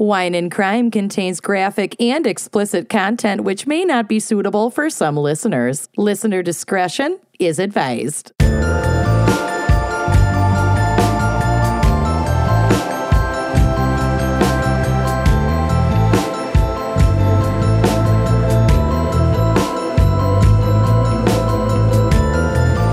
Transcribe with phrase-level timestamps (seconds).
[0.00, 5.14] Wine and Crime contains graphic and explicit content which may not be suitable for some
[5.14, 5.90] listeners.
[5.98, 8.32] Listener discretion is advised.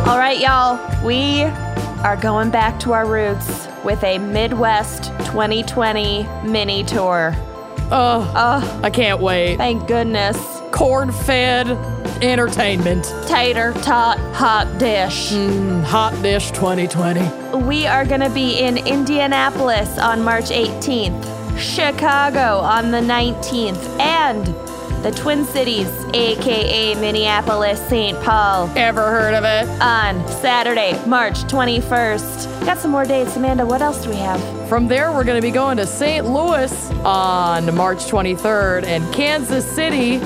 [0.06, 1.44] All right, y'all, we
[2.04, 7.34] are going back to our roots with a Midwest 2020 mini tour.
[7.90, 9.56] Oh, Oh, I can't wait.
[9.56, 10.36] thank goodness.
[10.74, 11.70] Corn fed
[12.22, 13.06] entertainment.
[13.28, 15.32] Tater tot hot dish.
[15.32, 17.60] Mm, hot Dish 2020.
[17.64, 24.46] We are going to be in Indianapolis on March 18th, Chicago on the 19th, and
[25.04, 28.20] the Twin Cities, aka Minneapolis, St.
[28.24, 29.70] Paul, Ever heard of it?
[29.82, 32.66] on Saturday, March 21st.
[32.66, 33.66] Got some more dates, Amanda.
[33.66, 34.57] What else do we have?
[34.68, 36.26] From there, we're going to be going to St.
[36.26, 40.18] Louis on March 23rd and Kansas City,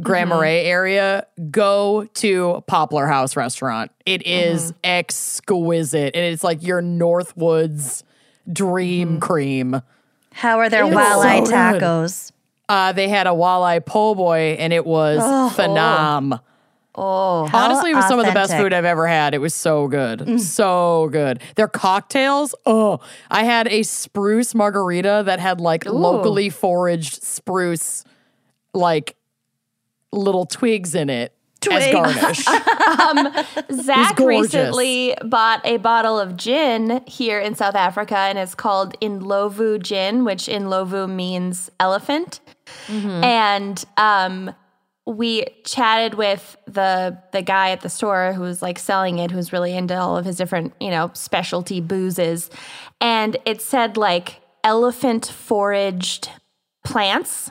[0.00, 0.38] Grand mm-hmm.
[0.38, 3.90] Marais area, go to Poplar House Restaurant.
[4.06, 4.78] It is mm-hmm.
[4.84, 6.14] exquisite.
[6.14, 8.02] And it's like your Northwoods
[8.50, 9.18] dream mm-hmm.
[9.18, 9.82] cream.
[10.32, 12.32] How are their It walleye so tacos?
[12.68, 15.52] Uh, they had a walleye po' boy, and it was oh.
[15.56, 16.40] phenom.
[16.94, 17.50] oh.
[17.52, 19.34] Honestly, it was some of the best food I've ever had.
[19.34, 20.20] It was so good.
[20.20, 20.40] Mm.
[20.40, 21.42] So good.
[21.56, 28.04] Their cocktails, oh, I had a spruce margarita that had like locally foraged spruce,
[28.72, 29.16] like
[30.12, 31.34] little twigs in it
[31.68, 32.44] as Twigs.
[32.44, 32.44] garnish.
[33.84, 34.54] Zach gorgeous.
[34.54, 40.24] recently bought a bottle of gin here in South Africa, and it's called Indlovu gin,
[40.24, 42.40] which Indlovu means elephant.
[43.24, 44.54] And um,
[45.06, 49.52] we chatted with the the guy at the store who was like selling it, who's
[49.52, 52.48] really into all of his different you know specialty boozes,
[53.00, 56.30] and it said like elephant foraged
[56.84, 57.50] plants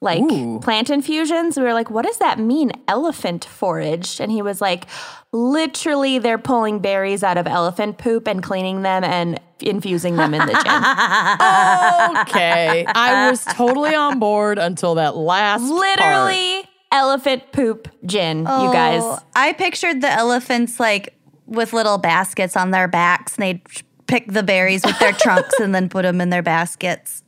[0.00, 0.60] like Ooh.
[0.60, 1.56] plant infusions.
[1.56, 4.20] We were like, what does that mean, elephant foraged?
[4.20, 4.86] And he was like,
[5.32, 10.40] literally, they're pulling berries out of elephant poop and cleaning them and infusing them in
[10.40, 10.56] the gin.
[12.22, 12.86] okay.
[12.86, 15.80] I was totally on board until that last part.
[15.80, 19.02] literally, elephant poop gin, you oh, guys.
[19.04, 21.14] Oh, I pictured the elephants like
[21.46, 23.62] with little baskets on their backs and they'd
[24.06, 27.22] pick the berries with their trunks and then put them in their baskets.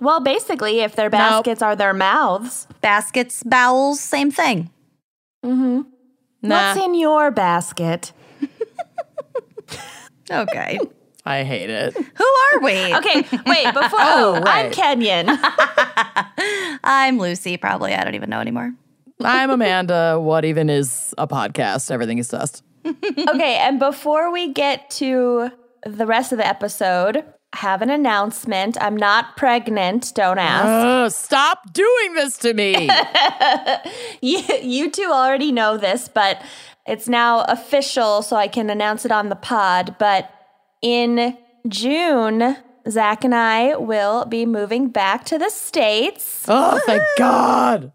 [0.00, 4.70] Well, basically, if their baskets are their mouths, Baskets, bowels, same thing.
[5.44, 5.82] Mm-hmm.
[6.42, 6.74] Nah.
[6.74, 8.12] what's in your basket?
[10.30, 10.78] Okay.
[11.26, 11.94] I hate it.
[11.94, 12.94] Who are we?
[12.96, 13.98] Okay, wait, before.
[14.00, 14.72] oh, I'm right.
[14.72, 15.26] Kenyon.
[16.84, 17.94] I'm Lucy, probably.
[17.94, 18.72] I don't even know anymore.
[19.22, 20.18] I'm Amanda.
[20.20, 21.90] What even is a podcast?
[21.90, 22.62] Everything is dust.
[22.86, 25.50] okay, and before we get to
[25.86, 27.22] the rest of the episode, I
[27.56, 28.76] have an announcement.
[28.80, 30.66] I'm not pregnant, don't ask.
[30.66, 32.90] Ugh, stop doing this to me.
[34.20, 36.42] you, you two already know this, but
[36.86, 39.96] it's now official, so I can announce it on the pod.
[39.98, 40.30] But
[40.82, 41.36] in
[41.68, 42.56] June,
[42.88, 47.92] Zach and I will be moving back to the States, oh, thank God.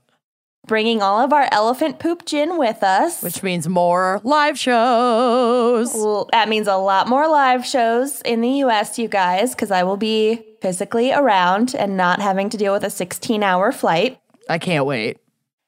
[0.70, 3.24] Bringing all of our elephant poop gin with us.
[3.24, 5.92] Which means more live shows.
[5.96, 9.82] Well, that means a lot more live shows in the US, you guys, because I
[9.82, 14.20] will be physically around and not having to deal with a 16 hour flight.
[14.48, 15.18] I can't wait.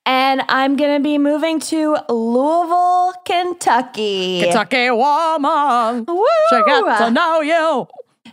[0.05, 4.41] And I'm going to be moving to Louisville, Kentucky.
[4.41, 6.05] Kentucky woman.
[6.07, 6.25] Woo!
[6.49, 7.87] She got to know you.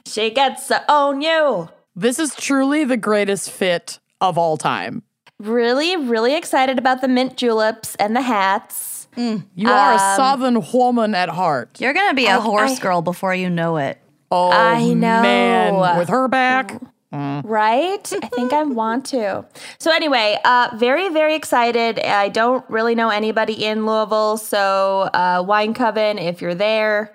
[0.07, 1.71] She gets to own you.
[1.97, 5.03] This is truly the greatest fit of all time.
[5.39, 9.07] Really, really excited about the mint juleps and the hats.
[9.17, 11.81] You are a southern woman at heart.
[11.81, 13.99] You're gonna be a horse I- girl before you know it.
[14.31, 15.23] Oh, I know.
[15.23, 15.99] man.
[15.99, 16.81] With her back.
[17.11, 18.13] Right?
[18.23, 19.47] I think I want to.
[19.79, 21.99] So anyway, uh, very, very excited.
[21.99, 24.37] I don't really know anybody in Louisville.
[24.37, 27.15] So uh, Wine Coven, if you're there,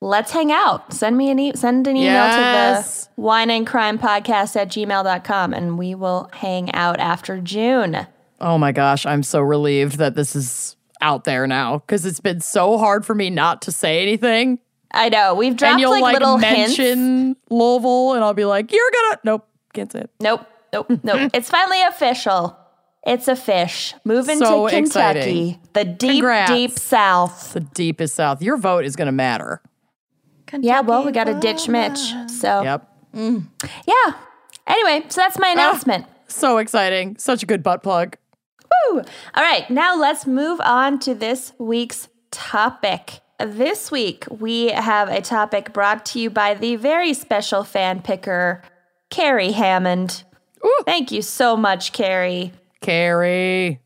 [0.00, 0.92] let's hang out.
[0.92, 3.04] Send me an e- send an email Yes.
[3.06, 8.06] to the wine and crime podcast at gmail.com and we will hang out after June.
[8.40, 12.40] Oh my gosh, I'm so relieved that this is out there now because it's been
[12.40, 14.58] so hard for me not to say anything.
[14.92, 15.34] I know.
[15.34, 16.78] We've dropped and you'll like, like, little hints.
[16.78, 21.30] mention Louisville, and I'll be like, "You're gonna nope, can't say it." Nope, nope, nope.
[21.34, 22.56] it's finally official.
[23.06, 23.94] It's a fish.
[24.04, 25.60] Moving So to Kentucky, exciting.
[25.74, 26.50] the deep, Congrats.
[26.52, 27.52] deep south.
[27.52, 28.40] The deepest South.
[28.42, 29.60] Your vote is gonna matter.
[30.52, 31.98] Yeah, well, we got to ditch Mitch.
[32.28, 32.88] So, Yep.
[33.14, 33.46] Mm.
[33.86, 34.14] yeah.
[34.66, 36.06] Anyway, so that's my ah, announcement.
[36.28, 37.16] So exciting.
[37.18, 38.16] Such a good butt plug.
[38.90, 38.98] Woo!
[38.98, 43.20] All right, now let's move on to this week's topic.
[43.38, 48.62] This week, we have a topic brought to you by the very special fan picker,
[49.10, 50.24] Carrie Hammond.
[50.64, 50.82] Ooh.
[50.84, 52.52] Thank you so much, Carrie.
[52.80, 53.80] Carrie.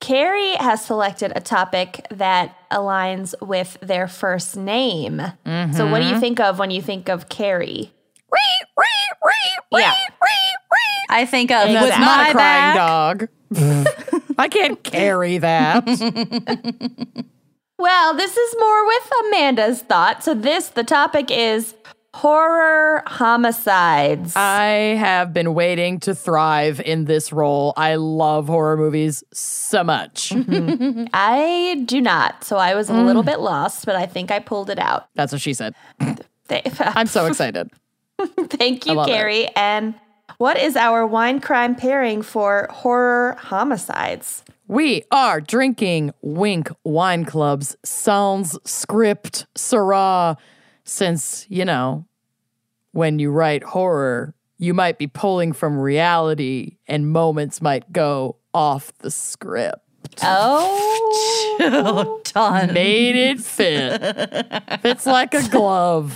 [0.00, 5.20] Carrie has selected a topic that aligns with their first name.
[5.74, 6.20] So, what do you mm-hmm.
[6.20, 7.92] think of when you think of Carrie?
[9.72, 9.94] Yeah.
[11.08, 12.76] I think of That's with not my a crying back.
[12.76, 13.28] dog.
[14.38, 15.84] I can't carry that.
[17.78, 20.24] Well, this is more with Amanda's thought.
[20.24, 21.74] So, this, the topic is
[22.16, 24.34] horror homicides.
[24.36, 27.74] I have been waiting to thrive in this role.
[27.76, 30.30] I love horror movies so much.
[30.30, 31.04] Mm-hmm.
[31.12, 32.42] I do not.
[32.42, 33.04] So, I was a mm.
[33.04, 35.08] little bit lost, but I think I pulled it out.
[35.14, 35.74] That's what she said.
[36.80, 37.70] I'm so excited.
[38.18, 39.12] Thank you, love it.
[39.12, 39.48] Carrie.
[39.54, 39.94] And
[40.38, 44.42] what is our wine crime pairing for horror homicides?
[44.68, 50.38] We are drinking Winc Wine Club's Sans Script Syrah.
[50.86, 52.06] Since, you know,
[52.92, 58.92] when you write horror, you might be pulling from reality and moments might go off
[58.98, 59.80] the script.
[60.22, 62.72] Oh, Done.
[62.72, 64.80] Made it fit.
[64.80, 66.14] Fits like a glove.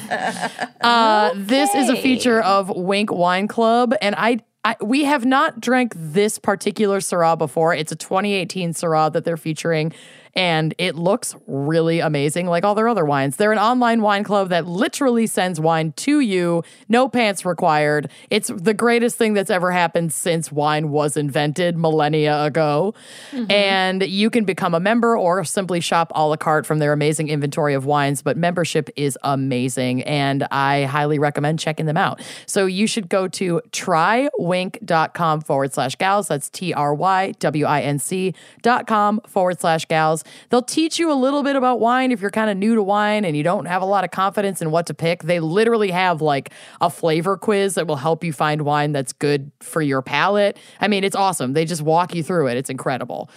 [0.81, 5.61] Uh, This is a feature of Winc Wine Club, and I, I we have not
[5.61, 7.75] drank this particular Syrah before.
[7.75, 9.93] It's a 2018 Syrah that they're featuring.
[10.35, 13.37] And it looks really amazing, like all their other wines.
[13.37, 18.11] They're an online wine club that literally sends wine to you, no pants required.
[18.31, 22.95] It's the greatest thing that's ever happened since wine was invented millennia ago.
[23.33, 23.51] Mm-hmm.
[23.51, 27.29] And you can become a member or simply shop a la carte from their amazing
[27.29, 28.23] inventory of wines.
[28.23, 32.21] But membership is amazing, and I highly recommend checking them out.
[32.47, 36.29] So you should go to trywinc.com forward slash gals.
[36.29, 40.20] That's T R Y W I N C dot com forward slash gals.
[40.49, 43.25] They'll teach you a little bit about wine if you're kind of new to wine
[43.25, 45.23] and you don't have a lot of confidence in what to pick.
[45.23, 49.51] They literally have like a flavor quiz that will help you find wine that's good
[49.61, 50.59] for your palate.
[50.81, 51.53] I mean, it's awesome.
[51.53, 52.57] They just walk you through it.
[52.57, 53.31] It's incredible.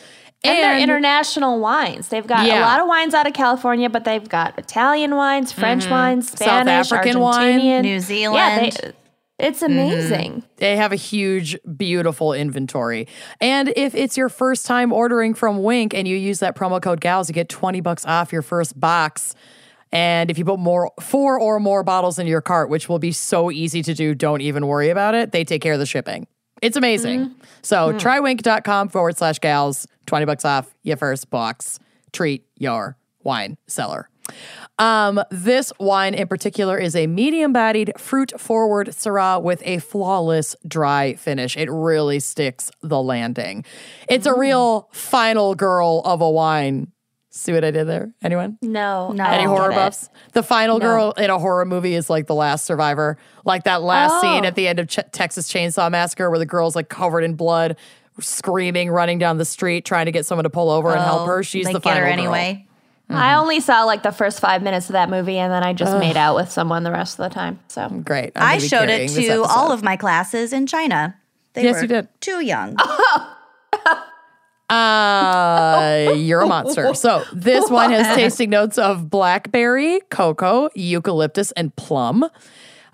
[0.44, 2.10] and they're international wines.
[2.10, 5.84] They've got a lot of wines out of California, but they've got Italian wines, French
[5.84, 5.92] mm-hmm.
[5.92, 8.72] wines, Spanish, African wine, Argentinian, New Yeah, Zealand.
[8.74, 8.92] they,
[9.44, 9.74] it's mm-hmm.
[9.74, 10.44] amazing.
[10.58, 13.08] They have a huge, beautiful inventory.
[13.42, 17.02] And if it's your first time ordering from Winc and you use that promo code
[17.02, 19.36] GALS, you get 20 bucks off your first box.
[19.92, 23.12] And if you put more four or more bottles into your cart, which will be
[23.12, 25.32] so easy to do, don't even worry about it.
[25.32, 26.28] They take care of the shipping.
[26.64, 27.26] It's amazing.
[27.26, 27.42] Mm-hmm.
[27.62, 27.98] So mm-hmm.
[28.00, 31.80] try trywinc.com forward slash gals, 20 bucks off your first box.
[32.12, 34.10] Treat your wine seller.
[34.80, 40.56] Um, this wine in particular is a medium bodied, fruit forward Syrah with a flawless
[40.68, 41.56] dry finish.
[41.56, 43.66] It really sticks the landing.
[44.10, 46.92] It's a real final girl of a wine.
[47.30, 48.14] See what I did there?
[48.24, 48.58] Anyone?
[48.62, 49.26] No, No.
[49.26, 49.76] Any horror get it.
[49.76, 50.10] buffs?
[50.34, 53.18] The final girl in a horror movie is like the last survivor.
[53.46, 54.22] Like that last Oh.
[54.22, 57.34] scene at the end of Ch- Texas Chainsaw Massacre where the girl's like covered in
[57.36, 57.76] blood,
[58.20, 61.42] screaming, running down the street, trying to get someone to pull over and help her.
[61.44, 62.68] She's they the get final her girl.
[63.14, 63.26] Anyway.
[63.28, 65.98] I only saw like the first five minutes of that movie, and then I just
[65.98, 67.60] made out with someone the rest of the time.
[67.68, 68.32] So Great.
[68.36, 71.16] I'm I showed it to all of my classes in China.
[71.54, 72.08] They Yes, were you did.
[72.22, 72.78] Too young.
[74.70, 76.96] Uh, you're a monster.
[76.96, 82.26] So this wine has tasting notes of blackberry, cocoa, eucalyptus, and plum.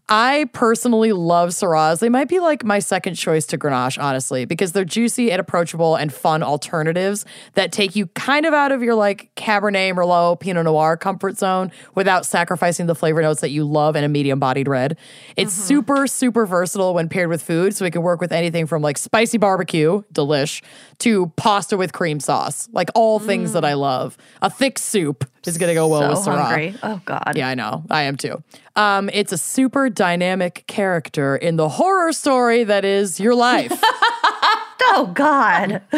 [0.10, 2.00] I personally love Syrahs.
[2.00, 5.96] They might be like my second choice to Grenache, honestly, because they're juicy and approachable
[5.96, 10.66] and fun alternatives that take you kind of out of your like Cabernet, Merlot, Pinot
[10.66, 14.68] Noir comfort zone without sacrificing the flavor notes that you love in a medium bodied
[14.68, 14.98] red.
[15.38, 15.68] It's mm-hmm.
[15.68, 17.76] super, super versatile when paired with food.
[17.76, 20.64] So it can work with anything from like spicy barbecue, delish,
[21.00, 22.68] to pasta with cream sauce.
[22.72, 23.68] Like all things that mm.
[23.68, 24.18] I love.
[24.42, 26.42] A thick soup is going to go well so with Syrah.
[26.42, 26.76] hungry.
[26.82, 27.34] Oh God.
[27.36, 27.84] Yeah, I know.
[27.90, 28.44] I am too.
[28.80, 33.84] Um, it's a super dynamic character in the horror story that is your life.
[34.92, 35.84] Oh God.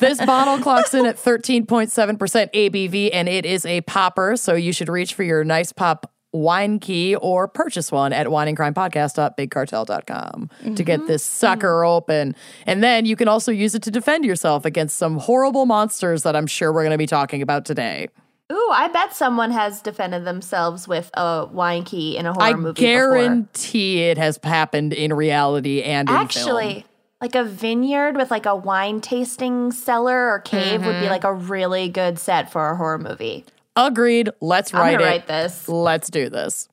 [0.00, 4.36] this bottle clocks in at 13.7% ABV and it is a popper.
[4.36, 10.50] So you should reach for your nice pop wine key or purchase one at wineandcrimepodcast.bigcartel.com
[10.74, 12.34] to get this sucker open.
[12.66, 16.34] And then you can also use it to defend yourself against some horrible monsters that
[16.34, 18.08] I'm sure we're going to be talking about today.
[18.50, 22.54] Ooh, I bet someone has defended themselves with a wine key in a horror I
[22.54, 22.80] movie.
[22.82, 26.24] I guarantee it has happened in reality and in film.
[26.24, 26.86] Actually,
[27.20, 31.04] like a vineyard with like a wine tasting cellar or cave would Mm-hmm.
[31.04, 33.44] be like a really good set for a horror movie.
[33.76, 34.30] Agreed.
[34.40, 35.04] Let's write it.
[35.04, 35.68] write this.
[35.68, 36.68] Let's do this.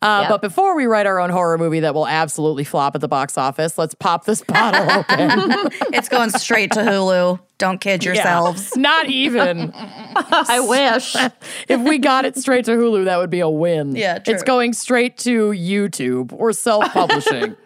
[0.00, 0.28] Uh, Yep.
[0.30, 3.36] But before we write our own horror movie that will absolutely flop at the box
[3.36, 5.70] office, let's pop this bottle open.
[5.92, 7.40] it's going straight to Hulu.
[7.58, 8.12] Don't kid Yeah.
[8.14, 8.76] yourselves.
[8.76, 9.72] Not even.
[9.74, 11.16] I wish.
[11.68, 13.96] if we got it straight to Hulu, that would be a win.
[13.96, 14.34] Yeah, true.
[14.34, 17.56] It's going straight to YouTube or self publishing.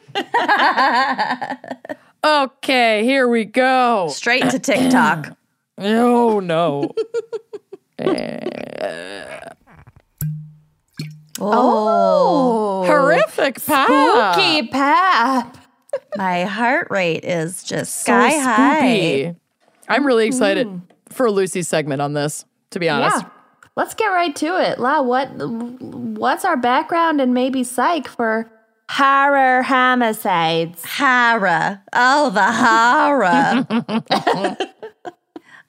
[2.25, 4.09] okay, here we go.
[4.09, 5.37] Straight to TikTok.
[5.85, 6.93] Oh, no.
[11.45, 12.85] Oh.
[12.87, 14.35] Horrific pop.
[14.35, 15.59] Spooky pap.
[16.17, 19.37] My heart rate is just So sky high.
[19.89, 20.29] I'm really mm-hmm.
[20.29, 23.23] excited for Lucy's segment on this, to be honest.
[23.23, 23.29] Yeah.
[23.75, 24.79] Let's get right to it.
[24.79, 28.51] La, what what's our background and maybe psych for
[28.91, 30.85] horror homicides?
[30.85, 31.83] Hara.
[31.95, 33.67] Oh, the horror.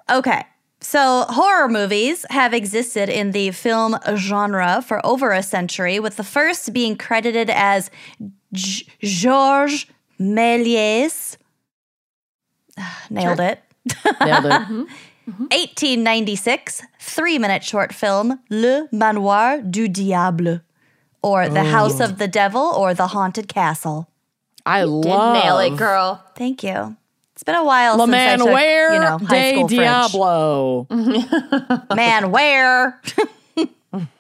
[0.18, 0.44] okay.
[0.84, 6.26] So, horror movies have existed in the film genre for over a century, with the
[6.26, 7.90] first being credited as
[8.52, 9.86] G- Georges
[10.20, 11.38] Méliès.
[12.78, 13.64] Ah, nailed it.
[14.22, 14.52] Nailed it.
[15.26, 20.60] 1896, three minute short film, Le Manoir du Diable,
[21.22, 21.64] or The oh.
[21.64, 24.10] House of the Devil, or The Haunted Castle.
[24.66, 26.22] I Did love nail it, girl.
[26.36, 26.98] Thank you.
[27.34, 30.12] It's been a while La since I took, Manoir you know, high de school French.
[30.12, 30.88] Diablo.
[31.96, 33.02] Man, where?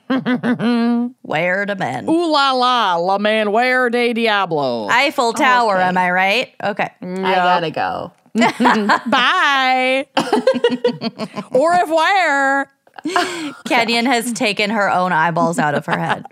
[1.21, 2.09] where to men?
[2.09, 4.87] Ooh la la, La Manoir de Diablo.
[4.89, 6.53] Eiffel oh, Tower, am I right?
[6.63, 6.89] Okay.
[7.01, 8.11] I gotta go.
[9.09, 10.07] Bye.
[11.51, 12.67] Au revoir.
[13.65, 16.25] Kenyon has taken her own eyeballs out of her head.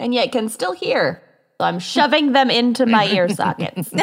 [0.00, 1.22] And yet can still hear.
[1.62, 3.88] So I'm shoving them into my ear sockets.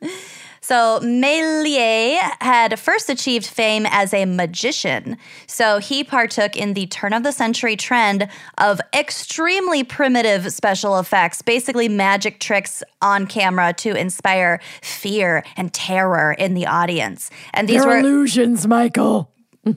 [0.60, 5.18] So Méliès had first achieved fame as a magician.
[5.46, 11.42] So he partook in the turn of the century trend of extremely primitive special effects,
[11.42, 17.30] basically magic tricks on camera to inspire fear and terror in the audience.
[17.52, 19.30] And these They're were illusions, Michael.
[19.66, 19.76] and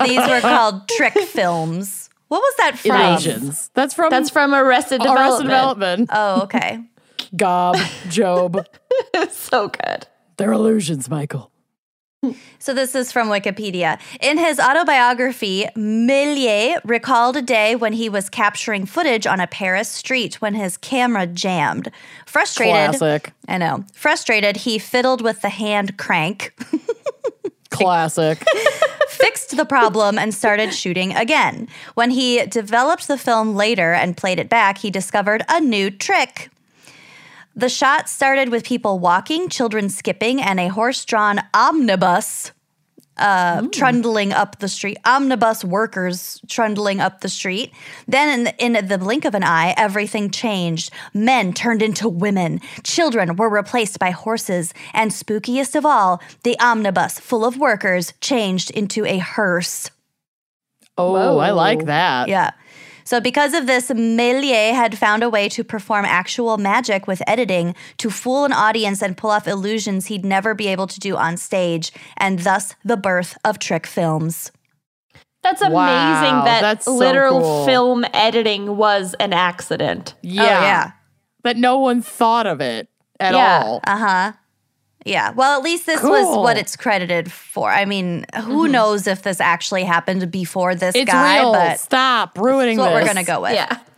[0.00, 2.03] these were called trick films.
[2.34, 3.00] What was that from?
[3.00, 3.70] Illusions.
[3.74, 5.20] That's from That's from Arrested Development.
[5.28, 6.10] Arrested Development.
[6.12, 6.80] Oh, okay.
[7.36, 7.76] Gob,
[8.08, 8.66] Job.
[9.30, 10.08] so good.
[10.36, 11.52] They're illusions, Michael.
[12.58, 14.00] So this is from Wikipedia.
[14.20, 19.88] In his autobiography, Méliès recalled a day when he was capturing footage on a Paris
[19.88, 21.88] street when his camera jammed.
[22.26, 23.32] Frustrated, Classic.
[23.46, 23.84] I know.
[23.92, 26.52] Frustrated, he fiddled with the hand crank,
[27.70, 28.42] Classic.
[29.24, 31.66] Fixed the problem, and started shooting again.
[31.94, 36.50] When he developed the film later and played it back, he discovered a new trick.
[37.56, 42.52] The shot started with people walking, children skipping, and a horse drawn omnibus
[43.16, 44.98] uh, trundling up the street.
[45.04, 47.72] Omnibus workers trundling up the street.
[48.06, 50.90] Then, in, in the blink of an eye, everything changed.
[51.12, 52.60] Men turned into women.
[52.82, 54.74] Children were replaced by horses.
[54.92, 59.90] And spookiest of all, the omnibus full of workers changed into a hearse.
[60.96, 62.28] Oh, I like that.
[62.28, 62.52] Yeah.
[63.04, 67.74] So, because of this, Méliès had found a way to perform actual magic with editing
[67.98, 71.36] to fool an audience and pull off illusions he'd never be able to do on
[71.36, 74.50] stage, and thus the birth of trick films.
[75.42, 77.66] That's amazing Wow, that that's so literal cool.
[77.66, 80.14] film editing was an accident.
[80.22, 80.42] Yeah.
[80.42, 80.90] Oh, yeah.
[81.42, 82.88] But no one thought of it
[83.20, 83.62] at Yeah.
[83.62, 83.80] all.
[83.86, 84.32] Uh huh.
[85.04, 85.32] Yeah.
[85.32, 87.70] Well, at least this was what it's credited for.
[87.70, 88.72] I mean, who mm-hmm.
[88.72, 91.52] knows if this actually happened before this It's guy, real.
[91.52, 93.52] but Stop ruining that's what we're going to go with.
[93.52, 93.78] Yeah.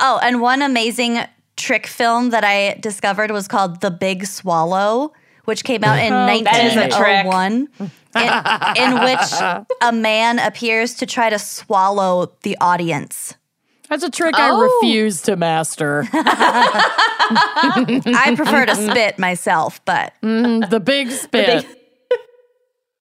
[0.00, 1.20] Oh, and one amazing
[1.56, 5.12] trick film that I discovered was called The Big Swallow,
[5.44, 7.24] which came out in oh, that is a trick.
[7.26, 7.68] 1901,
[8.16, 13.36] in, in which a man appears to try to swallow the audience.
[13.92, 14.40] That's a trick Oh.
[14.40, 16.08] I refuse to master.
[16.14, 16.72] I
[18.34, 21.66] prefer to spit myself, but mm, the big spit.
[21.66, 21.76] big-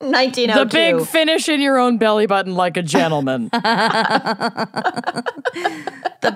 [0.02, 0.60] 1902.
[0.60, 3.50] The big finish in your own belly button like a gentleman.
[3.52, 5.24] the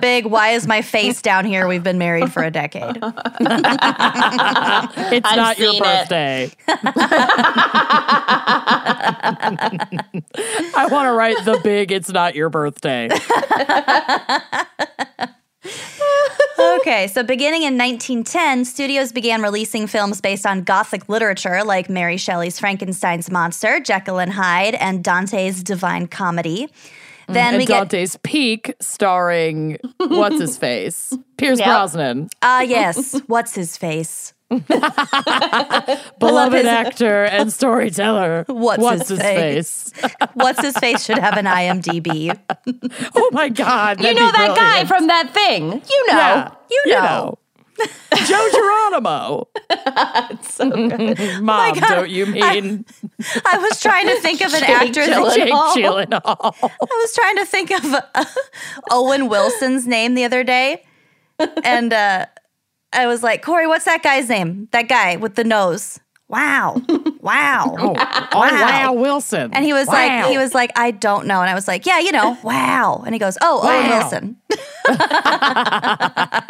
[0.00, 1.66] big why is my face down here?
[1.66, 2.98] We've been married for a decade.
[5.08, 6.50] It's I've not your birthday.
[10.74, 13.08] I want to write the big it's not your birthday.
[16.80, 22.16] Okay, so beginning in 1910, studios began releasing films based on Gothic literature like Mary
[22.16, 26.68] Shelley's Frankenstein's Monster, Jekyll and Hyde, and Dante's Divine Comedy.
[27.28, 31.12] Then and we get Dante's Peak starring what's his face?
[31.36, 31.66] Pierce Yep.
[31.66, 32.28] Brosnan.
[32.42, 34.32] ah yes, what's his face?
[36.18, 38.44] Beloved his- actor and storyteller.
[38.48, 39.92] What's his face?
[40.34, 42.38] What's his face should have an IMDb.
[43.14, 44.00] oh my God.
[44.00, 45.64] You know that guy from that thing.
[45.72, 46.16] You know.
[46.16, 47.38] Yeah, You know.
[48.24, 49.48] Joe Geronimo.
[50.42, 51.18] So good.
[51.42, 51.88] Mom, God.
[51.88, 52.86] don't you mean
[53.44, 55.06] I was trying to think of an Jake actor.
[55.06, 55.52] that- Jake.
[55.52, 56.54] Gyllenhaal?
[56.62, 57.84] I was trying to think of
[58.14, 58.24] uh,
[58.90, 60.84] Owen Wilson's name the other day,
[61.64, 62.26] and uh,
[62.96, 64.68] I was like, Corey, what's that guy's name?
[64.72, 66.00] That guy with the nose.
[66.28, 66.82] Wow,
[67.20, 67.76] wow.
[67.78, 69.54] Oh, oh wow, Wilson.
[69.54, 69.92] And he was Wow.
[69.94, 71.40] like, he was like, I don't know.
[71.40, 73.04] And I was like, yeah, you know, wow.
[73.06, 74.36] And he goes, oh, Owen Wilson.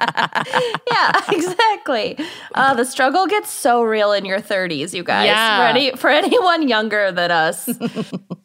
[0.88, 2.18] Yeah, exactly.
[2.54, 5.26] Uh, the struggle gets so real in your 30s, you guys.
[5.26, 5.58] Yeah.
[5.58, 7.68] For, any, for anyone younger than us,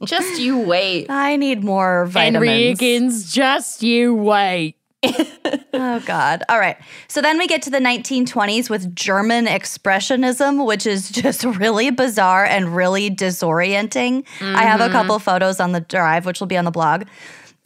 [0.06, 1.08] just you wait.
[1.10, 2.82] I need more vitamins.
[2.82, 4.78] Enriquez, just you wait.
[5.04, 6.44] Oh God.
[6.48, 6.78] All right.
[7.08, 12.46] So then we get to the 1920s with German expressionism, which is just really bizarre
[12.46, 14.26] and really disorienting.
[14.42, 14.94] I have a mm-hmm.
[14.94, 17.06] couple photos on the drive, which will be on the blog.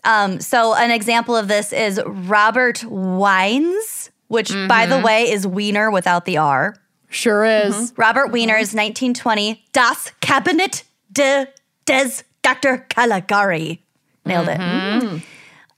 [0.06, 3.74] Um, so an example of this is Robert Wiene,
[4.28, 5.06] which by the mm-hmm.
[5.06, 6.76] way is Wiener without the R.
[7.10, 7.76] Sure is.
[7.76, 8.02] Mm-hmm.
[8.02, 11.48] Robert Wiene's 1920 Das Cabinet de
[11.86, 12.86] des Dr.
[12.90, 13.82] Caligari.
[14.26, 15.22] Nailed it.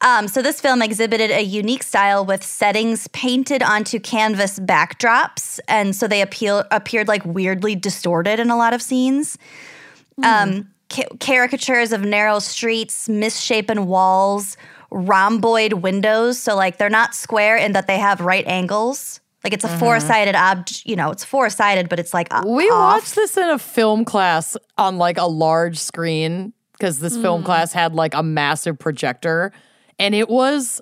[0.01, 5.95] Um, so this film exhibited a unique style with settings painted onto canvas backdrops, and
[5.95, 9.38] so they appeal, appeared like weirdly distorted in a lot of scenes.
[10.23, 14.55] Um, ca- caricatures of narrow streets, misshapen walls,
[14.91, 16.39] rhomboid windows.
[16.39, 19.19] So like they're not square in that they have right angles.
[19.43, 20.86] Like it's a four-sided object.
[20.86, 23.01] You know, it's four-sided, but it's like We off.
[23.01, 27.73] watched this in a film class on like a large screen because this film class
[27.73, 29.51] had like a massive projector
[29.99, 30.81] and it was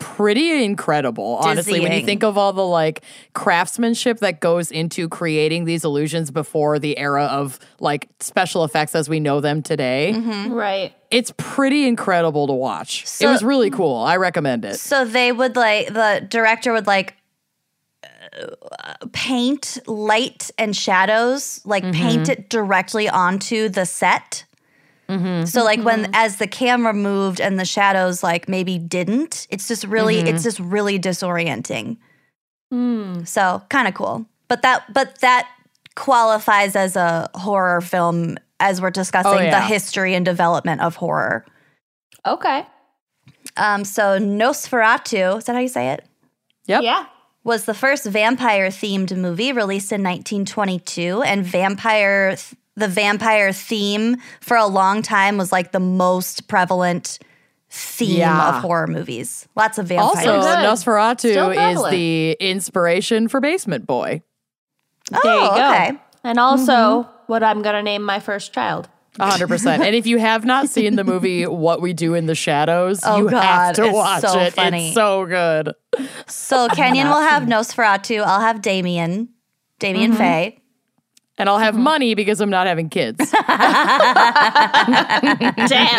[0.00, 5.64] pretty incredible honestly when you think of all the like craftsmanship that goes into creating
[5.64, 10.12] these illusions before the era of like special effects as we know them today.
[10.48, 10.92] Right.
[11.12, 13.04] it's pretty incredible to watch.
[13.20, 13.96] It was really cool.
[13.96, 14.80] I recommend it.
[14.80, 17.14] So they would like the director would like
[18.02, 24.44] uh, paint light and shadows, like paint it directly onto the set.
[25.08, 25.44] Mm-hmm.
[25.44, 26.14] So like when mm-hmm.
[26.14, 30.34] as the camera moved and the shadows like maybe didn't, it's just really mm-hmm.
[30.34, 31.96] it's just really disorienting.
[32.70, 33.22] Hmm.
[33.24, 35.48] So kind of cool, but that but that
[35.94, 40.96] qualifies as a horror film as we're oh, discussing Oh, the history and development of
[40.96, 41.44] horror.
[42.26, 42.66] Okay.
[43.56, 46.04] Um, so Nosferatu, is that how you say it?
[46.66, 46.82] Yep.
[46.82, 47.06] Yeah.
[47.44, 52.36] was the first vampire themed movie released in 1922 and vampire
[52.76, 57.18] the vampire theme for a long time was like the most prevalent
[57.70, 58.48] theme Yeah.
[58.56, 60.58] of horror movies lots of vampires also Good.
[60.64, 64.22] nosferatu is the inspiration for basement boy
[65.12, 65.54] oh, There you go.
[65.54, 68.88] okay And also, what I'm going to name my first child.
[69.18, 69.82] Hundred percent.
[69.82, 73.16] And if you have not seen the movie What We Do in the Shadows, Oh,
[73.18, 74.52] you have to it's watch so it.
[74.52, 74.86] funny.
[74.88, 75.72] It's so good.
[76.26, 79.28] so kenyon will have nosferatu i'll have damien
[79.78, 80.18] damien Mm-hmm.
[80.18, 80.58] faye
[81.38, 81.82] And I'll have Mm-hmm.
[81.84, 83.30] money because I'm not having kids.
[83.30, 83.46] Damn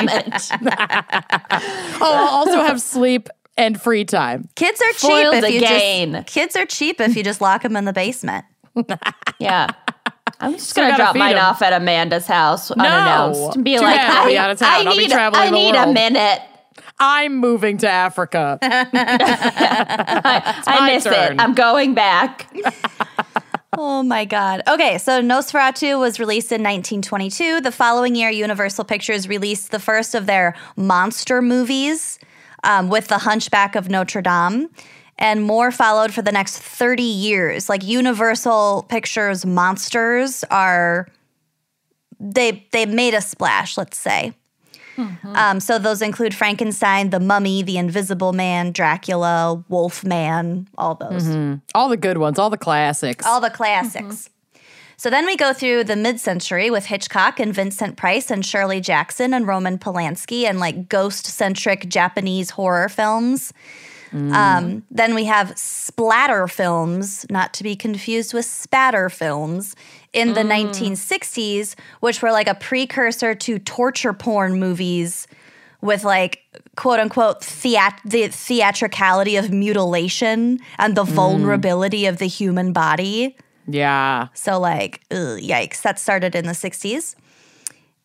[0.10, 0.52] it.
[2.02, 4.50] oh, I'll also have sleep and free time.
[4.56, 6.14] kids are cheap if you again.
[6.14, 8.46] just kids are cheap if you just lock them in the basement
[9.40, 9.68] Yeah.
[10.40, 11.46] I'm just Still going to drop mine mine 'em.
[11.46, 13.56] off at Amanda's house unannounced.
[13.56, 14.70] and be Too like, bad I'll be out of town.
[14.70, 16.42] I I'll be need, traveling I the need a minute.
[17.00, 18.60] I'm moving to Africa.
[18.62, 18.86] I
[20.68, 21.34] my miss turn.
[21.34, 21.40] it.
[21.42, 22.48] I'm going back.
[23.74, 24.62] Oh my God.
[24.68, 27.62] Okay, so Nosferatu was released in 1922.
[27.62, 32.18] The following year, Universal Pictures released the first of their monster movies
[32.64, 34.70] um, with The Hunchback of Notre Dame.
[35.20, 37.68] And more followed for the next 30 years.
[37.68, 41.08] Like Universal Pictures monsters are,
[42.20, 44.34] they, they made a splash, let's say.
[45.24, 51.28] Um, so those include Frankenstein, the Mummy, the Invisible Man, Dracula, Wolfman, all those.
[51.76, 53.26] All the good ones, all the classics.
[53.26, 54.30] All the classics.
[55.00, 58.82] So then we go through the mid century with Hitchcock and Vincent Price and Shirley
[58.82, 63.54] Jackson and Roman Polanski and like ghost centric Japanese horror films.
[64.14, 69.76] Um, then we have splatter films, not to be confused with spatter films,
[70.18, 70.70] in the mm.
[70.72, 75.28] 1960s, which were like a precursor to torture porn movies
[75.82, 76.42] with like
[76.76, 81.10] quote unquote theat- the theatricality of mutilation and the mm.
[81.10, 83.38] vulnerability of the human body.
[83.68, 84.28] yeah.
[84.34, 85.82] So, like, ugh, yikes.
[85.82, 87.16] That started in the 60s.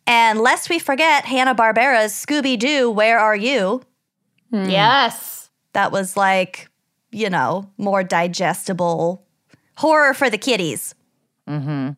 [0.06, 3.82] And lest we forget Hanna-Barbera's Scooby-Doo, Where Are You?
[4.50, 4.68] Hmm.
[4.68, 5.50] Yes.
[5.72, 6.68] That was like,
[7.12, 9.24] you know, more digestible
[9.76, 10.94] horror for the kiddies.
[11.48, 11.90] Mm-hmm.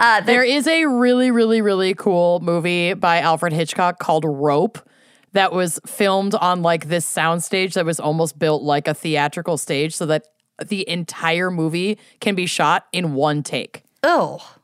[0.00, 4.78] Uh, the- There is a really, really, really cool movie by Alfred Hitchcock called Rope
[5.32, 9.94] that was filmed on like this soundstage that was almost built like a theatrical stage
[9.94, 10.24] so that
[10.66, 13.82] the entire movie can be shot in one take.
[14.02, 14.56] oh,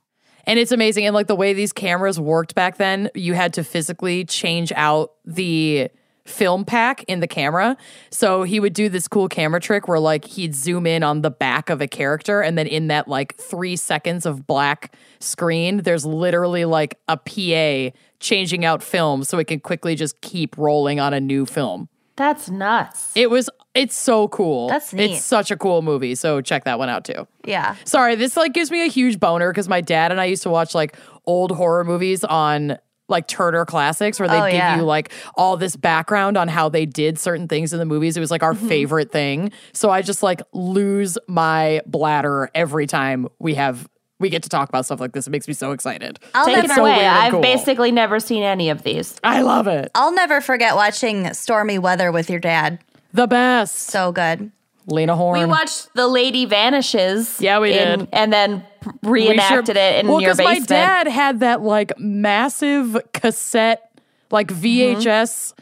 [0.44, 1.05] And it's amazing.
[1.07, 5.12] And like the way these cameras worked back then, you had to physically change out
[5.25, 5.88] the
[6.27, 7.77] film pack in the camera.
[8.11, 11.31] So he would do this cool camera trick where like he'd zoom in on the
[11.31, 16.05] back of a character and then in that like 3 seconds of black screen, there's
[16.05, 21.15] literally like a PA changing out film so it can quickly just keep rolling on
[21.15, 21.89] a new film.
[22.17, 23.12] That's nuts.
[23.15, 24.69] It was it's so cool.
[24.69, 25.11] That's neat.
[25.12, 26.15] It's such a cool movie.
[26.15, 27.29] So check that one out too.
[27.45, 27.77] yeah.
[27.85, 30.51] Sorry, this like gives me a huge boner because my dad and I used to
[30.51, 34.77] watch like old horror movies on like Turner Classics where they'd Oh, give yeah.
[34.77, 38.16] you like all this background on how they did certain things in the movies.
[38.16, 38.69] It was like our Mm-hmm.
[38.69, 39.53] favorite thing.
[39.73, 43.88] So I just like lose my bladder every time we have
[44.19, 45.27] we get to talk about stuff like this.
[45.27, 46.19] It makes me so excited.
[46.35, 47.07] I'll Take never, it so away.
[47.07, 47.42] I've cool.
[47.42, 49.21] basically never seen any of these.
[49.23, 49.90] I love it.
[49.95, 52.79] I'll never forget watching Stormy Weather with your dad.
[53.12, 53.77] The best.
[53.77, 54.51] So good.
[54.87, 55.40] Lena Horne.
[55.40, 57.40] We watched The Lady Vanishes.
[57.40, 58.09] Yeah, we in- did.
[58.12, 58.64] And then
[59.03, 60.70] reenacted sure- it in well, your 'cause basement.
[60.70, 63.90] my dad had that like massive cassette,
[64.31, 65.55] like VHS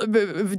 [0.00, 0.06] uh,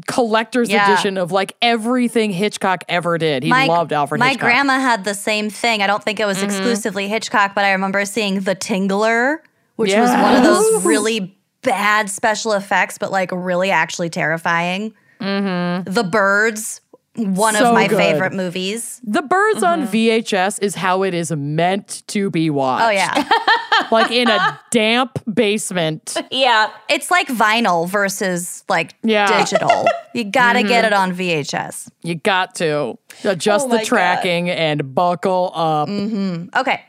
[0.07, 0.91] collector's Yeah.
[0.91, 3.43] edition of like everything Hitchcock ever did.
[3.43, 4.25] He loved Alfred Hitchcock.
[4.25, 4.47] my Hitchcock.
[4.67, 5.81] grandma had the same thing.
[5.81, 9.37] I don't think it was exclusively Hitchcock, but I remember seeing The Tingler,
[9.77, 14.93] which was one of those really bad special effects, but like really actually terrifying.
[15.19, 16.81] The Birds,
[17.15, 17.97] one So of my good.
[17.97, 19.02] favorite movies.
[19.04, 22.86] the Birds on VHS is how it is meant to be watched.
[22.86, 23.30] Oh yeah,
[23.91, 26.15] like in a damp basement.
[26.32, 26.69] yeah.
[26.89, 29.28] it's like vinyl versus like Yeah.
[29.28, 29.39] Mm-hmm.
[29.39, 29.86] digital.
[30.13, 31.89] You gotta get it on VHS.
[32.04, 33.88] You got to adjust Oh the my God.
[33.88, 35.88] tracking and buckle up.
[35.88, 36.82] Okay.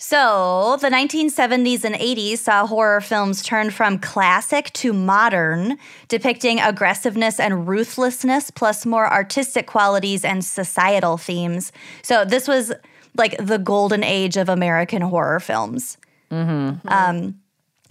[0.00, 7.40] So, the 1970s and 80s saw horror films turn from classic to modern, depicting aggressiveness
[7.40, 11.72] and ruthlessness, plus more artistic qualities and societal themes.
[12.02, 12.72] So, this was
[13.16, 15.98] like the golden age of American horror films.
[16.30, 16.86] Mm-hmm.
[16.86, 17.40] Um,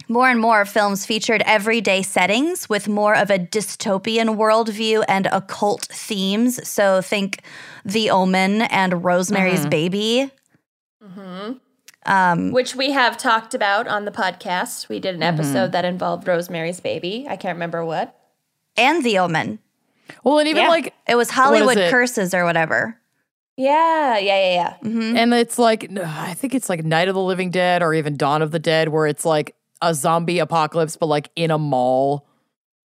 [0.08, 5.84] more and more films featured everyday settings with more of a dystopian worldview and occult
[5.92, 6.66] themes.
[6.66, 7.42] So, think
[7.84, 9.68] The Omen and Rosemary's mm-hmm.
[9.68, 10.30] Baby.
[11.04, 11.58] Mm-hmm.
[12.08, 14.88] Um, Which we have talked about on the podcast.
[14.88, 15.38] We did an mm-hmm.
[15.38, 17.26] episode that involved Rosemary's Baby.
[17.28, 18.14] I can't remember what.
[18.76, 19.58] and The Omen.
[20.24, 20.68] Well, and even Yeah.
[20.70, 21.90] like It was Hollywood it?
[21.90, 22.98] Curses or whatever.
[23.56, 24.88] Yeah, yeah, yeah, yeah.
[24.88, 25.16] Mm-hmm.
[25.16, 28.40] And it's like, I think it's like Night of the Living Dead or even Dawn
[28.40, 32.26] of the Dead, where it's like a zombie apocalypse, but like in a mall.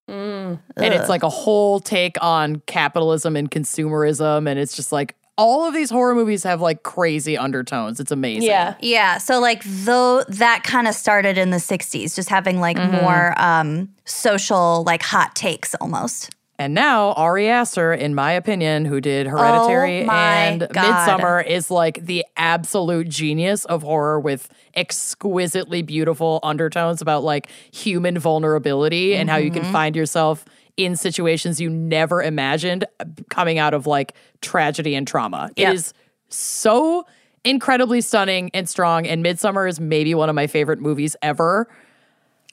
[0.08, 0.60] Mm.
[0.76, 4.48] And it's like a whole take on capitalism and consumerism.
[4.48, 7.98] And it's just like all of these horror movies have like crazy undertones.
[7.98, 8.48] It's amazing.
[8.50, 8.74] Yeah.
[8.80, 13.32] Yeah, so like though that kind of started in the 60s, just having like more
[13.40, 16.30] um social like hot takes almost.
[16.58, 20.74] And now Ari Aster, in my opinion, who did Hereditary Oh and God.
[20.74, 28.18] Midsommar, is like the absolute genius of horror with exquisitely beautiful undertones about like human
[28.18, 29.62] vulnerability and how you Mm-hmm.
[29.62, 30.44] can find yourself
[30.76, 35.50] in situations you never imagined uh, coming out of like tragedy and trauma.
[35.56, 35.92] It is
[36.28, 37.06] so
[37.44, 39.06] incredibly stunning and strong.
[39.06, 41.68] And Midsommar is maybe one of my favorite movies ever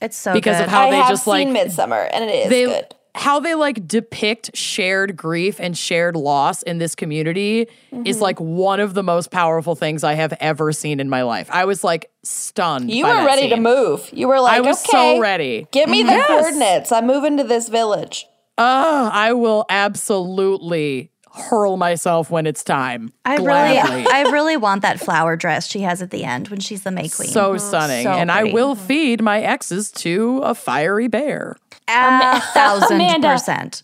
[0.01, 0.65] It's so because good.
[0.65, 2.95] of how I they just seen like Midsommar, and it is they good.
[3.17, 8.05] How they like depict shared grief and shared loss in this community Mm-hmm.
[8.05, 11.49] is like one of the most powerful things I have ever seen in my life.
[11.51, 12.91] I was like stunned.
[12.91, 14.09] You by were that ready to move.
[14.11, 15.67] You were like, I was okay, so ready.
[15.71, 16.27] Give me the Yes.
[16.27, 16.91] coordinates.
[16.91, 18.27] I'm moving to this village.
[18.57, 23.13] Oh, I will absolutely hurl myself when it's time.
[23.23, 23.95] I Gladly.
[24.01, 26.91] really, I really want that flower dress she has at the end when she's the
[26.91, 27.29] May Queen.
[27.29, 28.03] so stunning.
[28.03, 31.55] So and I will feed my exes to a fiery bear.
[31.87, 33.31] A thousand Amanda.
[33.33, 33.83] percent.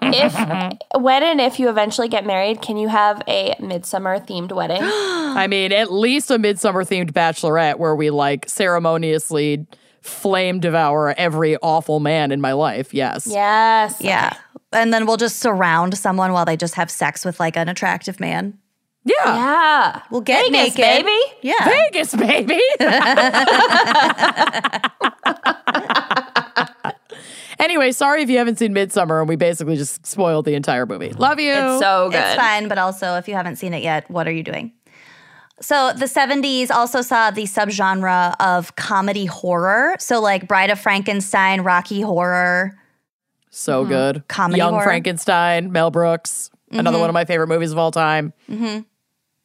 [0.00, 0.34] If
[0.98, 4.80] when and if you eventually get married, can you have a midsummer themed wedding?
[4.82, 9.66] I mean, at least a midsummer themed bachelorette where we like ceremoniously
[10.00, 12.94] flame devour every awful man in my life.
[12.94, 13.26] Yes.
[13.26, 13.98] yes.
[14.00, 14.34] Yeah.
[14.72, 18.20] And then we'll just surround someone while they just have sex with like an attractive
[18.20, 18.58] man.
[19.04, 19.14] Yeah.
[19.24, 20.02] Yeah.
[20.10, 21.06] We'll get Vegas, naked.
[21.06, 21.18] baby.
[21.42, 21.64] Yeah.
[21.64, 22.60] Vegas, baby.
[27.88, 31.10] anyway, sorry if you haven't seen Midsommar and we basically just spoiled the entire movie.
[31.10, 31.52] Love you.
[31.52, 32.18] It's so good.
[32.18, 34.72] It's fine, but also if you haven't seen it yet, what are you doing?
[35.60, 39.96] So the 70s also saw the subgenre of comedy horror.
[39.98, 42.78] So like Bride of Frankenstein, Rocky Horror.
[43.50, 44.16] So good.
[44.16, 44.26] Mm-hmm.
[44.28, 44.82] Comedy Young horror.
[44.82, 44.88] Mm-hmm.
[44.88, 48.32] Frankenstein, Mel Brooks, another one of my favorite movies of all time.
[48.48, 48.82] Mm-hmm.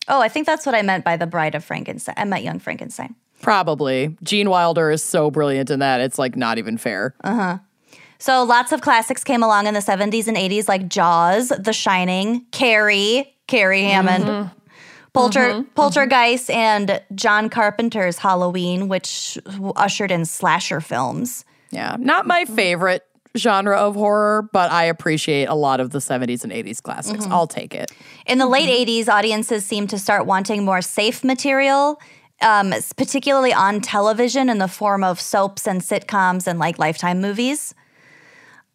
[0.09, 2.15] Oh, I think that's what I meant by the Bride of Frankenstein.
[2.17, 3.15] I meant Young Frankenstein.
[3.41, 4.15] Probably.
[4.21, 6.01] Gene Wilder is so brilliant in that.
[6.01, 7.15] It's like not even fair.
[8.23, 12.45] So lots of classics came along in the 70s and 80s, like Jaws, The Shining,
[12.51, 14.59] Carrie, Carrie Hammond, mm-hmm.
[15.11, 15.59] Polter, mm-hmm.
[15.59, 15.73] Mm-hmm.
[15.73, 19.37] Poltergeist, and John Carpenter's Halloween, which
[19.75, 21.43] ushered in slasher films.
[21.71, 21.97] Yeah.
[21.99, 23.05] Not my favorite
[23.35, 27.25] genre of horror, but I appreciate a lot of the 70s and 80s classics.
[27.25, 27.91] I'll take it.
[28.25, 31.99] In the late 80s, audiences seemed to start wanting more safe material,
[32.41, 37.75] um, particularly on television in the form of soaps and sitcoms and like Lifetime movies.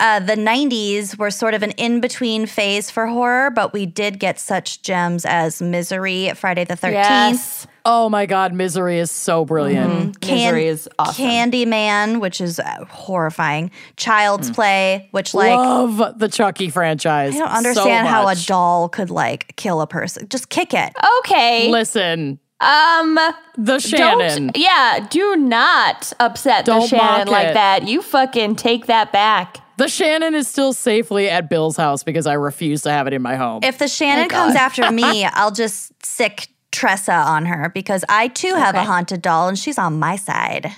[0.00, 4.20] Uh, the 90s were sort of an in between phase for horror, but we did
[4.20, 7.66] get such gems as Misery, Friday the 13th, Yes.
[7.84, 10.24] Oh my God, Misery is so brilliant.
[10.24, 11.24] Misery is awesome.
[11.24, 15.56] Candyman, which is uh, horrifying, Child's Play, which like.
[15.56, 17.34] Love the Chucky franchise.
[17.34, 20.28] I don't so understand how a doll could like kill a person.
[20.28, 20.92] Just kick it.
[21.20, 21.70] Okay.
[21.70, 23.18] Listen, Um
[23.56, 24.48] the Shannon.
[24.48, 27.54] don't yeah, do not upset the Don't Shannon like it.
[27.54, 27.88] that.
[27.88, 29.60] You fucking take that back.
[29.78, 33.22] The Shannon is still safely at Bill's house because I refuse to have it in
[33.22, 33.60] my home.
[33.62, 38.54] If the Shannon comes after me, I'll just sick Tressa on her because I too
[38.54, 40.72] have a haunted doll and she's on my side.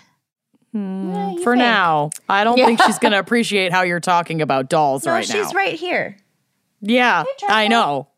[0.73, 5.07] Hmm, for now, I don't think she's going to appreciate how you're talking about dolls
[5.07, 6.19] No, right she's right here.
[6.83, 8.10] Yeah, I know.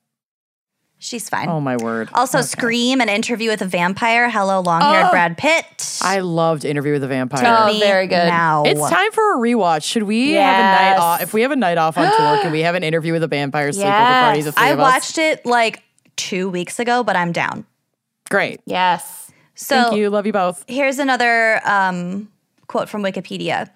[1.04, 1.48] She's fine.
[1.48, 2.10] Oh my word.
[2.14, 4.30] also, Scream, an interview with a vampire.
[4.30, 5.10] Hello, long-haired Oh.
[5.10, 5.98] Brad Pitt.
[6.00, 7.42] I loved Interview with a Vampire.
[7.44, 8.28] Oh, Me very good.
[8.28, 9.82] Now, It's time for a rewatch.
[9.82, 11.20] Should we have a night off?
[11.22, 13.26] If we have a night off on tour, can we have an interview with a
[13.28, 14.42] vampire sleepover party?
[14.42, 14.92] The three I of us?
[14.94, 15.82] watched it like
[16.14, 17.66] two weeks ago, but I'm down.
[18.30, 18.60] Great.
[18.64, 19.32] Yes.
[19.56, 20.08] So Thank you.
[20.08, 20.64] Love you both.
[20.68, 22.30] Here's another um,
[22.68, 23.68] quote from Wikipedia.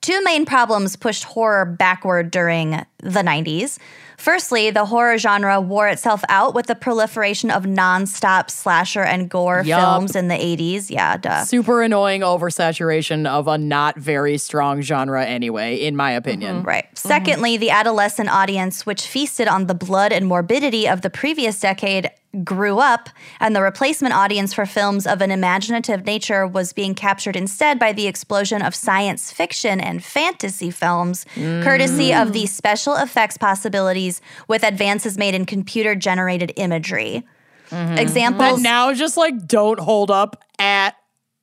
[0.00, 3.78] Two main problems pushed horror backward during the 90s.
[4.20, 9.62] Firstly, the horror genre wore itself out with the proliferation of nonstop slasher and gore
[9.64, 9.80] Yup.
[9.80, 10.90] films in the 80s.
[10.90, 11.44] Yeah, duh.
[11.44, 16.58] Super annoying oversaturation of a not very strong genre anyway, in my opinion.
[16.58, 16.68] Mm-hmm.
[16.68, 16.98] Right.
[16.98, 22.10] Secondly, the adolescent audience, which feasted on the blood and morbidity of the previous decade,
[22.44, 23.08] grew up,
[23.40, 27.92] and the replacement audience for films of an imaginative nature was being captured instead by
[27.92, 32.32] the explosion of science fiction and fantasy films, courtesy of mm.
[32.32, 34.09] the special effects possibilities
[34.48, 37.22] with advances made in computer generated imagery.
[37.70, 38.60] That Examples.
[38.62, 40.96] now just like don't hold up at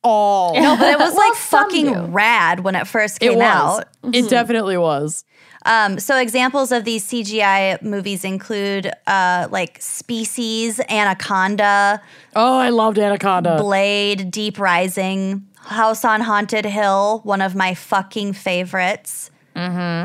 [0.04, 0.52] all.
[0.54, 2.00] no, but it was like fucking do.
[2.06, 3.46] rad when it first it came was.
[3.46, 3.84] out.
[4.14, 5.24] It definitely was.
[5.66, 12.00] Um, so examples of these CGI movies include uh, like Species, Anaconda,
[12.36, 13.56] Oh, I loved Anaconda.
[13.58, 19.30] Blade, Deep Rising, House on Haunted Hill, one of my fucking favorites,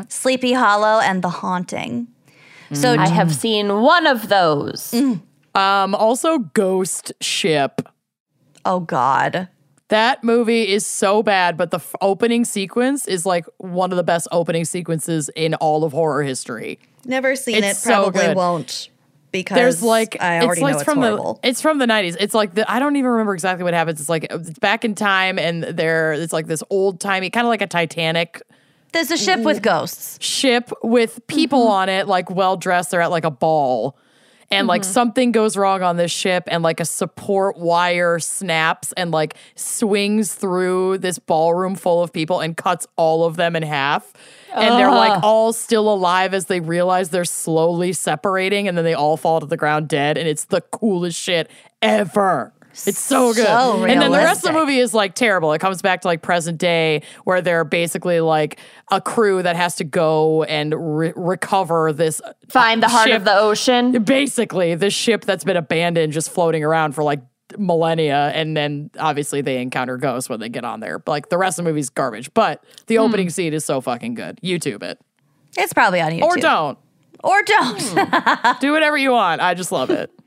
[0.10, 2.08] Sleepy Hollow, and The Haunting.
[2.73, 4.93] So I have seen one of those.
[5.55, 7.81] Um, also Ghost Ship.
[8.65, 9.47] oh god,
[9.89, 14.03] That movie is so bad, but the f- opening sequence is like one of the
[14.03, 16.79] best opening sequences in all of horror history.
[17.05, 18.36] never seen It's so good.
[18.36, 18.89] won't
[19.31, 21.39] because There's like I it's already like know it's from horrible.
[21.43, 22.15] the it's from the 90s.
[22.19, 23.99] It's like the I don't even remember exactly what happens.
[23.99, 27.49] It's like it's back in time and there it's like this old timey kind of
[27.49, 28.41] like a Titanic
[28.93, 30.23] There's a ship with ghosts.
[30.23, 31.71] ship with people mm-hmm.
[31.71, 32.91] on it, like well dressed.
[32.91, 33.97] They're at like a ball.
[34.51, 34.91] and like mm-hmm.
[34.91, 40.36] something goes wrong on this ship and like a support wire snaps and like swings
[40.36, 44.13] through this ballroom full of people and cuts all of them in half
[44.53, 48.93] and they're like all still alive as they realize they're slowly separating and then they
[48.93, 51.49] all fall to the ground dead and it's the coolest shit
[51.82, 53.45] ever it's so good.
[53.45, 55.53] So and then the rest of the movie is like terrible.
[55.53, 58.59] It comes back to like present day where they're basically like
[58.91, 63.17] a crew that has to go and re- recover this Find the heart ship.
[63.17, 64.03] of the ocean.
[64.03, 67.21] basically the ship that's been abandoned just floating around for like
[67.57, 70.97] millennia and then obviously they encounter ghosts when they get on there.
[70.99, 73.01] But like the rest of the movie's garbage but the Hmm.
[73.03, 74.39] opening scene is so fucking good.
[74.43, 74.99] Youtube it.
[75.57, 76.23] It's probably on YouTube.
[76.23, 76.77] or don't.
[77.23, 78.59] Or don't.
[78.59, 79.39] do whatever you want.
[79.41, 80.12] I just love it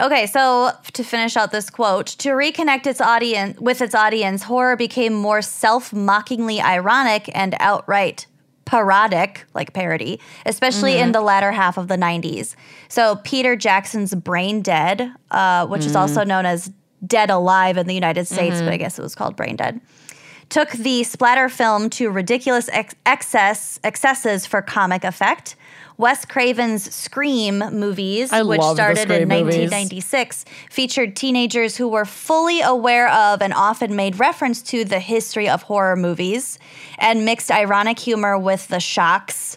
[0.00, 4.76] Okay, so to finish out this quote, to reconnect its audience with its audience, horror
[4.76, 8.26] became more self-mockingly ironic and outright
[8.64, 11.12] parodic, like parody, especially in mm-hmm.
[11.12, 12.56] the latter half of the 90s.
[12.88, 16.28] So Peter Jackson's Brain Dead, uh, which is also mm-hmm.
[16.28, 16.72] known as
[17.06, 18.78] Dead Alive in the United States, but I mm-hmm.
[18.78, 19.80] guess it was called Brain Dead,
[20.48, 25.56] took the splatter film to ridiculous ex- excess excesses for comic effect.
[25.96, 29.70] Wes Craven's Scream movies, I which started in Scream movies.
[29.70, 35.48] 1996, featured teenagers who were fully aware of and often made reference to the history
[35.48, 36.58] of horror movies
[36.98, 39.56] and mixed ironic humor with the shocks.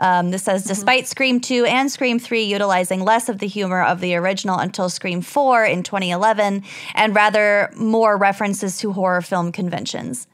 [0.00, 4.00] Um, this says, despite Scream 2 and Scream 3 utilizing less of the humor of
[4.00, 6.62] the original until Scream 4 in 2011,
[6.94, 10.26] and rather more references to horror film conventions.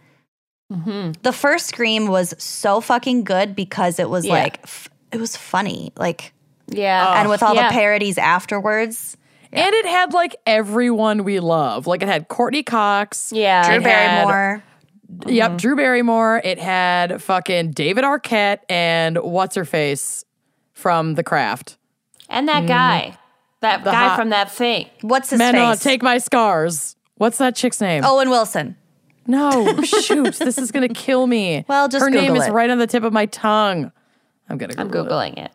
[0.71, 4.33] The first Scream was so fucking good because it was Yeah.
[4.33, 5.93] like, f- it was funny.
[5.97, 6.33] Like,
[6.69, 7.07] Yeah.
[7.09, 7.15] Oh.
[7.15, 7.69] and with all Yeah.
[7.69, 9.17] the parodies afterwards.
[9.53, 13.63] and it had like everyone we love like it had courteney cox Yeah.
[13.69, 14.63] Drew it had- Barrymore.
[15.29, 15.57] yep mm-hmm.
[15.59, 20.25] drew barrymore it had fucking david arquette and what's her face
[20.73, 21.77] from the craft
[22.29, 22.67] And that mm.
[22.69, 23.17] guy.
[23.61, 24.89] That guy hot- from that thing.
[25.03, 25.81] What's his men face?
[25.85, 28.77] take my scars what's that chick's name Owen Wilson.
[29.29, 31.65] No, shoot, this is gonna kill me.
[31.69, 32.53] Well, just her name Google is it.
[32.53, 33.93] right on the tip of my tongue.
[34.49, 34.75] I'm gonna.
[34.79, 35.35] I'm Google it.
[35.35, 35.53] Googling it.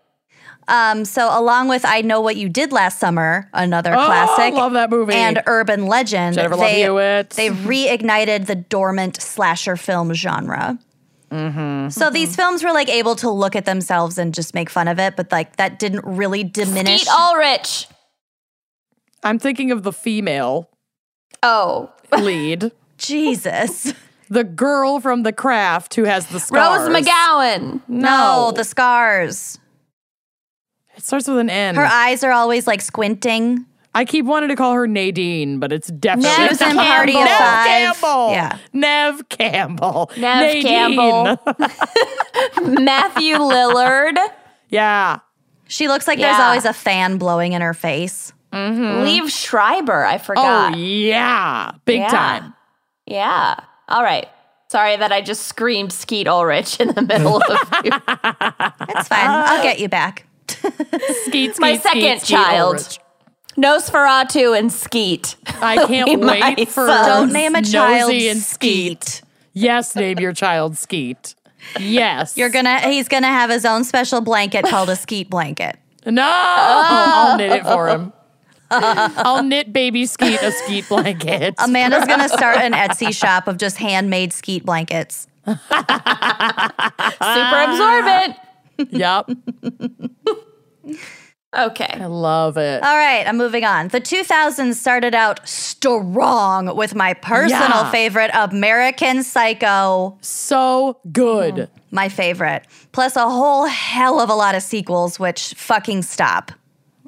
[0.68, 4.54] Um, so along with I Know What You Did Last Summer, another Oh, classic.
[4.54, 5.14] love that movie.
[5.16, 6.36] And Urban Legend.
[6.36, 7.30] Jennifer Love they, Hewitt.
[7.32, 10.78] they reignited the dormant slasher film genre.
[11.32, 11.90] Mm-hmm.
[11.90, 15.00] So these films were like able to look at themselves and just make fun of
[15.00, 17.02] it, but like that didn't really diminish.
[17.02, 17.88] Skeet Ulrich.
[19.24, 20.70] I'm thinking of the female
[21.42, 21.92] Oh.
[22.18, 23.94] lead, Jesus.
[24.30, 26.88] The girl from The Craft who has the scars.
[26.88, 27.82] Rose McGowan.
[27.88, 29.58] No, the scars.
[30.96, 31.76] It starts with an N.
[31.76, 33.66] Her eyes are always like squinting.
[33.96, 37.24] I keep wanting to call her Nadine, but it's definitely She was in Party of
[37.24, 37.66] Neve Five.
[37.68, 38.32] Campbell.
[38.32, 38.58] Yeah.
[38.74, 40.12] Neve Campbell.
[40.16, 40.64] Neve Nadine.
[40.64, 41.38] Campbell.
[42.84, 44.18] Matthew Lillard.
[44.70, 45.20] yeah.
[45.68, 48.34] She looks like there's always a fan blowing in her face.
[48.52, 49.06] Mm-hmm.
[49.06, 50.04] Liev Schreiber.
[50.04, 50.74] I forgot.
[50.74, 52.08] Oh yeah, big Yeah.
[52.10, 52.54] time.
[53.06, 53.56] Yeah.
[53.90, 54.28] All right.
[54.70, 57.90] Sorry that I just screamed Skeet Ulrich in the middle of you.
[57.90, 59.26] That's fine.
[59.28, 60.26] I'll get you back.
[60.48, 60.76] Skeet,
[61.26, 62.76] skeet, My skeet, second skeet, child.
[62.76, 63.00] Ulrich.
[63.58, 65.36] Nosferatu and Skeet.
[65.62, 67.06] I can't My wait for son.
[67.06, 69.22] Don't name a Nosy child and Skeet.
[69.54, 71.36] Yes, name your child Skeet.
[71.80, 72.38] Yes.
[72.38, 75.78] You're gonna he's gonna have his own special blanket called a skeet blanket.
[76.06, 76.28] No, oh.
[76.28, 78.14] I'll knit it for him.
[78.72, 81.56] I'll knit baby Skeet a Skeet blanket.
[81.58, 85.28] Amanda's gonna start an Etsy shop of just handmade skeet blankets.
[85.46, 85.60] Super
[87.22, 88.36] absorbent.
[88.92, 89.30] yep.
[91.58, 91.98] Okay.
[92.00, 92.84] I love it.
[92.84, 93.88] All right, I'm moving on.
[93.88, 97.92] The 2000s started out strong with my personal Yeah.
[97.92, 100.18] favorite, American Psycho.
[100.22, 101.68] So good.
[101.90, 102.66] My favorite.
[102.92, 106.52] Plus a whole hell of a lot of sequels, which fucking stop.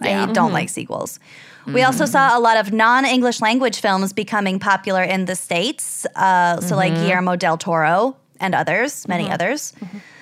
[0.02, 0.54] I don't mm-hmm.
[0.54, 1.20] like sequels.
[1.68, 2.38] We also saw mm-hmm.
[2.38, 6.06] a lot of non English language films becoming popular in the States.
[6.16, 7.04] Uh, so, like mm-hmm.
[7.04, 9.34] Guillermo del Toro and others, many mm-hmm.
[9.34, 9.74] others.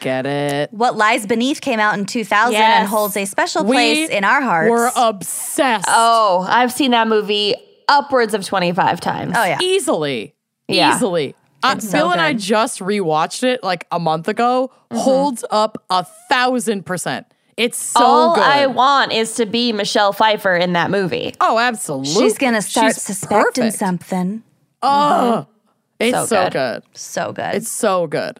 [0.01, 0.71] Get it.
[0.71, 4.69] What Lies Beneath came out in 2000 and holds a special place in our hearts.
[4.69, 5.85] We're obsessed.
[5.87, 7.55] Oh, I've seen that movie
[7.87, 9.33] upwards of 25 times.
[9.35, 9.57] oh, yeah.
[9.61, 10.35] Easily.
[10.67, 10.95] Yeah.
[10.95, 11.35] Easily.
[11.63, 12.41] Uh, It's so Bill and I good.
[12.41, 14.71] just rewatched it like a month ago.
[14.91, 17.25] Holds up a thousand percent.
[17.59, 18.43] It's so All good.
[18.45, 21.35] I want is to be Michelle Pfeiffer in that movie.
[21.41, 22.13] oh, absolutely.
[22.13, 23.77] She's going to start She's suspecting perfect.
[23.77, 24.43] something.
[24.81, 25.51] Oh, mm-hmm.
[25.99, 26.53] it's So so, good.
[26.53, 26.83] good.
[26.93, 27.55] So good.
[27.55, 28.39] It's so good.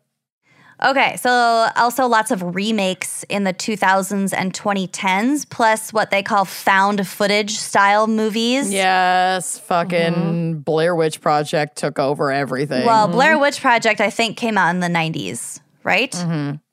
[0.82, 6.46] Okay, so also lots of remakes in the 2000s and 2010s, plus what they call
[6.46, 8.72] found footage style movies.
[8.72, 10.60] Yes, fucking mm-hmm.
[10.60, 12.86] Blair Witch Project took over everything.
[12.86, 13.42] Well, Blair mm-hmm.
[13.42, 16.16] Witch Project, I think, came out in the 90s, right?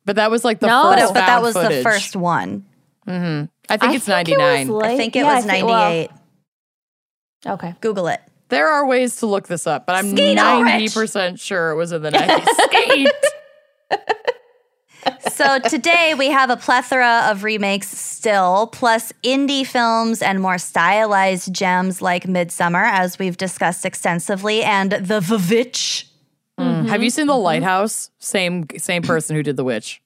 [0.06, 0.84] But that was like the No.
[0.84, 2.64] first But- But, but that found was the first one.
[3.06, 4.68] It I think it's 99.
[4.68, 4.90] late.
[4.92, 6.10] I think it Yeah, was think- well, 98.
[7.46, 7.74] okay.
[7.80, 8.20] Google it.
[8.48, 12.10] there are ways to look this up, but I'm 90% sure it was in the
[12.10, 12.46] 90s.
[12.64, 13.10] Skeet.
[15.32, 21.52] So today we have a plethora of remakes still, plus indie films and more stylized
[21.52, 25.20] gems like Midsommar, as we've discussed extensively, and The
[26.58, 26.88] Vivitch.
[26.88, 27.42] Have you seen The mm-hmm.
[27.42, 28.10] Lighthouse?
[28.18, 30.00] Same same person who did The Witch.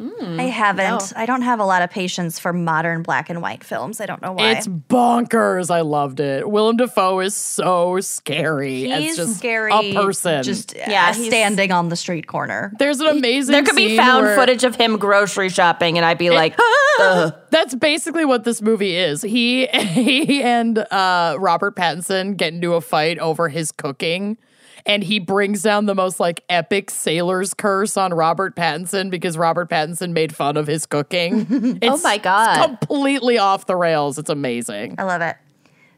[0.00, 0.40] Mm.
[0.40, 1.12] I haven't.
[1.16, 4.00] I don't have a lot of patience for modern black and white films.
[4.00, 4.52] I don't know why.
[4.52, 5.70] It's bonkers.
[5.70, 6.48] I loved it.
[6.48, 8.84] Willem Dafoe is so scary.
[8.84, 9.70] He's It's just scary.
[9.70, 10.42] a person.
[10.44, 12.72] Just Yeah, yeah, he's- standing on the street corner.
[12.78, 13.52] There's an amazing.
[13.52, 16.58] There could be found where- footage of him grocery shopping, and I'd be like,
[17.00, 17.34] Ugh.
[17.50, 19.20] That's basically what this movie is.
[19.20, 24.38] He he and uh, Robert Pattinson get into a fight over his cooking.
[24.84, 29.70] And he brings down the most like epic sailor's curse on Robert Pattinson because Robert
[29.70, 31.78] Pattinson made fun of his cooking.
[31.82, 32.78] oh my god.
[32.78, 34.18] completely off the rails.
[34.18, 34.96] It's amazing.
[34.98, 35.36] I love it.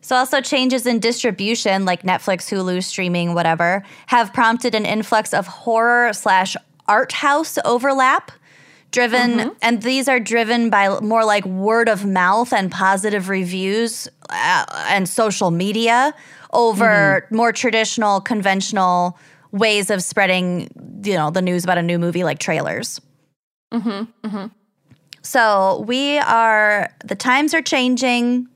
[0.05, 5.47] So, also changes in distribution, like Netflix, Hulu, streaming, whatever, have prompted an influx of
[5.47, 6.57] horror slash
[6.87, 8.30] art house overlap.
[8.91, 14.66] Driven, and these are driven by more like word of mouth and positive reviews uh,
[14.89, 16.14] and social media
[16.55, 17.37] over mm-hmm.
[17.37, 19.19] more traditional, conventional
[19.53, 20.69] ways of spreading,
[21.05, 23.01] you know, the news about a new movie like trailers.
[23.73, 24.27] Mm-hmm.
[24.27, 24.47] Mm-hmm.
[25.23, 28.49] So we are, the times are changing,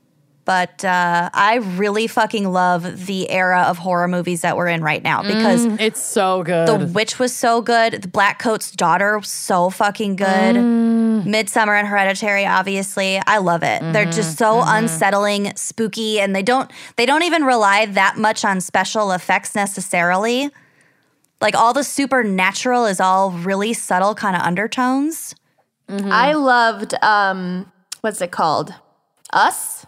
[0.49, 5.03] but uh, I really fucking love the era of horror movies that we're in right
[5.03, 6.67] now because It's so good.
[6.67, 8.01] The Witch was so good.
[8.01, 10.55] The Black Coat's Daughter was so fucking good.
[10.55, 13.79] Midsommar and Hereditary, obviously, I love it.
[13.93, 18.59] They're just so unsettling, spooky, and they don't they don't even rely that much on
[18.59, 20.49] special effects necessarily.
[21.41, 25.35] Like all the supernatural is all really subtle kind of undertones.
[25.87, 27.71] I loved um
[28.01, 28.73] what's it called?
[29.31, 29.78] Us?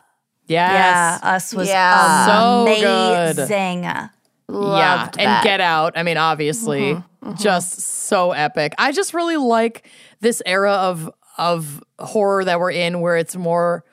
[0.51, 1.19] Yes.
[1.23, 2.25] Yeah, Us was Yeah.
[2.25, 3.37] So good.
[3.39, 3.83] amazing.
[3.83, 4.07] yeah.
[4.47, 5.43] Loved And that.
[5.43, 5.93] Get Out.
[5.97, 7.01] I mean, obviously,
[7.39, 8.73] just so epic.
[8.77, 9.87] I just really like
[10.19, 13.85] this era of of horror that we're in where it's more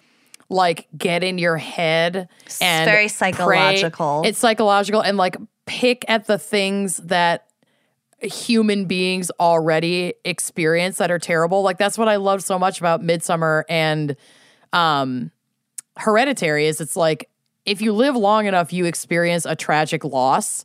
[0.51, 2.29] like get in your head
[2.61, 3.09] and very pray.
[3.09, 4.23] psychological.
[4.25, 5.37] It's psychological and like
[5.67, 7.47] pick at the things that
[8.21, 11.63] human beings already experience that are terrible.
[11.63, 14.17] Like that's what I love so much about Midsommar and
[14.73, 15.31] um
[15.99, 17.29] Hereditary is it's like
[17.65, 20.65] if you live long enough you experience a tragic loss.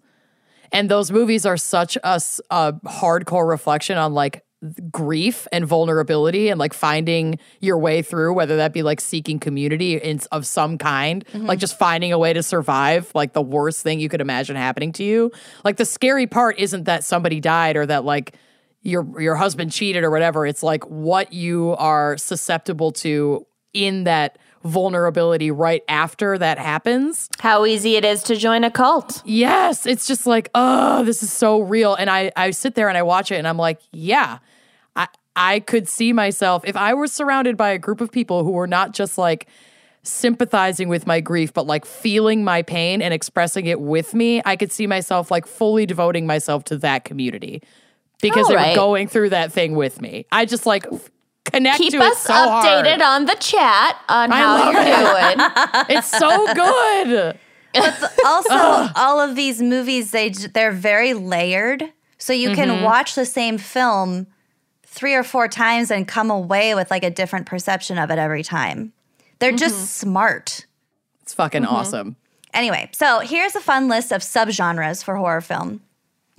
[0.72, 2.20] And those movies are such a
[2.50, 4.44] hardcore reflection on like
[4.92, 9.98] grief and vulnerability and like finding your way through whether that be like seeking community
[9.98, 11.46] in, of some kind mm-hmm.
[11.46, 14.92] like just finding a way to survive like the worst thing you could imagine happening
[14.94, 15.32] to you.
[15.64, 18.36] Like the scary part isn't that somebody died or that like
[18.82, 20.46] your your husband cheated or whatever.
[20.46, 27.66] It's like what you are susceptible to in that vulnerability right after that happens How
[27.66, 29.22] easy it is to join a cult.
[29.26, 31.96] Yes, it's just like, oh, this is so real.
[31.96, 34.40] And I I sit there and I watch it and I'm like, yeah.
[34.96, 38.52] I I could see myself if I were surrounded by a group of people who
[38.52, 39.48] were not just like
[40.04, 44.56] sympathizing with my grief but like feeling my pain and expressing it with me, I
[44.56, 47.62] could see myself like fully devoting myself to that community
[48.22, 50.26] because All they're going through that thing with me.
[50.32, 51.10] I just like f-
[51.46, 53.02] connect Keep to us it so updated hard.
[53.02, 55.98] on the chat on I how you're doing.
[55.98, 57.38] it's so good.
[57.74, 61.92] It's also all of these movies they they're very layered.
[62.18, 62.84] So you can mm-hmm.
[62.84, 64.28] watch the same film
[64.86, 68.44] three or four times and come away with like a different perception of it every
[68.44, 68.94] time.
[69.40, 70.10] They're just mm-hmm.
[70.10, 70.66] smart.
[71.22, 71.74] It's fucking mm-hmm.
[71.74, 72.16] awesome.
[72.54, 75.82] anyway so here's a fun list of subgenres for horror film.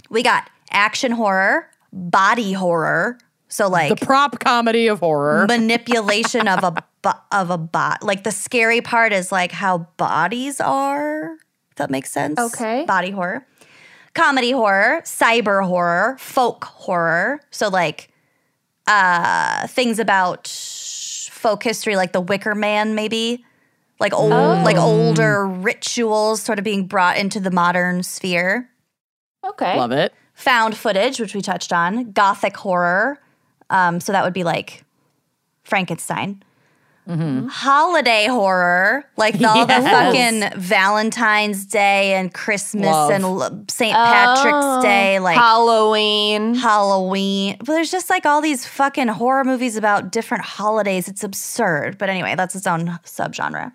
[0.08, 3.18] We got action horror body horror
[3.48, 5.46] so like The prop comedy of horror.
[5.48, 8.02] manipulation of a bo- of a bot.
[8.02, 11.34] Like the scary part is like how bodies are.
[11.70, 12.38] If that makes sense.
[12.38, 12.84] Okay.
[12.86, 13.46] Body horror,
[14.14, 17.40] comedy horror, cyber horror, folk horror.
[17.50, 18.10] So like
[18.86, 23.44] uh things about folk history, like the Wicker Man, maybe.
[24.00, 28.68] Like old, like older rituals, sort of being brought into the modern sphere.
[29.44, 29.76] Okay.
[29.78, 30.12] Love it.
[30.34, 32.10] Found footage, which we touched on.
[32.10, 33.20] Gothic horror.
[33.74, 34.84] Um, so that would be like
[35.64, 36.42] Frankenstein.
[37.06, 43.10] Holiday horror, like the, all the fucking Valentine's Day and Christmas Love.
[43.10, 43.92] and L- St.
[43.94, 46.54] Patrick's Day, like Halloween.
[46.54, 47.56] Halloween.
[47.58, 51.06] But there's just like all these fucking horror movies about different holidays.
[51.06, 51.98] It's absurd.
[51.98, 53.72] But anyway, that's its own subgenre.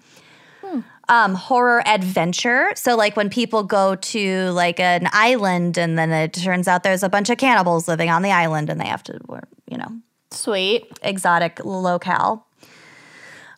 [1.09, 2.69] Um, horror adventure.
[2.75, 7.01] So like when people go to like an island and then it turns out there's
[7.03, 9.19] a bunch of cannibals living on the island and they have to,
[9.67, 9.89] you know,
[10.29, 10.85] Sweet.
[11.01, 12.45] exotic locale.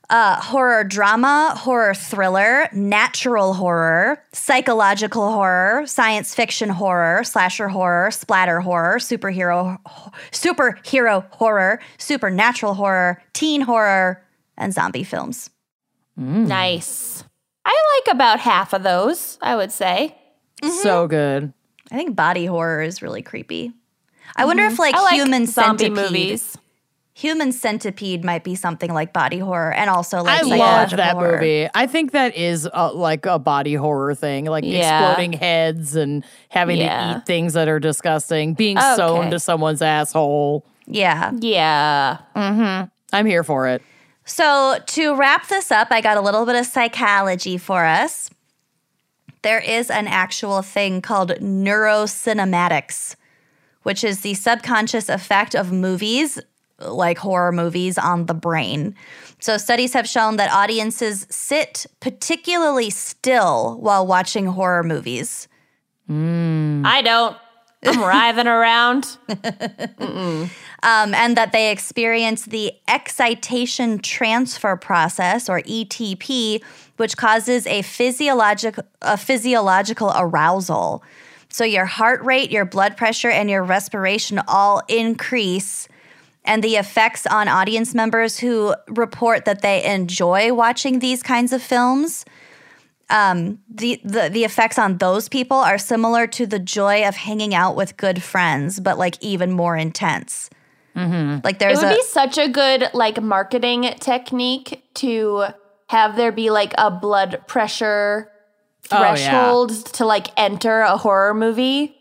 [0.09, 8.59] uh, horror drama, horror thriller, natural horror, psychological horror, science fiction horror, slasher horror, splatter
[8.61, 9.77] horror, superhero
[10.31, 14.21] superhero horror, supernatural horror, teen horror,
[14.57, 15.49] and zombie films.
[16.17, 17.23] Nice.
[17.73, 20.15] I like about half of those, I would say.
[20.81, 21.53] So good.
[21.91, 23.71] I think body horror is really creepy.
[24.35, 26.57] I wonder if like, I like human zombie centipede, movies.
[27.13, 31.33] human centipede might be something like body horror, and also like I love that horror.
[31.33, 31.67] movie.
[31.73, 35.09] I think that is uh like a body horror thing, like Yeah.
[35.09, 37.13] exploding heads and having Yeah.
[37.13, 40.65] to eat things that are disgusting, being sewn to someone's asshole.
[40.87, 41.31] Yeah.
[41.39, 42.17] Yeah.
[42.35, 43.81] I'm here for it.
[44.25, 48.29] So, to wrap this up, I got a little bit of psychology for us.
[49.41, 53.15] There is an actual thing called neurocinematics,
[53.83, 56.39] which is the subconscious effect of movies,
[56.79, 58.95] like horror movies, on the brain.
[59.39, 65.47] So, studies have shown that audiences sit particularly still while watching horror movies.
[66.09, 66.85] Mm.
[66.85, 67.35] I don't.
[67.83, 69.17] I'm writhing around.
[70.83, 76.63] um, and that they experience the excitation transfer process or ETP,
[76.97, 81.03] which causes a physiological a physiological arousal.
[81.49, 85.87] So your heart rate, your blood pressure, and your respiration all increase.
[86.43, 91.61] And the effects on audience members who report that they enjoy watching these kinds of
[91.61, 92.25] films
[93.11, 97.53] um, the, the the effects on those people are similar to the joy of hanging
[97.53, 100.49] out with good friends, but like even more intense.
[100.95, 101.39] Mm-hmm.
[101.43, 105.45] Like there's It would a be such a good like marketing technique to
[105.87, 108.29] have there be like a blood pressure
[108.93, 109.15] Oh, yeah.
[109.15, 111.95] threshold to like enter a horror movie.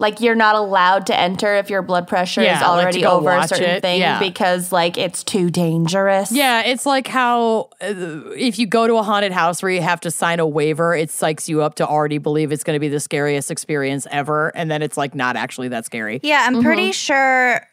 [0.00, 3.30] Like you're not allowed to enter if your blood pressure Yeah, is already go over
[3.30, 4.18] a certain it, thing yeah.
[4.18, 6.32] because like it's too dangerous.
[6.32, 7.94] Yeah, it's like how uh,
[8.36, 11.10] if you go to a haunted house where you have to sign a waiver, it
[11.10, 14.68] psychs you up to already believe it's going to be the scariest experience ever, and
[14.68, 16.18] then it's like not actually that scary.
[16.24, 16.44] yeah.
[16.44, 17.64] I'm pretty sure.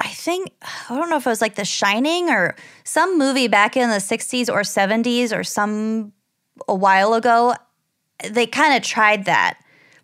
[0.00, 0.52] I think
[0.88, 3.96] I don't know if it was like The Shining or some movie back in the
[3.96, 6.12] 60s or 70s or some
[6.68, 7.54] a while ago.
[8.30, 9.58] They kind of tried that.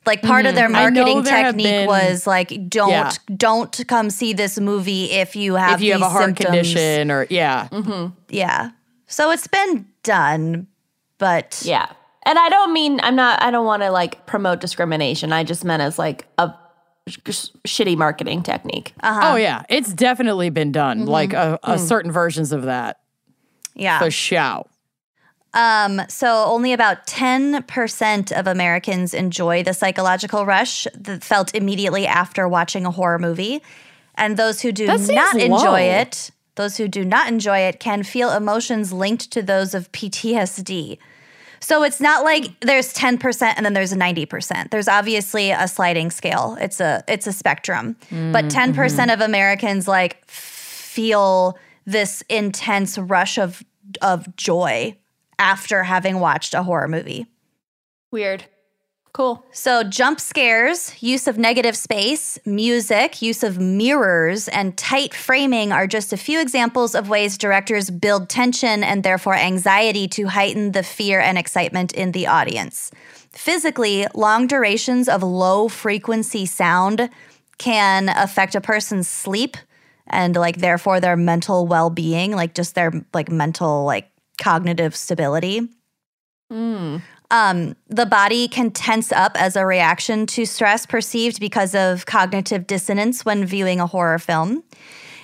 [0.07, 0.57] Like part of mm-hmm.
[0.57, 0.77] their Mm-hmm.
[0.77, 3.13] I know marketing technique been- was like, don't Yeah.
[3.37, 6.47] don't come see this movie if you have if you have a heart symptoms.
[6.47, 8.13] condition or yeah, mm-hmm.
[8.29, 8.71] Yeah.
[9.07, 10.67] So it's been done,
[11.19, 11.87] but Yeah.
[12.27, 15.33] And I don't mean I'm not I don't want to like promote discrimination.
[15.33, 16.53] I just meant as like a
[17.09, 18.95] sh- shitty marketing technique.
[19.03, 19.33] Uh-huh.
[19.33, 21.01] oh yeah, it's definitely been done.
[21.01, 21.09] Mm-hmm.
[21.09, 21.79] Like a, a mm.
[21.79, 23.01] certain versions of that.
[23.75, 23.99] yeah.
[23.99, 24.67] The show.
[25.55, 32.49] Um, so only about 10% of Americans enjoy the psychological rush that felt immediately after
[32.49, 33.63] watching a horror movie.
[34.17, 35.41] And those who do not low.
[35.41, 39.91] enjoy it, those who do not enjoy it can feel emotions linked to those of
[39.93, 40.99] PTSD.
[41.61, 44.71] So it's not like there's 10% and then there's 90%.
[44.71, 46.59] There's obviously a sliding scale.
[46.61, 47.97] It's a it's a spectrum.
[48.11, 53.63] but 10% of Americans like feel this intense rush of
[54.03, 54.97] of joy
[55.39, 57.27] after having watched a horror movie.
[58.11, 58.45] Weird.
[59.15, 59.47] Cool.
[59.53, 65.87] So, jump scares, use of negative space, music, use of mirrors, and tight framing are
[65.87, 70.83] just a few examples of ways directors build tension and therefore anxiety to heighten the
[70.83, 72.91] fear and excitement in the audience.
[73.31, 77.09] Physically, long durations of low frequency sound
[77.59, 79.57] can affect a person's sleep
[80.09, 85.69] and like therefore their mental well-being, like just their like mental like cognitive stability.
[87.31, 92.67] Um, the body can tense up as a reaction to stress perceived because of cognitive
[92.67, 94.63] dissonance when viewing a horror film.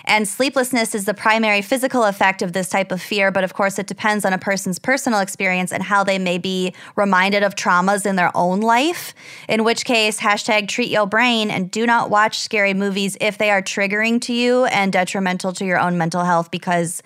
[0.06, 3.78] And sleeplessness is the primary physical effect of this type of fear, but of course,
[3.78, 8.06] it depends on a person's personal experience and how they may be reminded of traumas
[8.06, 9.14] in their own life.
[9.48, 13.50] In which case, hashtag treat your brain and do not watch scary movies if they
[13.50, 17.02] are triggering to you and detrimental to your own mental health because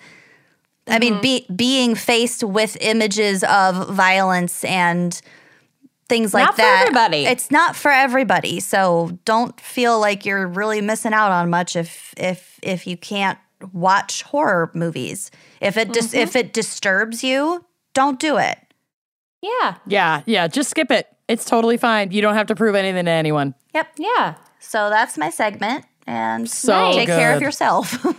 [0.87, 1.21] I mean, mm-hmm.
[1.21, 5.19] be, being faced with images of violence and
[6.07, 6.81] things like Not for that.
[6.81, 7.25] everybody.
[7.25, 8.59] It's not for everybody.
[8.59, 13.39] So don't feel like you're really missing out on much if if if you can't
[13.73, 15.31] watch horror movies.
[15.61, 16.17] If it dis- mm-hmm.
[16.17, 18.59] if it disturbs you, don't do it.
[19.41, 19.75] Yeah.
[19.87, 20.47] Yeah, yeah.
[20.47, 21.07] Just skip it.
[21.27, 22.11] It's totally fine.
[22.11, 23.55] You don't have to prove anything to anyone.
[23.73, 23.87] Yep.
[23.97, 24.35] Yeah.
[24.59, 28.05] So that's my segment, and So take care of yourself.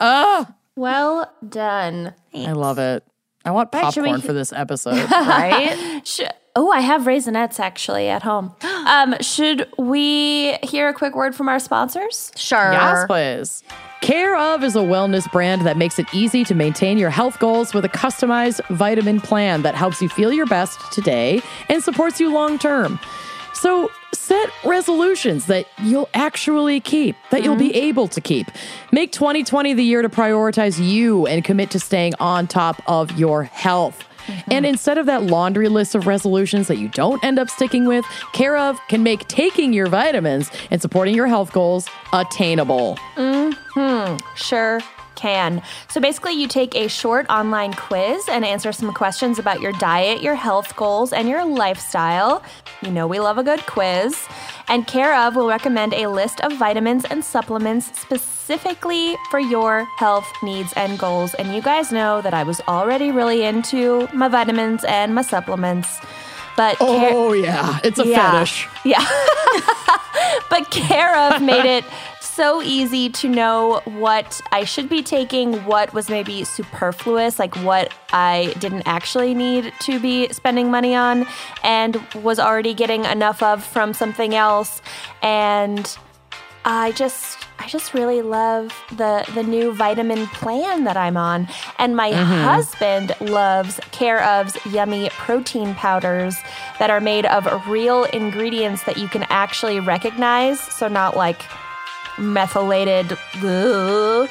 [0.00, 0.46] Oh,
[0.78, 2.14] Well done.
[2.34, 3.02] I love it.
[3.44, 5.10] I want Right, should we- popcorn for this episode.
[5.10, 6.00] right?
[6.04, 6.20] Sh-
[6.54, 8.54] oh, I have raisinets actually at home.
[8.88, 12.32] Um, should we hear a quick word from our sponsors?
[12.36, 12.72] Sure.
[12.72, 13.62] yes, please.
[14.00, 17.74] Care of is a wellness brand that makes it easy to maintain your health goals
[17.74, 22.32] with a customized vitamin plan that helps you feel your best today and supports you
[22.32, 22.98] long term.
[23.60, 28.46] So set resolutions that you'll actually keep, that you'll be able to keep.
[28.92, 33.42] Make 2020 the year to prioritize you and commit to staying on top of your
[33.42, 34.04] health.
[34.48, 38.04] And instead of that laundry list of resolutions that you don't end up sticking with,
[38.32, 42.96] Care of can make taking your vitamins and supporting your health goals attainable.
[43.16, 44.80] Hmm Sure
[45.18, 45.60] can.
[45.90, 50.22] So basically, you take a short online quiz and answer some questions about your diet,
[50.22, 52.42] your health goals, and your lifestyle.
[52.82, 54.16] You know, we love a good quiz.
[54.68, 60.30] And Care of will recommend a list of vitamins and supplements specifically for your health
[60.42, 61.34] needs and goals.
[61.34, 65.98] And you guys know that I was already really into my vitamins and my supplements.
[66.56, 67.78] But Care- Oh, yeah.
[67.84, 68.32] It's a Yeah.
[68.32, 68.68] fetish.
[68.84, 69.04] yeah.
[70.50, 71.84] but Care of made it
[72.38, 77.92] so easy to know what I should be taking, what was maybe superfluous, like what
[78.12, 81.26] I didn't actually need to be spending money on,
[81.64, 84.80] and was already getting enough of from something else.
[85.20, 85.98] And
[86.64, 91.48] I just I just really love the the new vitamin plan that I'm on.
[91.80, 92.44] And my mm-hmm.
[92.44, 96.36] husband loves Care of's yummy protein powders
[96.78, 100.60] that are made of real ingredients that you can actually recognize.
[100.60, 101.42] So not like
[102.18, 104.28] methylated ugh.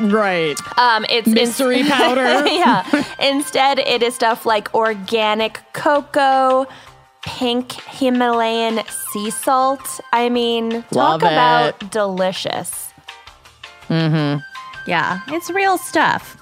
[0.00, 0.56] Right.
[0.78, 2.46] um it's Mystery powder.
[2.46, 2.84] yeah.
[3.18, 6.66] Instead, it is stuff like organic cocoa,
[7.22, 10.00] pink Himalayan sea salt.
[10.12, 11.90] I mean, Love talk about it.
[11.90, 12.92] delicious.
[14.86, 16.36] Yeah, it's real stuff.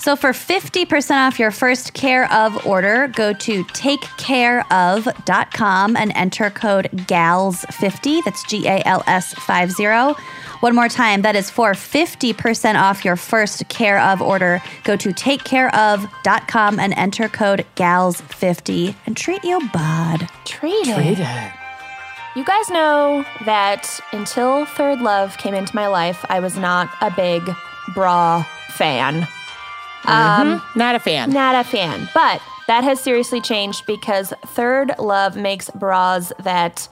[0.00, 6.88] So for 50% off your first Care of order, go to takecareof.com and enter code
[6.94, 8.24] GALS50.
[8.24, 9.84] That's G A L S 50.
[10.60, 14.62] One more time, that is for 50% off your first Care of order.
[14.84, 20.30] Go to takecareof.com and enter code GALS50 and treat your bod.
[20.46, 20.94] Treat it.
[20.94, 21.52] Treat it.
[22.36, 27.10] You guys know that until Third Love came into my life, I was not a
[27.10, 27.42] big
[27.92, 29.28] bra fan.
[30.06, 31.30] Um, Not a fan.
[31.30, 32.08] Not a fan.
[32.14, 36.88] But that has seriously changed because Third Love makes bras that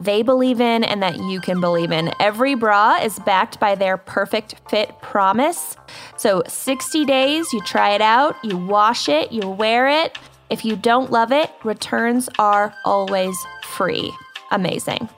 [0.00, 2.12] they believe in and that you can believe in.
[2.20, 5.76] Every bra is backed by their perfect fit promise.
[6.16, 10.18] So 60 days, you try it out, you wash it, you wear it.
[10.50, 14.12] If you don't love it, returns are always free.
[14.50, 15.08] Amazing.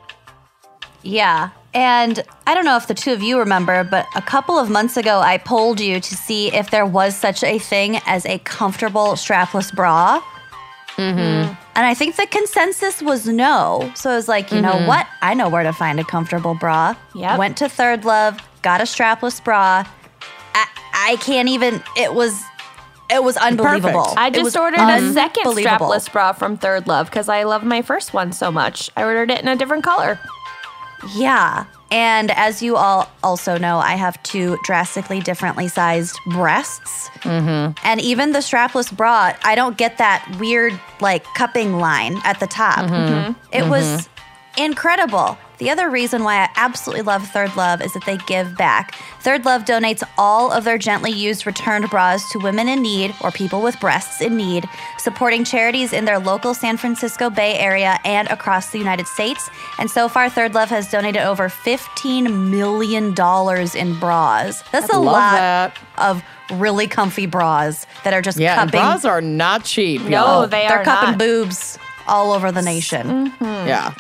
[1.02, 1.50] Yeah.
[1.78, 4.96] And I don't know if the two of you remember, but a couple of months
[4.96, 9.12] ago, I polled you to see if there was such a thing as a comfortable
[9.12, 10.20] strapless bra.
[10.96, 11.54] Mm-hmm.
[11.76, 13.92] And I think the consensus was no.
[13.94, 14.88] So I was like, you know mm-hmm.
[14.88, 15.06] what?
[15.22, 16.96] I know where to find a comfortable bra.
[17.14, 17.38] Yep.
[17.38, 19.84] Went to Third Love, got a strapless bra.
[20.54, 22.42] I, I can't even, it was.
[23.10, 24.02] It was unbelievable.
[24.02, 24.18] Perfect.
[24.18, 28.12] I just ordered a second strapless bra from Third Love because I love my first
[28.12, 28.90] one so much.
[28.98, 30.20] I ordered it in a different color.
[31.14, 31.66] Yeah.
[31.90, 37.08] And as you all also know, I have two drastically differently sized breasts.
[37.20, 37.78] Mm-hmm.
[37.82, 42.46] And even the strapless bra, I don't get that weird, like, cupping line at the
[42.46, 42.90] top.
[43.52, 44.08] It was
[44.58, 45.38] incredible.
[45.58, 48.94] The other reason why I absolutely love Third Love is that they give back.
[49.22, 53.32] Third Love donates all of their gently used returned bras to women in need or
[53.32, 58.28] people with breasts in need, supporting charities in their local San Francisco Bay Area and
[58.28, 59.50] across the United States.
[59.80, 63.06] And so far, Third Love has donated over $15 million
[63.76, 64.62] in bras.
[64.70, 65.76] That's a lot that.
[65.98, 68.80] of really comfy bras that are just Yeah, and cupping.
[68.80, 70.02] bras are not cheap.
[70.02, 70.46] No, y'all.
[70.46, 71.18] they they're are cupping not.
[71.18, 73.32] boobs all over the nation.
[73.40, 73.92] Yeah.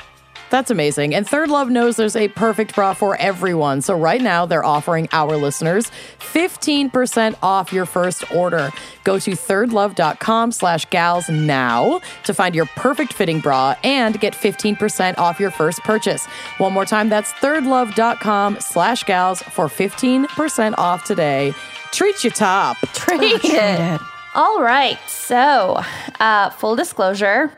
[0.50, 1.14] That's amazing.
[1.14, 3.82] And Third Love knows there's a perfect bra for everyone.
[3.82, 5.90] So right now they're offering our listeners
[6.20, 8.70] 15% off your first order.
[9.04, 15.18] Go to thirdlove.com slash gals now to find your perfect fitting bra and get 15%
[15.18, 16.26] off your first purchase.
[16.58, 21.54] One more time, that's thirdlove.com slash gals for 15% off today.
[21.92, 22.76] Treat your top.
[22.92, 24.00] Treat it.
[24.34, 24.98] All right.
[25.08, 25.82] So,
[26.20, 27.50] uh, full disclosure,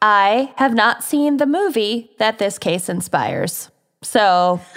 [0.00, 3.70] I have not seen the movie that this case inspires.
[4.02, 4.60] So,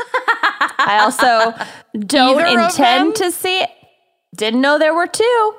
[0.79, 1.53] I also
[1.99, 3.69] don't Either intend to see it.
[4.35, 5.53] Didn't know there were two.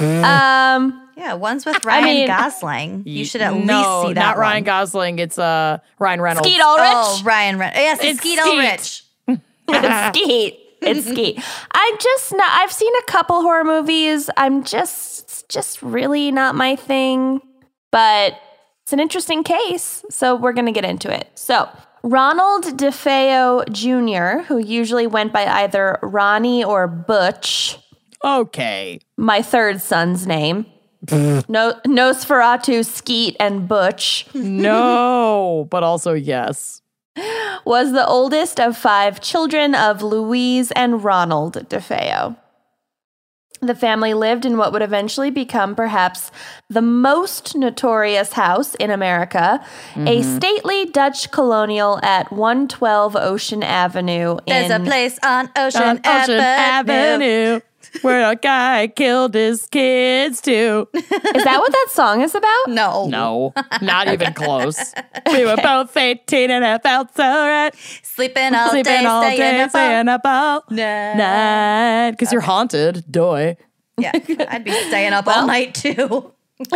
[0.00, 3.02] Um, Yeah, one's with Ryan mean- Gosling.
[3.06, 4.20] You should at no, least see that.
[4.20, 4.64] not Ryan one.
[4.64, 5.18] Gosling.
[5.18, 6.46] It's uh, Ryan Reynolds.
[6.48, 6.82] Skeet Ulrich.
[6.84, 7.58] Oh, Ryan.
[7.58, 8.52] Re- yes, it's It's Skeet Skeet.
[8.52, 9.04] Ulrich.
[9.68, 10.60] it's Skeet.
[10.82, 11.42] It's Skeet.
[11.72, 12.50] I'm just not.
[12.50, 14.28] I've seen a couple horror movies.
[14.36, 17.40] I'm just, just really not my thing.
[17.90, 18.38] But
[18.86, 21.28] it's an interesting case, so we're gonna get into it.
[21.34, 21.68] So.
[22.04, 27.80] Ronald DeFeo Jr., who usually went by either Ronnie or Butch,
[28.22, 29.00] Okay.
[29.16, 30.66] my third son's name.
[31.10, 36.80] no, Nosferatu, Skeet, and Butch No, but also yes.
[37.64, 42.36] was the oldest of five children of Louise and Ronald DeFeo.
[43.60, 46.30] The family lived in what would eventually become perhaps
[46.68, 50.36] the most notorious house in America, a mm-hmm.
[50.36, 54.38] stately Dutch colonial at 112 Ocean Avenue.
[54.46, 56.42] There's in, a place on Ocean, On Ocean Avenue.
[56.42, 57.60] Avenue,
[58.02, 60.88] where a guy killed his kids too.
[60.94, 61.04] Is
[61.44, 62.68] that what that song is about?
[62.68, 63.06] No.
[63.08, 64.94] No, not even close.
[65.32, 67.74] We were both 18 and I felt so right.
[68.02, 71.16] Sleeping all Sleeping day, all staying day, up all staying up all night.
[71.16, 72.10] night.
[72.12, 73.56] Because you're haunted, doy.
[73.98, 76.32] Yeah, I'd be staying up all night too.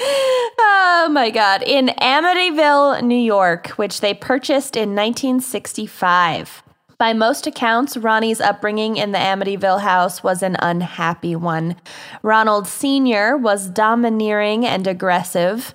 [0.00, 1.62] Oh my God.
[1.64, 6.62] In Amityville, New York, which they purchased in 1965.
[6.98, 11.76] By most accounts, Ronnie's upbringing in the Amityville house was an unhappy one.
[12.22, 13.36] Ronald Sr.
[13.36, 15.74] was domineering and aggressive,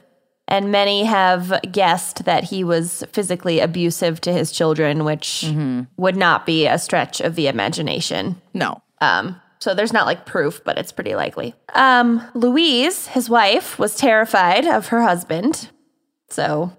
[0.49, 5.49] and many have guessed that he was physically abusive to his children, which
[5.95, 8.41] would not be a stretch of the imagination.
[8.53, 8.81] No.
[8.99, 11.55] Um, so there's not like proof, but it's pretty likely.
[11.73, 15.69] Um, Louise, his wife, was terrified of her husband.
[16.29, 16.75] So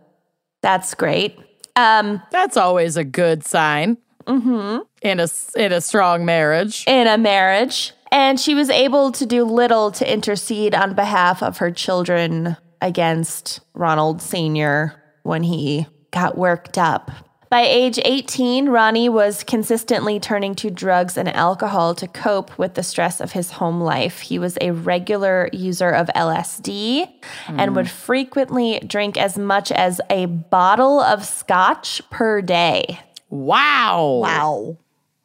[0.61, 1.39] that's great.
[1.77, 3.99] Um, That's always a good sign.
[4.27, 4.83] Mm-hmm.
[5.03, 6.85] In a in a strong marriage.
[6.87, 11.59] in a marriage, and she was able to do little to intercede on behalf of
[11.59, 14.95] her children against Ronald Sr.
[15.23, 17.11] when he got worked up.
[17.51, 22.83] By age 18, Ronnie was consistently turning to drugs and alcohol to cope with the
[22.83, 24.21] stress of his home life.
[24.23, 27.09] He was a regular user of LSD
[27.47, 32.99] and would frequently drink as much as a bottle of scotch per day.
[33.35, 34.21] Wow.
[34.23, 34.77] Wow.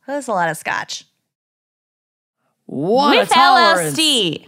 [0.08, 1.06] That's a lot of scotch.
[2.66, 3.36] What with a.
[3.36, 4.48] LSD.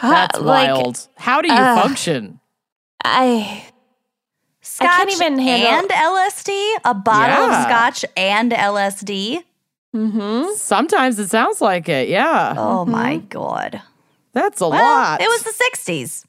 [0.00, 1.08] That's Uh, like, wild.
[1.16, 2.40] How do you uh, function?
[3.02, 3.64] I
[4.60, 6.76] Scotch can't even handle- and LSD?
[6.84, 7.58] A bottle Yeah.
[7.58, 9.42] of scotch and LSD?
[9.94, 10.54] mm-hmm.
[10.56, 12.08] Sometimes it sounds like it.
[12.08, 12.54] Yeah.
[12.58, 13.80] Oh my God.
[14.32, 15.20] That's a Well, lot.
[15.22, 16.24] it was the 60s.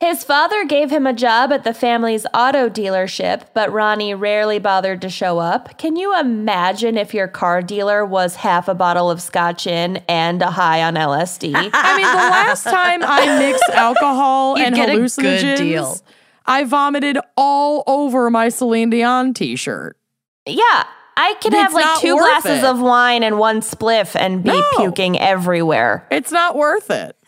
[0.00, 5.02] His father gave him a job at the family's auto dealership, but Ronnie rarely bothered
[5.02, 5.76] to show up.
[5.76, 10.40] Can you imagine if your car dealer was half a bottle of scotch in and
[10.40, 11.52] a high on LSD?
[11.74, 15.98] I mean, the last time I mixed alcohol You'd and get a good hallucinogens, deal.
[16.46, 19.98] I vomited all over my Celine Dion t-shirt.
[20.46, 20.84] yeah,
[21.18, 22.64] I can It's have like two glasses it.
[22.64, 24.64] of wine and one spliff and be No.
[24.78, 26.06] puking everywhere.
[26.10, 27.14] It's not worth it.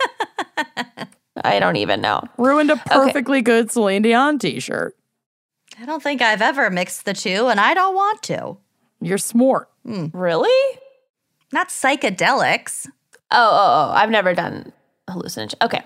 [1.42, 2.22] I don't even know.
[2.38, 4.96] Ruined a perfectly good Celine Dion t-shirt.
[5.80, 8.58] I don't think I've ever mixed the two, and I don't want to.
[9.00, 9.68] You're smart.
[9.84, 10.06] Hmm.
[10.12, 10.78] Really?
[11.52, 12.86] Not psychedelics.
[13.30, 14.72] Oh, oh, oh, I've never done
[15.08, 15.54] hallucinogens.
[15.62, 15.82] Okay.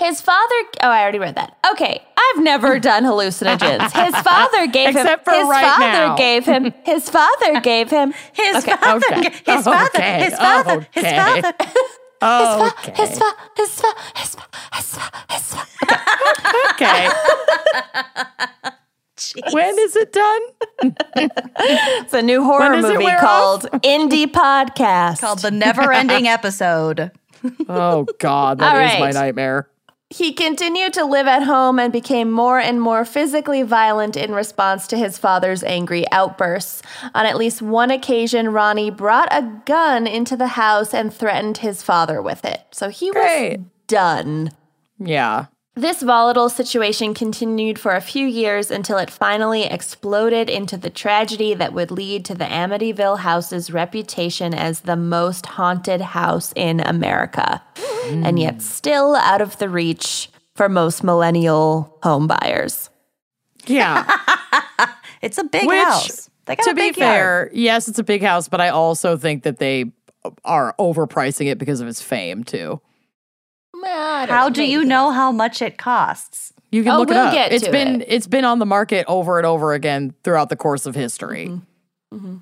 [0.00, 1.56] His father, oh, I already read that.
[1.72, 2.02] Okay.
[2.16, 3.92] I've never done hallucinogens.
[3.92, 6.16] His father gave Except for him, his right father now.
[6.16, 8.76] gave him, his father gave him, His Okay.
[8.76, 9.30] father, Okay.
[9.44, 10.24] his father, Okay.
[10.24, 11.52] his father, his father.
[12.20, 12.92] Oh, his okay.
[13.06, 15.62] fa, his fa, his fa, his fa,
[16.72, 17.08] okay.
[19.52, 20.42] when is it done?
[21.60, 25.20] It's a new horror When does it movie wear called Indie Podcast.
[25.20, 27.10] Called the never ending episode.
[27.68, 29.68] Oh God, that All is my nightmare.
[30.10, 34.86] He continued to live at home and became more and more physically violent in response
[34.86, 36.82] to his father's angry outbursts.
[37.14, 41.82] On at least one occasion, Ronnie brought a gun into the house and threatened his
[41.82, 42.62] father with it.
[42.70, 43.58] So he Great.
[43.58, 44.50] was done.
[44.98, 45.46] Yeah.
[45.78, 51.54] This volatile situation continued for a few years until it finally exploded into the tragedy
[51.54, 57.62] that would lead to the Amityville house's reputation as the most haunted house in America,
[57.76, 58.26] mm.
[58.26, 62.88] and yet still out of the reach for most millennial homebuyers.
[63.66, 64.04] Yeah.
[65.20, 66.30] It's a big Which, house.
[66.46, 67.12] To a be big yard.
[67.12, 69.90] fair, yes, it's a big house, but I also think that they
[70.44, 72.80] are overpricing it because of its fame too.
[73.84, 76.52] How do you know how much it costs?
[76.70, 77.32] You can Oh, look we'll it up.
[77.34, 78.06] get It's to been it.
[78.08, 81.48] it's been on the market over and over again throughout the course of history.
[82.12, 82.36] Mm-hmm.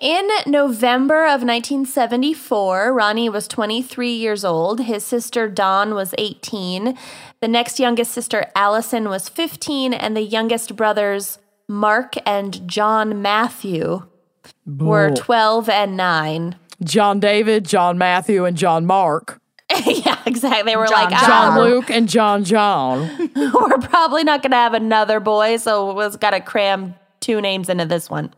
[0.00, 4.80] In November of 1974, Ronnie was 23 years old.
[4.80, 6.96] His sister Dawn was 18.
[7.40, 9.94] The next youngest sister, Allison, was 15.
[9.94, 14.02] And the youngest brothers, Mark and John Matthew,
[14.66, 16.56] were 12 and 9.
[16.84, 19.40] John David, John Matthew, and John Mark.
[20.04, 20.62] yeah, exactly.
[20.62, 21.28] They were John like, John.
[21.28, 23.30] John "Ah, Luke and John John.
[23.36, 27.68] we're probably not going to have another boy, so we've got to cram two names
[27.68, 28.32] into this one.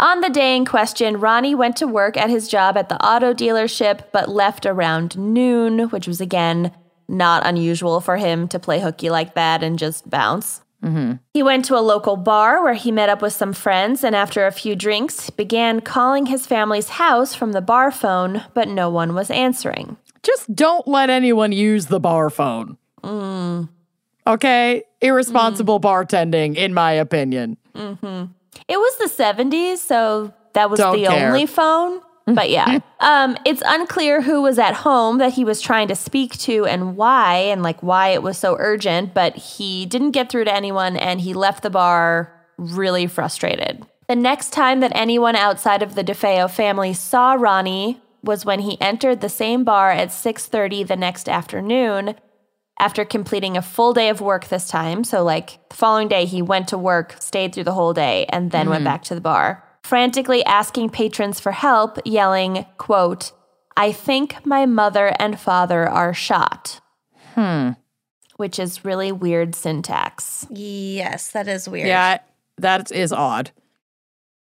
[0.00, 3.34] On the day in question, Ronnie went to work at his job at the auto
[3.34, 6.72] dealership, but left around noon, which was again
[7.08, 10.62] not unusual for him to play hooky like that and just bounce.
[11.34, 14.46] He went to a local bar where he met up with some friends, and after
[14.46, 19.12] a few drinks, began calling his family's house from the bar phone, but no one
[19.14, 19.96] was answering.
[20.28, 22.76] Just don't let anyone use the bar phone.
[24.26, 24.82] Okay?
[25.00, 27.56] Irresponsible bartending, in my opinion.
[27.74, 31.28] It was the 70s, so that was Don't the care.
[31.28, 32.00] only phone.
[32.26, 36.36] But yeah, um, it's unclear who was at home that he was trying to speak
[36.40, 39.14] to and why, and like why it was so urgent.
[39.14, 43.86] But he didn't get through to anyone, and he left the bar really frustrated.
[44.08, 48.80] The next time that anyone outside of the DeFeo family saw Ronnie was when he
[48.80, 52.14] entered the same bar at 6:30 the next afternoon
[52.78, 55.04] after completing a full day of work this time.
[55.04, 58.50] So, like the following day, he went to work, stayed through the whole day, and
[58.50, 63.32] then went back to the bar, frantically asking patrons for help, yelling, quote,
[63.76, 66.80] I think my mother and father are shot.
[67.34, 67.70] Hmm.
[68.36, 70.46] Which is really weird syntax.
[70.50, 71.88] Yes, that is weird.
[71.88, 72.18] Yeah,
[72.58, 73.50] that is odd.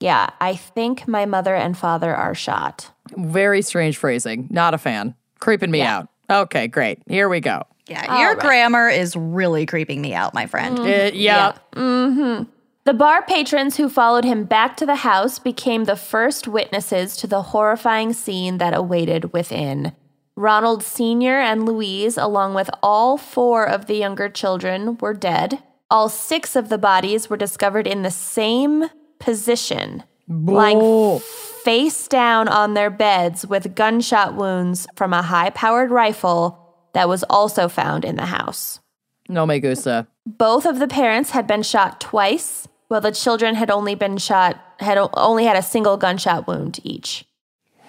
[0.00, 2.92] Yeah, I think my mother and father are shot.
[3.16, 4.48] Very strange phrasing.
[4.50, 5.14] Not a fan.
[5.40, 6.08] Creeping me out.
[6.30, 7.00] Okay, great.
[7.06, 7.62] Here we go.
[7.86, 10.78] Yeah, your grammar is really creeping me out, my friend.
[10.78, 11.56] Uh, yeah.
[11.74, 17.26] The bar patrons who followed him back to the house became the first witnesses to
[17.26, 19.92] the horrifying scene that awaited within.
[20.36, 21.38] Ronald Sr.
[21.38, 25.62] and Louise, along with all four of the younger children, were dead.
[25.90, 28.88] All six of the bodies were discovered in the same
[29.18, 31.22] position, lying Bull.
[31.68, 36.58] Face down on their beds with gunshot wounds from a high powered rifle
[36.94, 38.80] that was also found in the house.
[39.28, 40.06] No me gusta.
[40.24, 44.58] Both of the parents had been shot twice, while the children had only been shot
[44.80, 47.26] had only had a single gunshot wound each.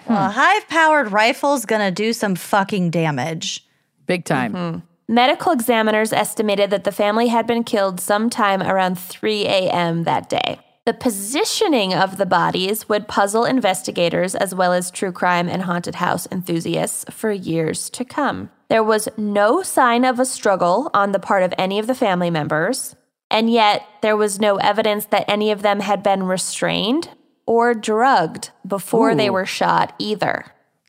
[0.09, 3.65] Well, a high powered rifle's gonna do some fucking damage.
[4.05, 4.53] Big time.
[4.53, 4.79] Mm-hmm.
[5.07, 10.03] Medical examiners estimated that the family had been killed sometime around 3 a.m.
[10.03, 10.59] that day.
[10.89, 15.93] The positioning of the bodies would puzzle investigators as well as true crime and haunted
[15.93, 18.49] house enthusiasts for years to come.
[18.69, 22.31] There was no sign of a struggle on the part of any of the family
[22.31, 22.95] members,
[23.29, 27.09] and yet there was no evidence that any of them had been restrained
[27.45, 30.43] or drugged before they were shot either.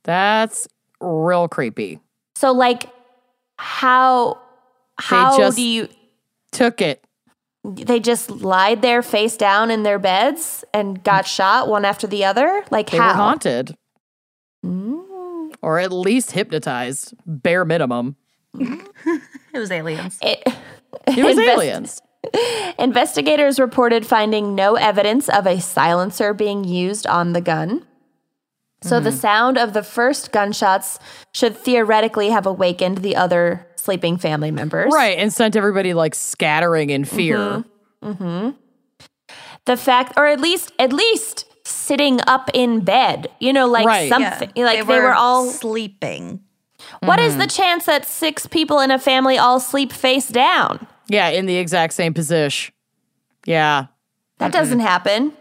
[0.04, 0.66] That's
[0.98, 2.00] real creepy.
[2.36, 2.86] So, like,
[3.58, 4.40] how
[4.98, 5.88] how do you?
[6.52, 7.04] Took it.
[7.64, 12.24] They just lied there face down in their beds and got shot one after the
[12.24, 12.64] other.
[12.70, 13.08] Like They how?
[13.08, 13.76] were haunted.
[14.64, 15.52] Mm.
[15.62, 17.14] Or at least hypnotized.
[17.26, 18.16] Bare minimum.
[19.52, 20.16] It was aliens.
[20.22, 20.42] It,
[21.08, 22.02] It was Invest- aliens.
[22.78, 27.84] Investigators reported finding no evidence of a silencer being used on the gun.
[28.82, 29.04] So Mm-hmm.
[29.04, 30.98] the sound of the first gunshots
[31.34, 34.90] should theoretically have awakened the other sleeping family members.
[34.92, 35.18] Right.
[35.18, 37.64] And sent everybody like scattering in fear.
[39.66, 44.08] the fact or at least at least sitting up in bed you know like Right.
[44.08, 46.40] Yeah, something like they were, all sleeping.
[47.02, 51.28] What is the chance that six people in a family all sleep face down Yeah.
[51.28, 52.74] In the exact same position.
[53.46, 53.86] Yeah.
[54.38, 55.32] that doesn't happen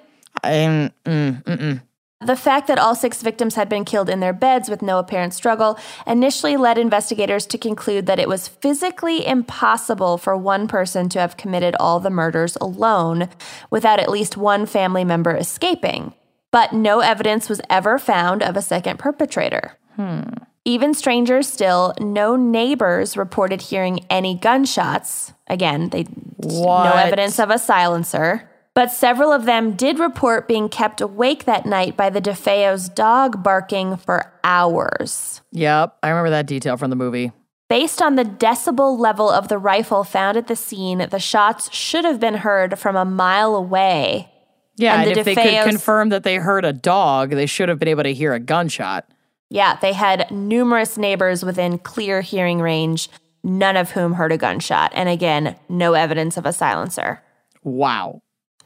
[0.44, 1.82] Um, mm, mm-mm.
[2.22, 5.34] The fact that all six victims had been killed in their beds with no apparent
[5.34, 11.20] struggle initially led investigators to conclude that it was physically impossible for one person to
[11.20, 13.30] have committed all the murders alone
[13.70, 16.14] without at least one family member escaping.
[16.52, 19.78] But no evidence was ever found of a second perpetrator.
[19.96, 20.24] Hmm.
[20.66, 25.34] Even stranger still, no neighbors reported hearing any gunshots.
[25.48, 26.06] Again, they
[26.44, 28.49] no evidence of a silencer.
[28.80, 33.44] But several of them did report being kept awake that night by the DeFeo's dog
[33.44, 35.42] barking for hours.
[35.52, 35.98] Yep.
[36.02, 37.34] I remember that detail from the movie.
[37.68, 42.06] Based on the decibel level of the rifle found at the scene, the shots should
[42.06, 44.32] have been heard from a mile away.
[44.78, 44.94] Yeah.
[44.94, 47.80] And And, the if they could confirm that they heard a dog, they should have
[47.80, 49.12] been able to hear a gunshot.
[49.50, 53.10] Yeah, they had numerous neighbors within clear hearing range,
[53.44, 54.94] none of whom heard a gunshot.
[54.96, 57.22] And again, no evidence of a silencer.
[57.62, 58.22] Wow.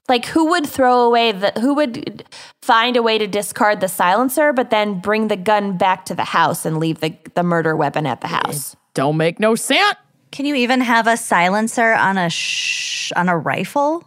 [0.10, 2.26] Like who would throw away the who would
[2.62, 6.26] find a way to discard the silencer but then bring the gun back to the
[6.26, 8.76] house and leave the, the murder weapon at the house?
[8.94, 9.96] Don't make no sense.
[10.32, 14.04] Can you even have a silencer on a sh- on a rifle?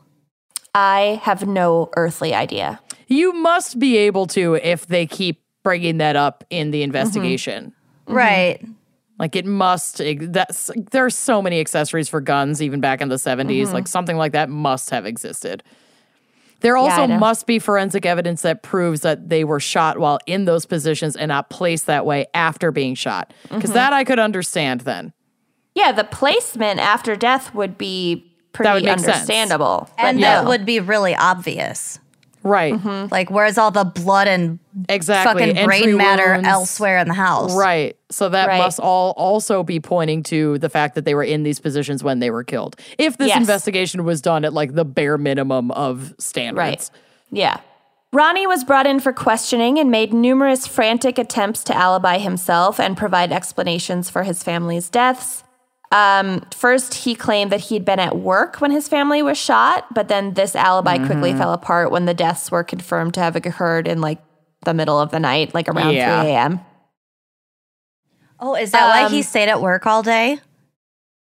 [0.75, 2.81] I have no earthly idea.
[3.07, 7.65] You must be able to if they keep bringing that up in the investigation.
[7.65, 8.11] Mm-hmm.
[8.11, 8.17] Mm-hmm.
[8.17, 8.67] Right.
[9.19, 10.03] Like it must.
[10.21, 13.47] That's there are so many accessories for guns even back in the 70s.
[13.47, 13.73] Mm-hmm.
[13.73, 15.63] Like something like that must have existed.
[16.61, 17.19] There also I know.
[17.19, 21.29] must be forensic evidence that proves that they were shot while in those positions and
[21.29, 23.33] not placed that way after being shot.
[23.43, 23.75] Because mm-hmm.
[23.75, 25.13] that I could understand then.
[25.75, 29.91] Yeah, the placement after death would be pretty would make understandable.
[29.97, 30.23] but And no.
[30.23, 32.01] that would be really obvious.
[32.47, 32.75] Right.
[32.75, 33.09] Mm-hmm.
[33.11, 35.33] Like, where's all the blood and Exactly.
[35.43, 36.47] fucking Entry brain matter wounds.
[36.49, 37.55] elsewhere in the house?
[37.57, 37.97] Right.
[38.11, 38.59] So that Right.
[38.59, 42.21] must all also be pointing to the fact that they were in these positions when
[42.21, 42.77] they were killed.
[42.99, 43.39] If this Yes.
[43.39, 46.57] investigation was done at like the bare minimum of standards.
[46.57, 46.91] Right.
[47.33, 47.57] Yeah.
[48.13, 52.97] Ronnie was brought in for questioning and made numerous frantic attempts to alibi himself and
[52.97, 55.43] provide explanations for his family's deaths.
[55.93, 60.09] Um, first, he claimed that he'd been at work when his family was shot, but
[60.09, 61.39] then this alibi quickly Mm-hmm.
[61.39, 64.19] fell apart when the deaths were confirmed to have occurred in like
[64.65, 66.23] the middle of the night, like around Yeah.
[66.23, 66.61] 3 a.m.
[68.41, 70.41] Oh, is that why Um, he stayed at work all day?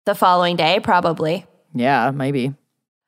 [0.06, 1.46] The following day, probably.
[1.74, 2.54] Yeah, maybe.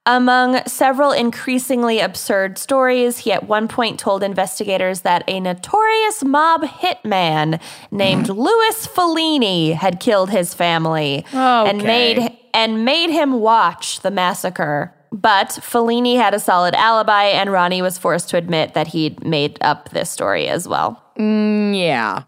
[0.07, 6.63] Among several increasingly absurd stories, he at one point told investigators that a notorious mob
[6.63, 14.11] hitman named Louis Falini had killed his family and made and made him watch the
[14.11, 14.95] massacre.
[15.13, 19.59] But Falini had a solid alibi, and Ronnie was forced to admit that he'd made
[19.61, 21.03] up this story as well.
[21.19, 22.23] Mm, yeah.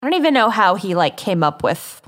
[0.00, 2.00] I don't even know how he like came up with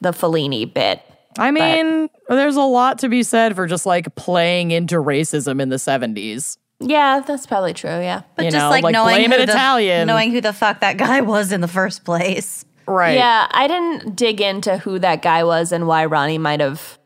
[0.00, 1.02] the Falini bit.
[1.38, 5.68] I mean, there's a lot to be said for just like playing into racism in
[5.68, 6.58] the 70s.
[6.80, 7.90] Yeah, that's probably true.
[7.90, 8.22] Yeah.
[8.36, 10.06] But you just know, like, like, knowing blame who it the, Italian.
[10.06, 12.64] knowing who the fuck that guy was in the first place.
[12.86, 13.16] Right.
[13.16, 16.98] Yeah, I didn't dig into who that guy was and why Ronnie might have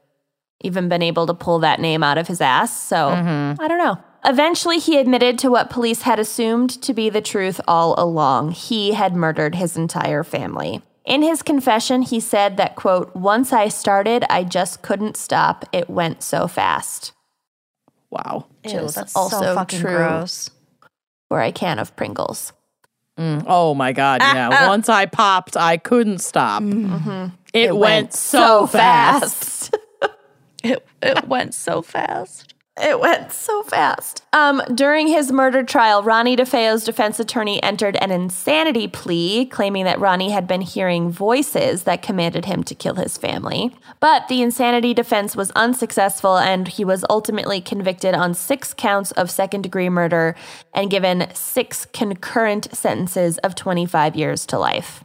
[0.60, 2.80] even been able to pull that name out of his ass.
[2.80, 3.60] So mm-hmm.
[3.60, 3.98] I don't know.
[4.24, 8.52] Eventually, he admitted to what police had assumed to be the truth all along.
[8.52, 10.82] He had murdered his entire family.
[11.04, 15.64] In his confession, he said that, quote, once I started, I just couldn't stop.
[15.72, 17.12] It went so fast.
[18.10, 18.46] Wow.
[18.64, 19.96] Ew, that's also so fucking true.
[19.96, 20.50] gross.
[21.28, 22.52] Or a can of Pringles.
[23.18, 24.20] Mm, oh my God.
[24.32, 24.68] Yeah.
[24.68, 26.62] Once I popped, I couldn't stop.
[27.52, 29.74] It, went, so fast.
[30.64, 32.51] It, it went so fast.
[32.80, 34.24] It went so fast.
[34.32, 40.00] Um, during his murder trial, Ronnie DeFeo's defense attorney entered an insanity plea, claiming that
[40.00, 43.76] Ronnie had been hearing voices that commanded him to kill his family.
[44.00, 49.30] But the insanity defense was unsuccessful, and he was ultimately convicted on six counts of
[49.30, 50.34] second degree murder
[50.72, 55.04] and given six concurrent sentences of 25 years to life.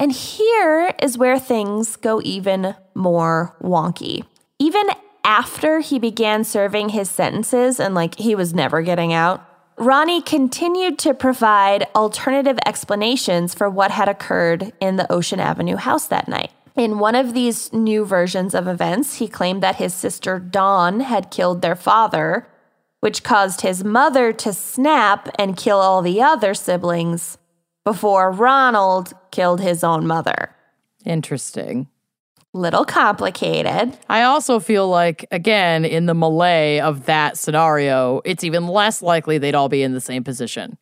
[0.00, 4.24] And here is where things go even more wonky.
[4.58, 4.86] Even
[5.24, 9.42] after he began serving his sentences and like he was never getting out,
[9.76, 16.06] Ronnie continued to provide alternative explanations for what had occurred in the Ocean Avenue house
[16.06, 16.52] that night.
[16.76, 21.30] In one of these new versions of events, he claimed that his sister Dawn had
[21.30, 22.46] killed their father,
[23.00, 27.38] which caused his mother to snap and kill all the other siblings
[27.84, 30.54] before Ronald killed his own mother.
[31.04, 31.88] Interesting.
[32.54, 33.98] Little complicated.
[34.08, 39.38] I also feel like, again, in the melee of that scenario, it's even less likely
[39.38, 40.78] they'd all be in the same position.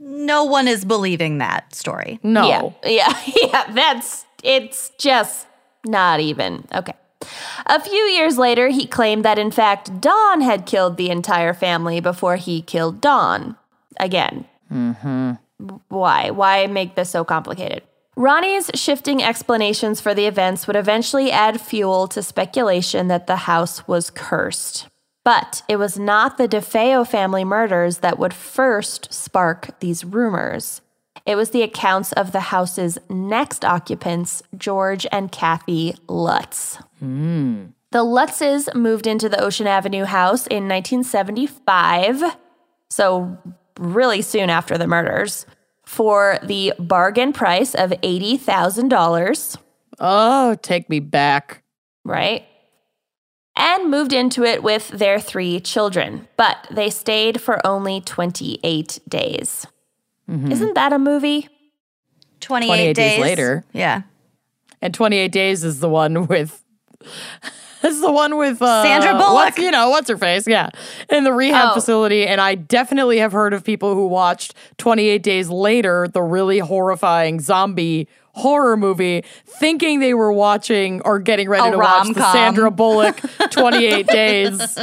[0.00, 2.18] No one is believing that story.
[2.22, 2.74] No.
[2.82, 3.72] Yeah, yeah, yeah.
[3.72, 5.46] That's it's just
[5.86, 6.94] not even okay.
[7.66, 12.00] A few years later, he claimed that in fact Dawn had killed the entire family
[12.00, 13.56] before he killed Dawn.
[13.98, 15.32] Again, Mm-hmm.
[15.88, 16.30] why?
[16.30, 17.82] Why make this so complicated?
[18.20, 23.88] Ronnie's shifting explanations for the events would eventually add fuel to speculation that the house
[23.88, 24.88] was cursed.
[25.24, 30.82] But it was not the DeFeo family murders that would first spark these rumors.
[31.24, 36.76] It was the accounts of the house's next occupants, George and Kathy Lutz.
[36.98, 37.68] Hmm.
[37.90, 42.36] The Lutzes moved into the Ocean Avenue house in 1975,
[42.90, 43.38] so
[43.78, 45.46] really soon after the murders,
[45.90, 49.56] for the bargain price of $80,000,
[49.98, 51.64] Oh, take me back.
[52.04, 52.46] right?
[53.56, 59.66] And moved into it with their three children, but they stayed for only 28 days.
[60.30, 60.52] Mm-hmm.
[60.52, 61.48] Isn't that a movie?
[62.38, 63.64] 28, 28 days later.
[63.72, 64.02] Yeah.
[64.80, 66.64] And 28 Days is the one with.
[67.84, 69.56] It's the one with uh, Sandra Bullock.
[69.58, 70.46] You know, what's her face?
[70.46, 70.68] Yeah.
[71.08, 71.74] In the rehab Oh.
[71.74, 72.26] facility.
[72.26, 77.40] And I definitely have heard of people who watched 28 Days Later, the really horrifying
[77.40, 82.32] zombie horror movie, thinking they were watching or getting ready A to watch the.
[82.32, 83.16] Sandra Bullock
[83.50, 84.78] 28 Days,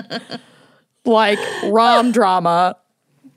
[1.06, 2.76] like rom drama.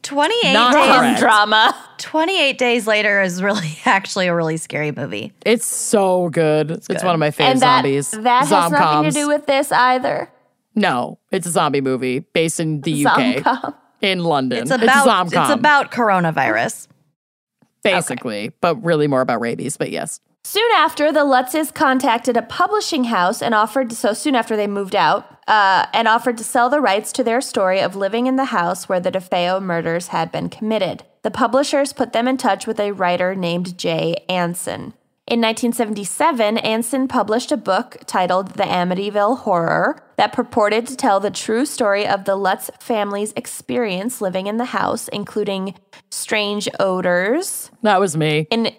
[0.02, 0.96] 28 Not days.
[0.96, 1.20] correct.
[1.20, 1.74] drama.
[1.98, 5.32] 28 days later is really actually a really scary movie.
[5.44, 6.70] It's so good.
[6.70, 7.02] It's, good.
[7.02, 8.10] one of my favorite And that, zombies.
[8.12, 10.30] that has nothing to do with this either.
[10.74, 14.60] No, it's a zombie movie based in the UK, in London.
[14.62, 16.86] It's about Zomcom, it's about coronavirus.
[17.82, 19.76] basically, but really more about rabies.
[19.76, 24.56] But yes, Soon after, the Lutzes contacted a publishing house and offered, so soon after
[24.56, 28.26] they moved out, uh, and offered to sell the rights to their story of living
[28.26, 31.04] in the house where the DeFeo murders had been committed.
[31.22, 34.94] The publishers put them in touch with a writer named Jay Anson.
[35.26, 41.30] In 1977, Anson published a book titled The Amityville Horror that purported to tell the
[41.30, 45.76] true story of the Lutz family's experience living in the house, including
[46.10, 48.48] strange odors, that was me.
[48.50, 48.74] in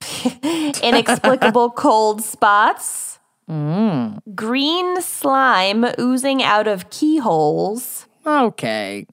[0.82, 4.18] inexplicable cold spots, mm.
[4.34, 9.06] green slime oozing out of keyholes, Okay,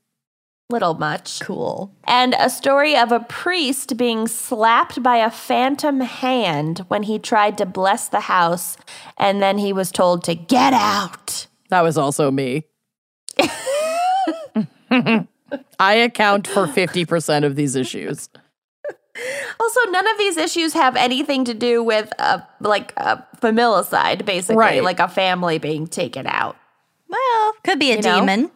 [0.70, 1.94] little much, Cool.
[2.06, 7.58] and a story of a priest being slapped by a phantom hand when he tried
[7.58, 8.78] to bless the house,
[9.18, 11.48] and then he was told to get out.
[11.70, 12.64] that was also me.
[15.80, 18.30] I account for fifty percent of these issues.
[19.59, 24.55] Also, none of these issues have anything to do with uh, like a familicide, basically,
[24.57, 24.84] Right.
[24.84, 26.55] like a family being taken out.
[27.09, 28.20] Well, could be a You know?
[28.20, 28.51] demon.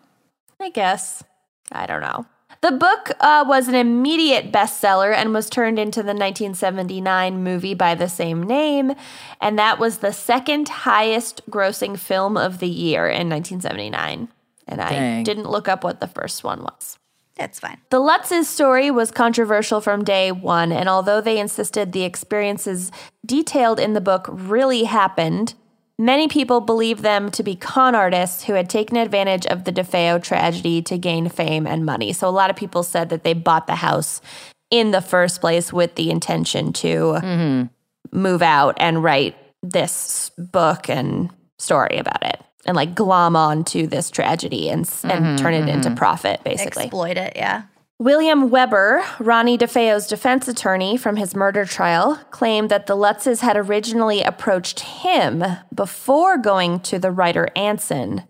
[0.59, 1.23] I guess.
[1.71, 2.25] I don't know.
[2.61, 7.95] The book uh, was an immediate bestseller and was turned into the 1979 movie by
[7.95, 8.93] the same name.
[9.39, 14.27] And that was the second highest grossing film of the year in 1979.
[14.67, 16.99] And I didn't look up what the first one was.
[17.41, 17.79] That's fine.
[17.89, 22.91] The Lutz's story was controversial from day one, and although they insisted the experiences
[23.25, 25.55] detailed in the book really happened,
[25.97, 30.21] many people believed them to be con artists who had taken advantage of the DeFeo
[30.21, 32.13] tragedy to gain fame and money.
[32.13, 34.21] So a lot of people said that they bought the house
[34.69, 38.17] in the first place with the intention to mm-hmm.
[38.19, 42.39] move out and write this book and story about it.
[42.65, 45.97] And like glom on to this tragedy and, and mm-hmm, turn it into mm-hmm.
[45.97, 46.83] profit, basically.
[46.83, 47.63] Exploit it, yeah.
[47.97, 53.57] William Weber, Ronnie DeFeo's defense attorney from his murder trial, claimed that the Lutzes had
[53.57, 55.43] originally approached him
[55.73, 58.23] before going to the writer Anson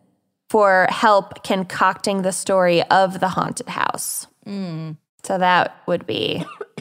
[0.49, 4.27] for help concocting the story of the haunted house.
[4.45, 4.97] Mm.
[5.23, 6.43] So that would be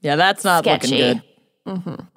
[0.00, 0.96] Yeah, that's not sketchy.
[0.96, 1.22] looking good.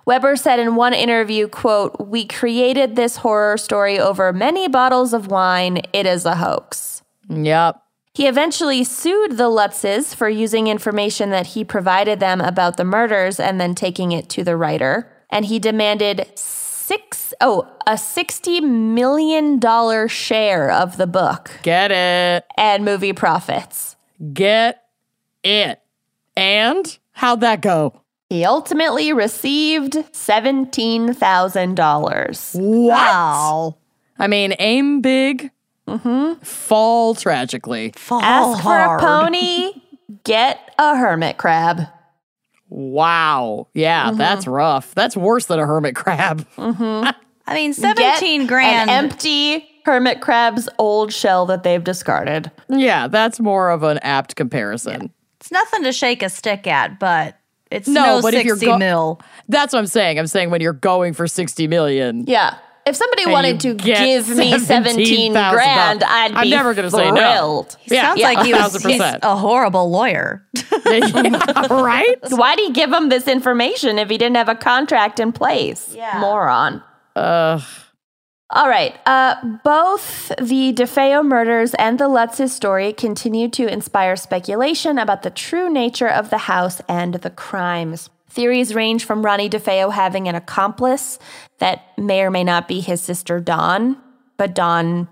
[0.05, 5.27] Weber said in one interview, quote, "We created this horror story over many bottles of
[5.27, 5.81] wine.
[5.93, 7.81] It is a hoax." Yep.
[8.13, 13.39] He eventually sued the Lutzes for using information that he provided them about the murders
[13.39, 15.09] and then taking it to the writer.
[15.29, 22.43] And he demanded six oh a sixty million dollar share of the book Get it.
[22.57, 23.95] and movie profits.
[24.33, 24.83] Get
[25.43, 25.79] it.
[26.35, 28.01] And how'd that go?
[28.31, 32.55] He ultimately received seventeen thousand dollars.
[32.57, 33.75] Wow.
[34.17, 35.51] I mean, aim big,
[35.85, 36.41] mm-hmm.
[36.41, 37.91] fall tragically.
[37.97, 39.73] Fall Ask for a pony,
[40.23, 41.81] get a hermit crab.
[42.69, 43.67] Wow.
[43.73, 44.17] Yeah, mm-hmm.
[44.17, 44.95] that's rough.
[44.95, 46.47] That's worse than a hermit crab.
[46.55, 47.09] Mm-hmm.
[47.47, 48.89] I mean, Get 17 grand.
[48.89, 52.49] An empty hermit crab's old shell that they've discarded.
[52.69, 55.11] yeah, that's more of an apt comparison.
[55.41, 57.35] it's nothing to shake a stick at, but
[57.71, 59.21] it's No, no, but 60 if you're go- mil.
[59.49, 60.19] That's what I'm saying.
[60.19, 62.25] I'm saying when you're going for 60 million.
[62.27, 62.57] Yeah.
[62.83, 67.15] If somebody wanted to give me 17 grand, I'd be I'm never gonna say no.
[67.15, 67.77] thrilled.
[67.85, 70.43] Yeah, Sounds yeah, like he was he's a horrible lawyer.
[70.87, 72.17] Yeah, right?
[72.29, 75.93] Why'd he give him this information if he didn't have a contract in place?
[75.95, 76.19] Yeah.
[76.19, 76.81] Moron.
[77.15, 77.61] Ugh.
[78.53, 78.99] All right.
[79.05, 85.29] Uh, both the DeFeo murders and the Lutz's story continue to inspire speculation about the
[85.29, 88.09] true nature of the house and the crimes.
[88.29, 91.17] Theories range from Ronnie DeFeo having an accomplice
[91.59, 93.97] that may or may not be his sister Dawn,
[94.37, 95.07] but Dawn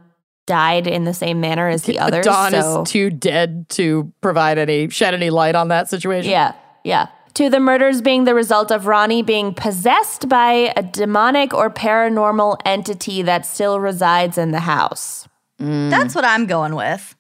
[0.45, 2.25] died in the same manner as the others.
[2.25, 6.31] Dawn so- is too dead to provide any shed any light on that situation.
[6.31, 7.07] Yeah, yeah.
[7.39, 12.57] To the murders being the result of Ronnie being possessed by a demonic or paranormal
[12.65, 15.25] entity that still resides in the house.
[15.57, 17.15] That's what I'm going with.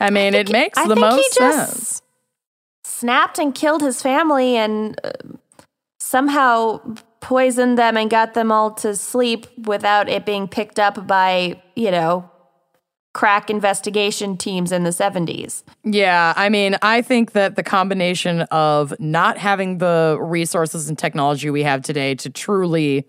[0.00, 2.02] I mean, it makes I the most he just sense.
[2.84, 5.10] snapped and killed his family and uh,
[6.00, 6.80] somehow
[7.20, 11.90] poisoned them and got them all to sleep without it being picked up by, you
[11.90, 12.30] know,
[13.14, 15.62] crack investigation teams in the 70s.
[15.84, 21.48] Yeah, I mean, I think that the combination of not having the resources and technology
[21.48, 23.06] we have today to truly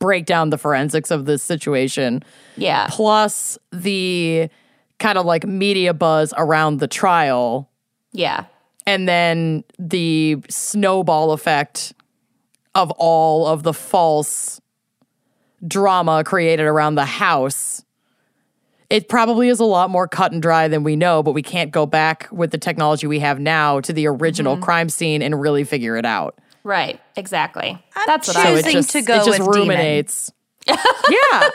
[0.00, 2.22] break down the forensics of this situation,
[2.56, 2.86] Yeah.
[2.90, 4.48] plus the
[4.98, 7.68] kind of like media buzz around the trial
[8.12, 8.44] Yeah.
[8.86, 11.92] and then the snowball effect
[12.74, 14.60] of all of the false
[15.66, 17.84] drama created around the house.
[18.90, 21.70] It probably is a lot more cut and dry than we know, but we can't
[21.70, 24.64] go back with the technology we have now to the original mm-hmm.
[24.64, 26.38] crime scene and really figure it out.
[26.64, 27.00] Right.
[27.16, 27.82] Exactly.
[27.96, 29.68] I'm That's what So I it choosing just, to go it just with demon.
[29.68, 30.32] ruminates.
[30.66, 31.48] yeah,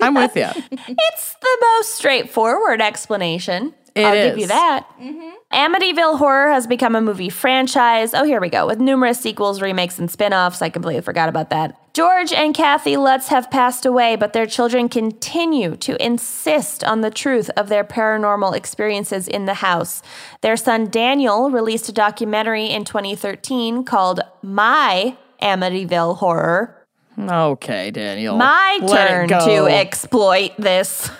[0.00, 0.48] I'm with you.
[0.70, 3.74] It's the most straightforward explanation.
[3.94, 4.48] It I'll give you is.
[4.48, 4.86] that.
[5.00, 5.30] Mm-hmm.
[5.52, 8.14] Amityville Horror has become a movie franchise.
[8.14, 8.66] Oh, here we go.
[8.66, 10.62] With numerous sequels, remakes, and spin offs.
[10.62, 11.76] I completely forgot about that.
[11.94, 17.10] George and Kathy Lutz have passed away, but their children continue to insist on the
[17.10, 20.02] truth of their paranormal experiences in the house.
[20.40, 26.74] Their son Daniel released a documentary in 2013 called My Amityville Horror.
[27.18, 28.36] Okay, Daniel.
[28.36, 31.10] my Let turn to exploit this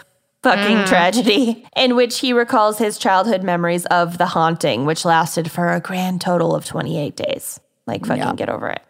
[0.45, 0.87] fucking mm.
[0.87, 5.81] tragedy, in which he recalls his childhood memories of the haunting, which lasted for a
[5.81, 7.59] grand total of 28 days.
[7.87, 8.35] Like, fucking Yeah.
[8.35, 8.83] get over it.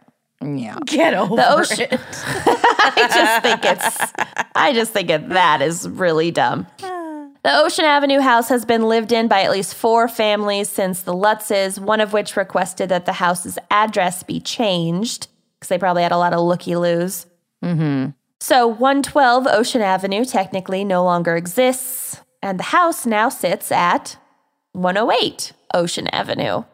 [0.42, 0.78] Yeah.
[0.86, 1.88] Get over The ocean.
[1.90, 4.12] I just think it's,
[4.54, 6.66] I just think it, that is really dumb.
[6.80, 11.14] The Ocean Avenue house has been lived in by at least four families since the
[11.14, 16.12] Lutzes, one of which requested that the house's address be changed because they probably had
[16.12, 17.26] a lot of looky loos.
[17.64, 18.10] Mm-hmm.
[18.40, 24.16] So 112 Ocean Avenue technically no longer exists, and the house now sits at
[24.72, 26.64] 108 Ocean Avenue.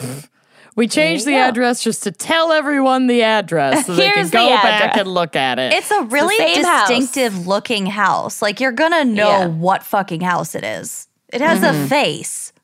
[0.80, 1.38] We changed the go.
[1.38, 5.06] address just to tell everyone the address so they can Here's the go back and
[5.06, 5.74] look at it.
[5.74, 6.88] It's a really same house.
[6.88, 8.40] distinctive looking house.
[8.40, 9.48] Like you're gonna know Yeah.
[9.48, 11.06] what fucking house it is.
[11.30, 11.86] It has a mm-hmm.
[11.88, 12.54] face.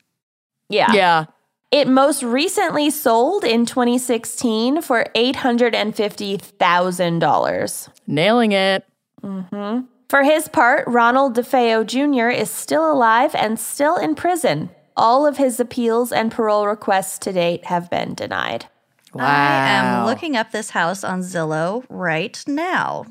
[0.67, 0.93] Yeah.
[0.93, 1.25] yeah.
[1.69, 7.89] It most recently sold in 2016 for $850,000.
[8.07, 8.83] Nailing it.
[9.23, 9.81] Mm-hmm.
[10.09, 12.29] For his part, Ronald DeFeo Jr.
[12.29, 14.71] is still alive and still in prison.
[14.97, 18.65] All of his appeals and parole requests to date have been denied.
[19.13, 19.23] Wow.
[19.25, 23.05] I am looking up this house on Zillow right now.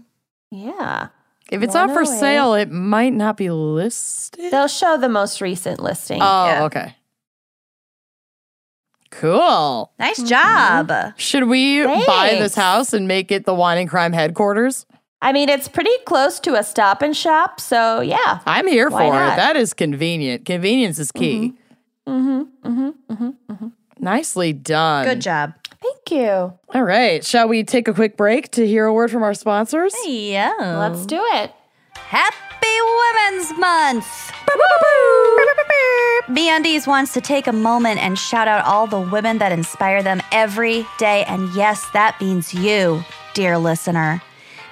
[0.51, 1.09] Yeah.
[1.51, 4.51] If it's not for sale, it might not be listed.
[4.53, 6.19] They'll show the most recent listing.
[6.21, 6.65] Oh, Yeah.
[6.65, 6.97] okay.
[9.13, 9.93] Cool.
[9.99, 10.93] Nice job.
[11.17, 14.85] Should we buy this house and make it the wine and crime headquarters?
[15.23, 18.41] I mean, it's pretty close to a stop and shop, so yeah.
[18.45, 19.37] I'm here Why for it.
[19.37, 20.45] That is convenient.
[20.45, 21.37] Convenience is key.
[21.37, 21.57] Mm-hmm,
[22.07, 23.69] Mm-hmm, mm-hmm, mm-hmm,
[23.99, 25.05] Nicely done.
[25.07, 25.55] Good job.
[25.83, 26.53] Thank you.
[26.75, 27.25] All right.
[27.25, 29.95] Shall we take a quick break to hear a word from our sponsors?
[30.05, 30.53] Yeah.
[30.59, 31.53] Let's do it.
[31.97, 32.37] Happy
[33.27, 34.33] Women's Month!
[36.29, 40.21] MeUndies wants to take a moment and shout out all the women that inspire them
[40.33, 41.25] every day.
[41.25, 43.05] And yes, that means you,
[43.35, 44.23] dear listener.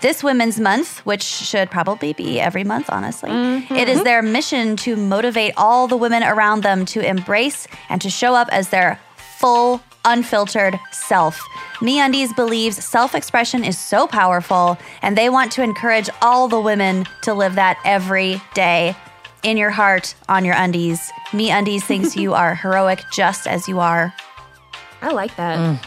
[0.05, 3.75] This Women's Month, which should probably be every month, honestly, mm-hmm.
[3.75, 8.11] it is their mission to motivate all the women around them to embrace and to
[8.11, 9.01] show up as their
[9.39, 11.41] full, unfiltered self.
[11.79, 17.33] MeUndies believes self-expression is so powerful, and they want to encourage all the women to
[17.33, 18.95] live that every day.
[19.43, 21.01] In your heart, on your undies.
[21.31, 24.15] MeUndies thinks you are heroic just as you are.
[25.01, 25.57] I like that.
[25.57, 25.87] Mm.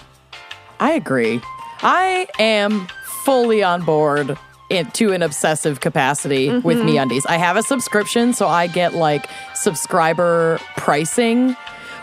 [0.80, 1.40] I agree.
[1.84, 2.88] I am
[3.28, 4.40] fully on board
[4.70, 6.88] in, to an obsessive capacity with mm-hmm.
[6.88, 7.26] MeUndies.
[7.28, 11.58] I have a subscription, so I get like subscriber pricing,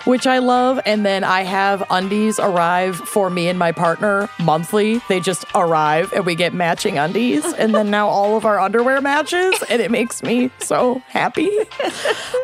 [0.05, 0.81] which I love.
[0.85, 5.01] And then I have undies arrive for me and my partner monthly.
[5.09, 7.45] They just arrive and we get matching undies.
[7.45, 11.51] and then now all of our underwear matches, and it makes me so happy.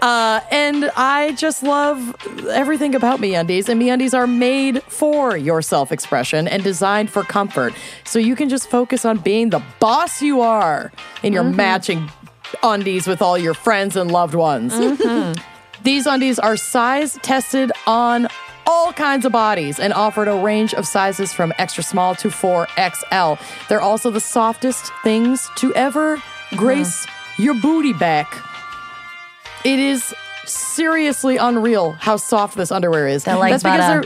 [0.03, 2.17] Uh, and I just love
[2.49, 3.69] everything about me undies.
[3.69, 7.75] And me undies are made for your self-expression and designed for comfort.
[8.05, 10.91] So you can just focus on being the boss you are
[11.23, 12.11] in your matching
[12.63, 14.73] undies with all your friends and loved ones.
[15.83, 18.29] These undies are size tested on
[18.67, 23.41] all kinds of bodies and offered a range of sizes from extra small to 4XL.
[23.69, 26.23] They're also the softest things to ever
[26.57, 27.43] grace uh-huh.
[27.43, 28.37] your booty back.
[29.65, 33.25] It is seriously unreal how soft this underwear is.
[33.25, 34.05] They're like That's because they're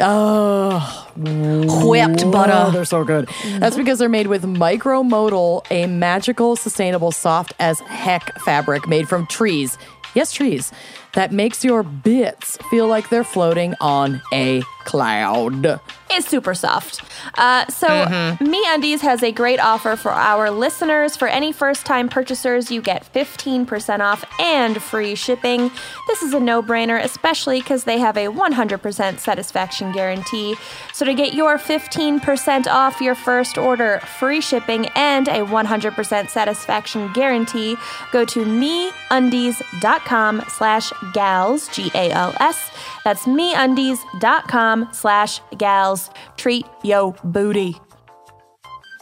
[0.00, 2.72] oh Whipped Oh, butter.
[2.72, 3.28] they're so good.
[3.58, 9.26] That's because they're made with micromodal, a magical, sustainable, soft as heck fabric made from
[9.26, 9.76] trees.
[10.14, 10.72] Yes, trees.
[11.14, 15.80] That makes your bits feel like they're floating on a cloud.
[16.12, 17.02] It's super soft.
[17.34, 21.16] Uh, so, Me Undies has a great offer for our listeners.
[21.16, 25.70] For any first time purchasers, you get 15% off and free shipping.
[26.08, 30.56] This is a no brainer, especially because they have a 100% satisfaction guarantee.
[30.92, 37.12] So, to get your 15% off your first order, free shipping, and a 100% satisfaction
[37.12, 37.76] guarantee,
[38.10, 42.70] go to meundies.com slash gals, G A L S.
[43.04, 46.10] That's meundies.com slash gals.
[46.36, 47.76] Treat yo booty.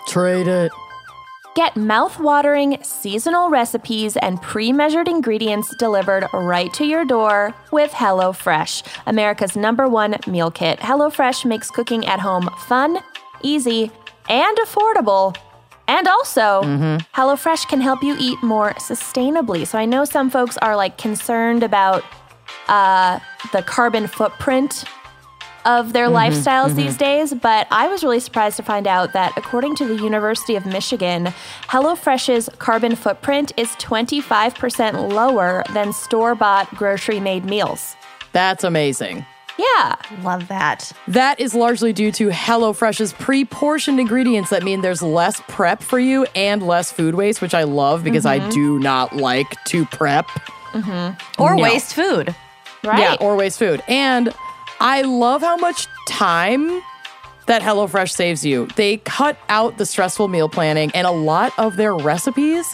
[0.06, 0.72] Trade it.
[1.54, 9.56] Get mouth-watering seasonal recipes and pre-measured ingredients delivered right to your door with HelloFresh, America's
[9.56, 10.78] number one meal kit.
[10.78, 13.00] HelloFresh makes cooking at home fun,
[13.42, 13.90] easy,
[14.28, 15.36] and affordable.
[15.88, 16.96] And also, mm-hmm.
[17.18, 19.66] HelloFresh can help you eat more sustainably.
[19.66, 22.04] So I know some folks are like concerned about
[22.68, 23.18] uh,
[23.52, 24.84] the carbon footprint
[25.64, 26.16] of their mm-hmm.
[26.16, 26.76] lifestyles mm-hmm.
[26.76, 30.56] these days, but I was really surprised to find out that according to the University
[30.56, 31.26] of Michigan,
[31.64, 37.96] HelloFresh's carbon footprint is 25% lower than store bought grocery made meals.
[38.32, 39.24] That's amazing.
[39.58, 39.96] Yeah.
[40.22, 40.92] Love that.
[41.08, 45.98] That is largely due to HelloFresh's pre portioned ingredients that mean there's less prep for
[45.98, 48.50] you and less food waste, which I love because I mm-hmm.
[48.50, 50.26] do not like to prep.
[50.72, 51.42] Mm-hmm.
[51.42, 51.62] Or No.
[51.62, 52.34] waste food.
[52.84, 53.00] Right.
[53.00, 53.82] Yeah, or waste food.
[53.88, 54.32] And
[54.80, 56.80] I love how much time
[57.46, 58.68] that HelloFresh saves you.
[58.76, 62.66] They cut out the stressful meal planning, and a lot of their recipes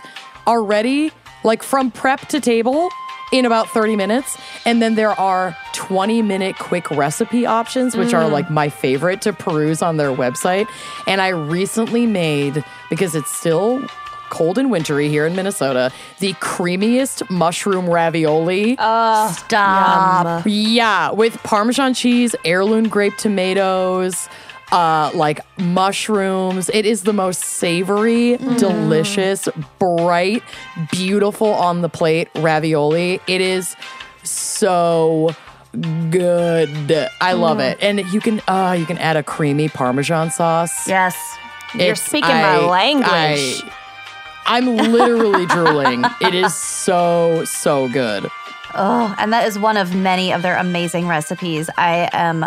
[0.46, 1.12] are ready,
[1.44, 2.90] like from prep to table,
[3.32, 4.38] in about 30 minutes.
[4.64, 8.32] And then there are 20 minute quick recipe options, which are mm.
[8.32, 10.68] like my favorite to peruse on their website.
[11.06, 13.84] And I recently made, because it's still
[14.30, 18.76] cold and wintry here in Minnesota, the creamiest mushroom ravioli.
[18.78, 20.44] Oh, Stop.
[20.46, 24.28] Yeah, with Parmesan cheese, heirloom grape tomatoes,
[24.74, 26.68] uh, like mushrooms.
[26.72, 29.48] It is the most savory, delicious,
[29.78, 30.42] bright,
[30.90, 33.20] beautiful on the plate ravioli.
[33.26, 33.76] It is
[34.22, 35.34] so
[36.10, 37.08] good.
[37.20, 37.78] I love it.
[37.82, 40.88] And you can uh you can add a creamy Parmesan sauce.
[40.88, 41.16] Yes.
[41.74, 43.08] You're It's- speaking my language.
[43.08, 43.70] I,
[44.46, 46.04] I'm literally drooling.
[46.20, 48.28] It is so, so good.
[48.74, 51.70] Oh, and that is one of many of their amazing recipes.
[51.78, 52.44] I am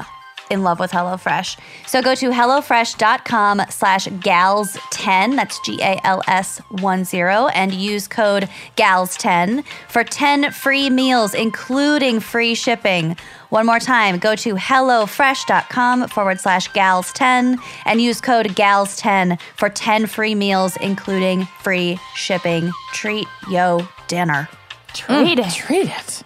[0.49, 1.57] in love with HelloFresh.
[1.85, 10.51] So go to HelloFresh.com slash gals10, that's G-A-L-S 10, and use code GALS10 for 10
[10.51, 13.15] free meals, including free shipping.
[13.49, 20.07] One more time, go to HelloFresh.com forward slash gals10 and use code GALS10 for 10
[20.07, 22.71] free meals, including free shipping.
[22.91, 24.49] Treat yo dinner.
[24.93, 25.47] Treat mm.
[25.47, 25.53] it.
[25.53, 26.23] Treat it.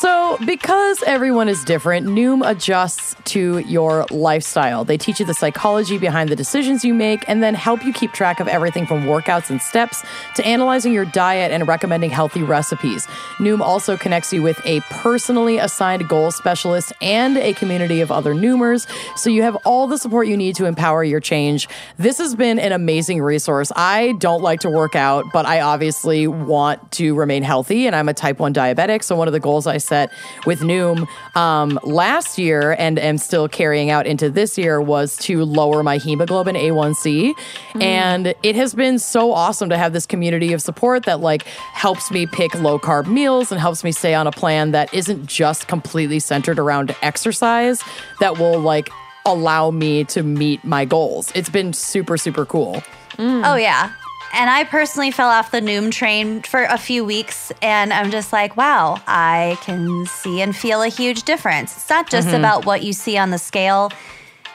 [0.00, 4.84] So, because everyone is different, Noom adjusts to your lifestyle.
[4.84, 8.12] They teach you the psychology behind the decisions you make and then help you keep
[8.12, 10.04] track of everything from workouts and steps
[10.34, 13.06] to analyzing your diet and recommending healthy recipes.
[13.38, 18.34] Noom also connects you with a personally assigned goal specialist and a community of other
[18.34, 18.86] Noomers,
[19.16, 21.70] so you have all the support you need to empower your change.
[21.96, 23.72] This has been an amazing resource.
[23.74, 28.10] I don't like to work out, but I obviously want to remain healthy, and I'm
[28.10, 29.02] a type 1 diabetic.
[29.02, 30.12] So, one of the goals I set
[30.44, 31.06] with Noom
[31.36, 35.98] um, last year and am still carrying out into this year was to lower my
[35.98, 37.32] hemoglobin A1C.
[37.80, 42.10] And it has been so awesome to have this community of support that like helps
[42.10, 45.68] me pick low carb meals and helps me stay on a plan that isn't just
[45.68, 47.82] completely centered around exercise
[48.20, 48.88] that will like
[49.24, 51.32] allow me to meet my goals.
[51.34, 52.82] It's been super, super cool.
[53.18, 53.92] Oh yeah.
[54.32, 58.32] And I personally fell off the Noom train for a few weeks, and I'm just
[58.32, 61.74] like, wow, I can see and feel a huge difference.
[61.76, 62.36] It's not just mm-hmm.
[62.36, 63.90] about what you see on the scale,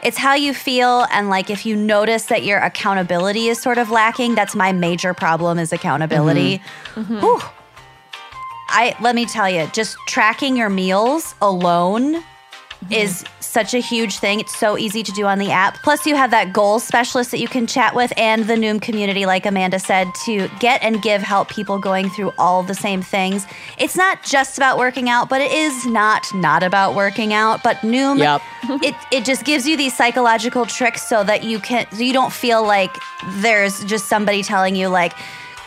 [0.03, 1.07] it's how you feel.
[1.11, 5.13] And like, if you notice that your accountability is sort of lacking, that's my major
[5.13, 6.59] problem is accountability.
[6.93, 7.01] Mm-hmm.
[7.01, 7.19] Mm-hmm.
[7.19, 7.41] Whew.
[8.73, 12.23] I let me tell you, just tracking your meals alone
[12.89, 14.39] is such a huge thing.
[14.39, 15.75] It's so easy to do on the app.
[15.83, 19.25] Plus, you have that goal specialist that you can chat with and the Noom community,
[19.25, 23.45] like Amanda said, to get and give help people going through all the same things.
[23.77, 27.61] It's not just about working out, but it is not not about working out.
[27.61, 28.41] But Noom, Yep.
[28.83, 32.33] it it just gives you these psychological tricks so that you can so you don't
[32.33, 32.95] feel like
[33.35, 35.13] there's just somebody telling you like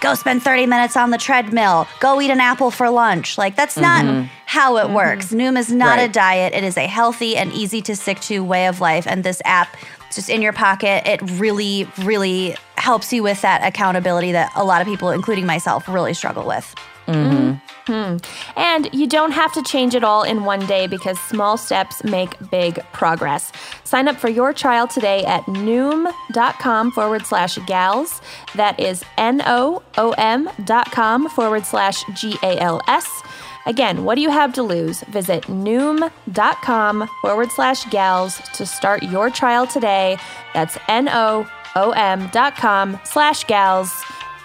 [0.05, 3.39] go spend 30 minutes on the treadmill go eat an apple for lunch.
[3.39, 4.27] Like that's not mm-hmm.
[4.45, 4.95] how it mm-hmm.
[4.95, 5.33] works.
[5.33, 6.53] Noom is not a diet.
[6.53, 9.75] It is a healthy and easy to stick to way of life and this app
[10.15, 14.81] just in your pocket it really really helps you with that accountability that a lot
[14.81, 16.73] of people including myself really struggle with
[17.09, 17.55] mm-hmm.
[17.87, 18.17] Hmm.
[18.57, 22.35] And you don't have to change it all in one day because small steps make
[22.51, 23.53] big progress.
[23.85, 28.23] Sign up for your trial today at noom.com forward slash gals.
[28.55, 33.07] That is N O O M dot com forward slash G A L S.
[33.67, 35.03] Again, what do you have to lose?
[35.05, 40.17] Visit noom.com forward slash gals to start your trial today.
[40.55, 41.47] That's N O
[41.77, 43.93] O M dot com slash gals.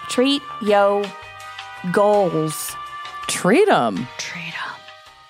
[0.09, 1.05] Treat yo
[1.93, 2.75] goals.
[3.29, 4.07] Treat them.
[4.17, 4.75] Treat them.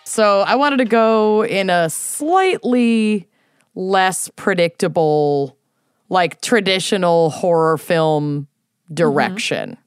[0.06, 3.28] So I wanted to go in a slightly
[3.76, 5.58] less predictable,
[6.10, 8.94] like traditional horror film mm-hmm.
[8.96, 9.78] direction.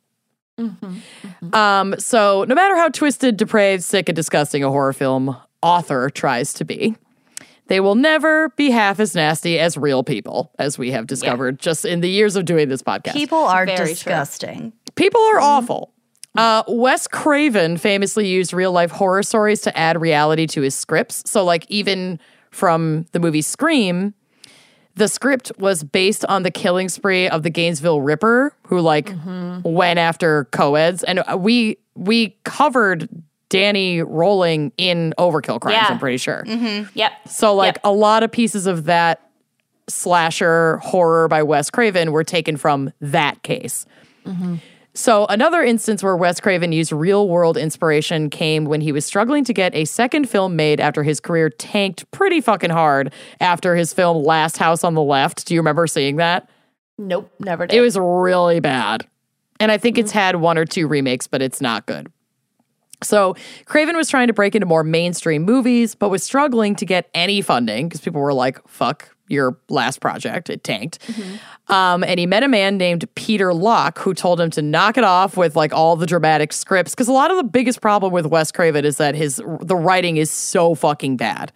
[0.58, 0.86] Mm-hmm.
[0.86, 1.54] Mm-hmm.
[1.54, 6.54] Um, so no matter how twisted, depraved, sick, and disgusting a horror film author tries
[6.54, 6.94] to be,
[7.68, 11.84] they will never be half as nasty as real people, as we have discovered just
[11.84, 13.14] in the years of doing this podcast.
[13.14, 13.86] People are Very true.
[13.86, 14.72] disgusting.
[14.94, 15.91] People are awful.
[16.36, 21.28] Uh, Wes Craven famously used real life horror stories to add reality to his scripts.
[21.30, 22.18] So, like, even
[22.50, 24.14] from the movie Scream,
[24.94, 29.12] the script was based on the killing spree of the Gainesville Ripper, who like
[29.64, 33.08] went after co-eds, and uh, we we covered
[33.50, 35.74] Danny Rolling in Overkill Crimes.
[35.76, 35.86] Yeah.
[35.90, 36.44] I'm pretty sure.
[36.46, 37.12] Yep.
[37.28, 37.80] So, like, Yep.
[37.84, 39.28] a lot of pieces of that
[39.88, 43.84] slasher horror by Wes Craven were taken from that case.
[44.94, 49.42] So, another instance where Wes Craven used real world inspiration came when he was struggling
[49.44, 53.94] to get a second film made after his career tanked pretty fucking hard after his
[53.94, 55.46] film Last House on the Left.
[55.46, 56.50] Do you remember seeing that?
[56.98, 57.76] Nope, never did.
[57.76, 59.06] It was really bad.
[59.60, 60.18] And I think it's mm-hmm.
[60.18, 62.12] had one or two remakes, but it's not good.
[63.02, 67.08] So Craven was trying to break into more mainstream movies, but was struggling to get
[67.14, 70.50] any funding because people were like, fuck your last project.
[70.50, 70.98] It tanked.
[71.68, 75.04] Um, and he met a man named Peter Locke who told him to knock it
[75.04, 76.94] off with like all the dramatic scripts.
[76.94, 80.16] Because a lot of the biggest problem with Wes Craven is that his the writing
[80.16, 81.52] is so fucking bad.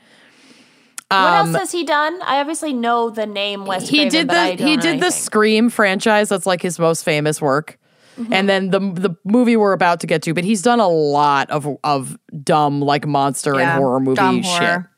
[1.09, 2.19] what else has he done?
[2.23, 5.11] I obviously know the name Wes um, he Craven, did the he did the.
[5.11, 6.29] Scream franchise.
[6.29, 7.79] That's like his most famous work.
[8.17, 8.33] Mm-hmm.
[8.33, 11.51] And then the the movie we're about to get to, but he's done a lot
[11.51, 14.59] of of dumb like monster and horror movie shit.
[14.59, 14.91] horror.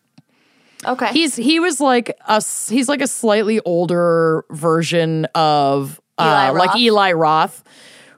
[0.87, 1.09] Okay.
[1.13, 6.49] He's he was like a s- he's like a slightly older version of uh, Eli
[6.51, 6.69] like Roth?
[6.69, 6.79] Uh-huh.
[6.79, 7.65] Eli Roth,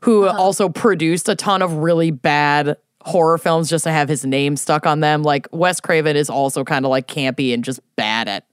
[0.03, 4.57] who also produced a ton of really bad horror films just to have his name
[4.57, 5.23] stuck on them.
[5.23, 8.45] Like Wes Craven is also kind of like campy and just bad at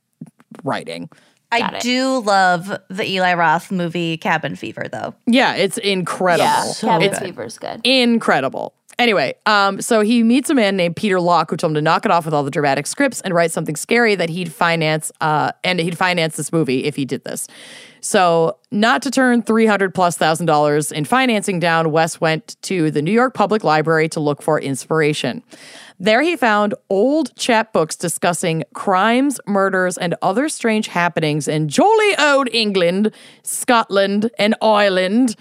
[0.64, 1.10] writing.
[1.52, 1.82] Got I it.
[1.82, 5.16] do love the Eli Roth movie Cabin Fever, though.
[5.26, 6.44] Yeah, it's incredible.
[6.46, 7.80] yeah, Cabin It's Fever's good.
[7.86, 8.74] incredible.
[8.99, 12.03] Anyway, um, so he meets a man named Peter Locke who told him to knock
[12.03, 15.52] it off with all the dramatic scripts and write something scary that he'd finance, uh,
[15.64, 17.48] and he'd finance this movie if he did this.
[18.02, 22.90] So, not to turn three hundred plus thousand dollars in financing down, Wes went to
[22.90, 25.44] the New York Public Library to look for inspiration.
[25.99, 32.49] There, he found old chapbooks discussing crimes, murders, and other strange happenings in jolly old
[32.52, 33.11] England,
[33.44, 35.36] Scotland, and Ireland.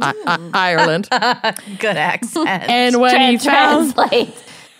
[0.00, 0.50] I- I- hmm.
[0.54, 1.08] Ireland.
[1.78, 2.48] Good accent.
[2.48, 4.34] And when he found, translate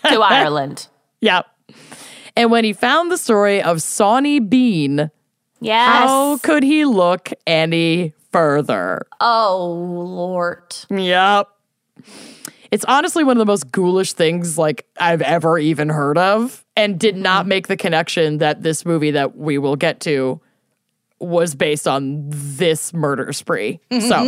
[0.09, 0.87] to Ireland.
[1.21, 1.45] Yep.
[2.35, 5.11] and when he found the story of Sawney Bean,
[5.59, 5.89] Yes.
[5.89, 9.05] how could he look any further?
[9.19, 10.75] oh Lord.
[10.89, 11.47] Yep.
[12.71, 16.97] It's honestly one of the most ghoulish things like I've ever even heard of, and
[16.99, 17.49] did not mm-hmm.
[17.49, 20.39] make the connection that this movie that we will get to
[21.21, 23.79] was based on this murder spree.
[23.91, 24.23] So,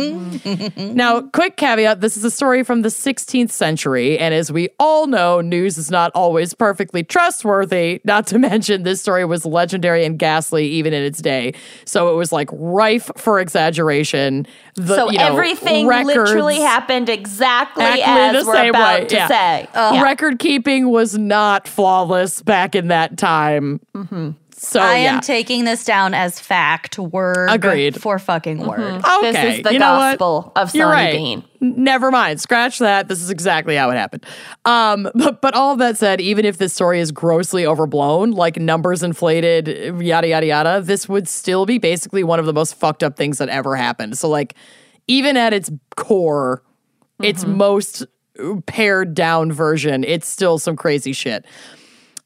[0.78, 4.18] now, quick caveat this is a story from the 16th century.
[4.18, 8.00] And as we all know, news is not always perfectly trustworthy.
[8.04, 11.54] Not to mention, this story was legendary and ghastly even in its day.
[11.84, 14.46] So, it was like rife for exaggeration.
[14.76, 19.14] The, So you know, everything records- literally happened exactly, Exactly as we're about way, to
[19.14, 19.28] yeah.
[19.28, 19.68] say.
[19.74, 20.02] Yeah.
[20.02, 23.80] Record keeping was not flawless back in that time.
[23.94, 24.30] Mm-hmm.
[24.64, 25.14] So, I yeah.
[25.14, 28.00] am taking this down as fact, word Agreed.
[28.00, 29.04] for fucking word.
[29.04, 29.32] Okay.
[29.32, 30.18] This is the you know what?
[30.18, 31.12] gospel of You're Sonny right.
[31.12, 31.44] Bean.
[31.60, 32.40] Never mind.
[32.40, 33.08] Scratch that.
[33.08, 34.24] This is exactly how it happened.
[34.64, 39.02] Um, but but all that said, even if this story is grossly overblown, like numbers
[39.02, 39.68] inflated,
[40.00, 43.38] yada yada yada, this would still be basically one of the most fucked up things
[43.38, 44.16] that ever happened.
[44.18, 44.54] So like,
[45.06, 46.62] even at its core,
[47.22, 48.06] its most
[48.66, 51.44] pared down version, it's still some crazy shit.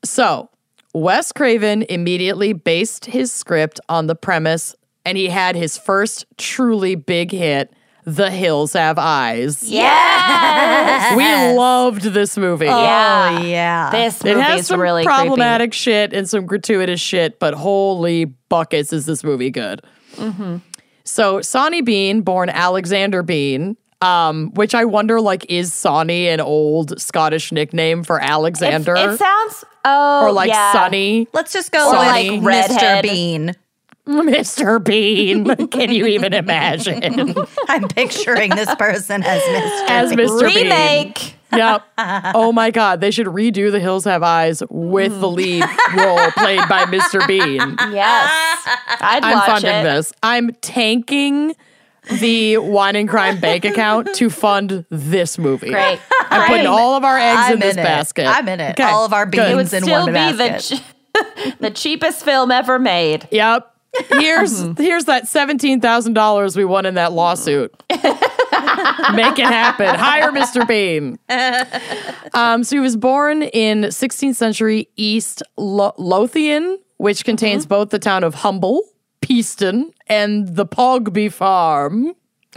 [0.05, 0.49] So,
[0.95, 4.75] Wes Craven immediately based his script on the premise,
[5.05, 7.73] and he had his first truly big hit,
[8.05, 9.63] The Hills Have Eyes.
[9.63, 11.17] Yes.
[11.17, 12.67] We loved this movie.
[12.67, 13.39] Yeah.
[13.39, 13.91] Oh, yeah.
[13.91, 18.25] This It movie has is some really problematic shit and some gratuitous shit, but holy
[18.25, 19.83] buckets is this movie good.
[20.17, 20.57] Mm-hmm.
[21.05, 27.01] So, Sonny Bean, born Alexander Bean, Um, which I wonder, like, is Sonny an old
[27.01, 28.95] Scottish nickname for It, Alexander?
[28.97, 30.73] it sounds oh or like yeah.
[30.73, 32.27] Sonny, Let's just go Or with like
[32.71, 33.03] Mr.
[33.03, 33.55] Bean.
[34.07, 34.83] Mr.
[34.83, 35.67] Bean.
[35.69, 37.35] Can you even imagine?
[37.69, 39.89] I'm picturing this person as Mr.
[39.89, 40.19] As Bean.
[40.29, 40.47] Mr.
[40.47, 40.57] Bean.
[40.65, 41.35] remake.
[41.53, 41.83] Yep.
[42.35, 43.01] Oh my God.
[43.01, 45.65] They should redo The Hills Have Eyes with the lead
[45.97, 47.27] role played by Mr.
[47.27, 47.59] Bean.
[47.93, 48.31] Yes,
[49.01, 49.83] I'd I'm watch funding it.
[49.83, 50.13] this.
[50.23, 51.55] I'm tanking
[52.21, 55.71] the wine and crime bank account to fund this movie.
[55.71, 56.01] Great.
[56.31, 57.83] I'm putting all of our eggs I'm in this in it.
[57.85, 58.27] basket.
[58.27, 58.79] I'm in it.
[58.81, 59.51] Okay, All of our good.
[59.51, 60.83] It would beans in still one be the basket.
[61.15, 63.27] ch- the cheapest film ever made.
[63.31, 63.75] Yep.
[64.11, 67.75] Here's here's that seventeen thousand dollars we won in that lawsuit.
[67.91, 69.95] Make it happen.
[69.95, 70.67] Hire Mr.
[70.67, 71.19] Bean.
[72.35, 77.99] Um, so he was born in 16th century East Lo- Lothian, which contains both the
[77.99, 78.81] town of Humbie,
[79.29, 82.15] Peaston, and the Pogby Farm.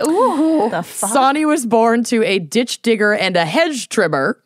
[0.07, 1.11] Ooh, the fuck?
[1.11, 4.41] Sonny was born to a ditch digger and a hedge trimmer,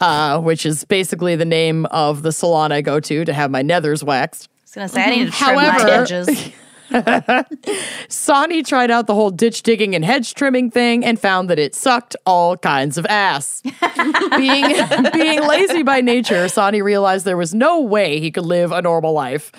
[0.00, 3.62] uh, which is basically the name of the salon I go to to have my
[3.62, 4.48] nethers waxed.
[4.48, 6.50] I was gonna say I need to trim However- my edges.
[8.08, 11.74] Sonny tried out the whole ditch digging and hedge trimming thing and found that it
[11.74, 13.62] sucked all kinds of ass.
[14.36, 14.64] being
[15.12, 19.12] being lazy by nature, Sonny realized there was no way he could live a normal
[19.12, 19.52] life.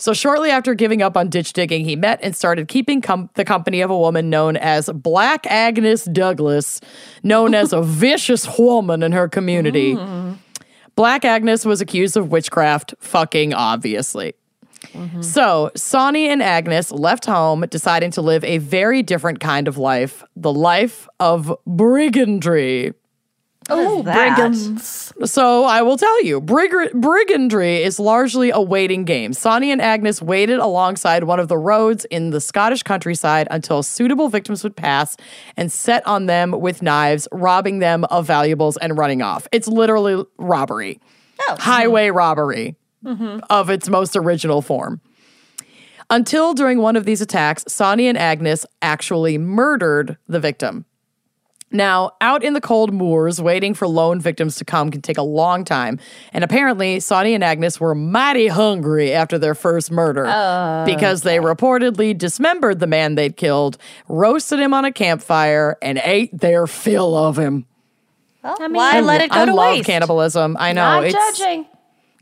[0.00, 3.44] So shortly after giving up on ditch digging, he met and started keeping com- the
[3.44, 6.80] company of a woman known as Black Agnes Douglas,
[7.24, 9.94] known as a vicious woman in her community.
[9.94, 10.38] Mm.
[10.94, 14.34] Black Agnes was accused of witchcraft, fucking obviously.
[14.92, 15.22] Mm-hmm.
[15.22, 20.24] So, Sonny and Agnes left home, deciding to live a very different kind of life
[20.36, 22.94] the life of brigandry.
[23.70, 25.12] oh, brigands.
[25.24, 29.32] So, I will tell you brig- brigandry is largely a waiting game.
[29.34, 34.28] Sonny and Agnes waited alongside one of the roads in the Scottish countryside until suitable
[34.30, 35.16] victims would pass
[35.56, 39.46] and set on them with knives, robbing them of valuables and running off.
[39.52, 40.98] It's literally robbery,
[41.48, 41.56] Oh.
[41.58, 43.40] highway robbery Mm-hmm.
[43.48, 45.00] of its most original form.
[46.10, 50.84] Until during one of these attacks, Sonny and Agnes actually murdered the victim.
[51.70, 55.22] Now, out in the cold moors, waiting for lone victims to come can take a
[55.22, 56.00] long time.
[56.32, 61.36] And apparently, Sonny and Agnes were mighty hungry after their first murder uh, because they
[61.36, 63.76] reportedly dismembered the man they'd killed,
[64.08, 67.66] roasted him on a campfire, and ate their fill of him.
[68.42, 69.86] Well, why let it go I to love waste?
[69.86, 70.56] cannibalism.
[70.58, 70.80] I know.
[70.80, 71.66] Not it's, judging.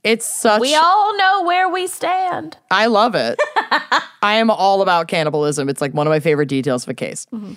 [0.07, 0.61] It's such.
[0.61, 2.57] We all know where we stand.
[2.71, 3.41] I love it.
[4.23, 5.69] I am all about cannibalism.
[5.69, 7.27] It's like one of my favorite details of a case.
[7.33, 7.55] Mm-hmm.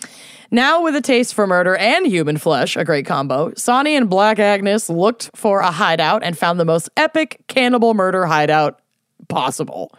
[0.50, 4.40] Now, with a taste for murder and human flesh, a great combo, Sonny and Black
[4.40, 8.82] Agnes looked for a hideout and found the most epic cannibal murder hideout
[9.28, 9.94] possible.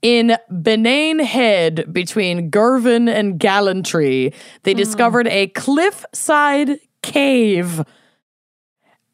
[0.00, 4.32] In Bennane Head, between Girvan and Ballantrae,
[4.62, 4.78] they mm.
[4.78, 7.84] discovered a cliffside cave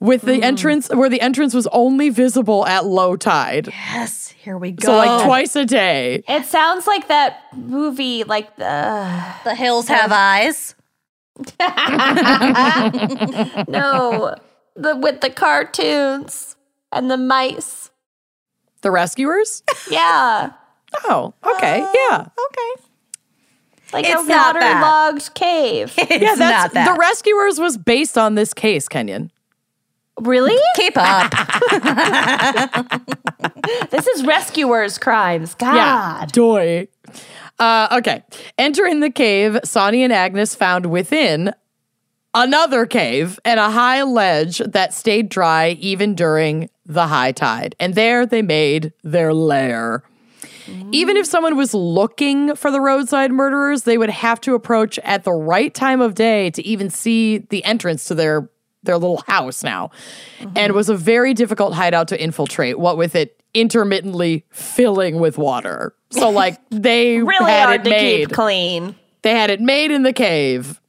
[0.00, 0.42] with the mm.
[0.42, 3.68] entrance where the entrance was only visible at low tide.
[3.68, 4.86] Yes, here we go.
[4.86, 6.22] So like twice a day.
[6.28, 10.74] It sounds like that movie, like the the hills have eyes.
[13.68, 14.34] no,
[14.74, 16.56] the with the cartoons
[16.92, 17.90] and the mice.
[18.82, 19.62] The rescuers?
[19.90, 20.52] Yeah,
[21.04, 21.82] Oh, okay.
[21.82, 22.20] Uh, yeah.
[22.20, 22.82] Okay.
[23.92, 25.94] like It's a waterlogged cave.
[25.98, 26.92] It's Yeah, that's not that.
[26.92, 29.30] The Rescuers was based on this case, Kenyon.
[30.20, 30.58] Really?
[30.76, 31.32] Keep up.
[33.90, 35.54] This is rescuers' crimes.
[35.54, 35.74] God.
[35.74, 36.26] Yeah.
[36.32, 36.88] Doy.
[37.58, 38.22] Uh, okay.
[38.58, 41.52] Entering the cave, Sonny and Agnes found within
[42.34, 47.74] another cave and a high ledge that stayed dry even during the high tide.
[47.80, 50.02] And there they made their lair.
[50.90, 55.22] Even if someone was looking for the roadside murderers, they would have to approach at
[55.24, 58.50] the right time of day to even see the entrance to their
[58.86, 59.90] their little house now.
[60.40, 65.38] And it was a very difficult hideout to infiltrate, what with it intermittently filling with
[65.38, 65.94] water.
[66.10, 68.28] So like they Really had hard it to made.
[68.28, 68.94] keep clean.
[69.22, 70.80] They had it made in the cave.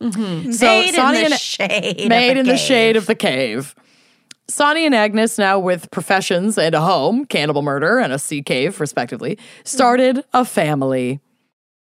[0.00, 0.52] Mm-hmm.
[0.52, 2.08] So made Sonny in the and- shade.
[2.08, 3.02] made in the the shade cave.
[3.02, 3.74] of the cave.
[4.46, 8.78] Sonny and Agnes, now with professions and a home, cannibal murder and a sea cave,
[8.78, 11.20] respectively, started a family.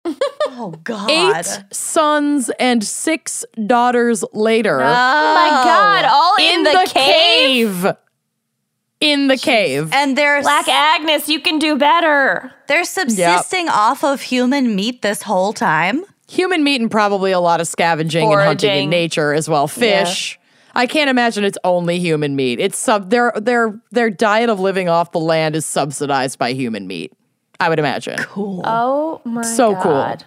[0.05, 1.09] Oh God.
[1.09, 4.79] Eight sons and six daughters later.
[4.79, 6.05] Oh my God!
[6.05, 7.81] All in, the, cave.
[7.83, 7.95] cave.
[8.99, 9.91] In the cave.
[9.91, 12.51] And they're Black Agnes, you can do better.
[12.67, 16.05] they're subsisting off of human meat this whole time.
[16.29, 19.67] Human meat and probably a lot of scavenging and hunting in nature as well.
[19.67, 20.39] Fish.
[20.75, 22.59] I can't imagine it's only human meat.
[22.59, 26.87] It's sub their their their diet of living off the land is subsidized by human
[26.87, 27.13] meat.
[27.59, 28.17] I would imagine.
[28.17, 28.61] Cool.
[28.65, 30.17] Oh my So cool.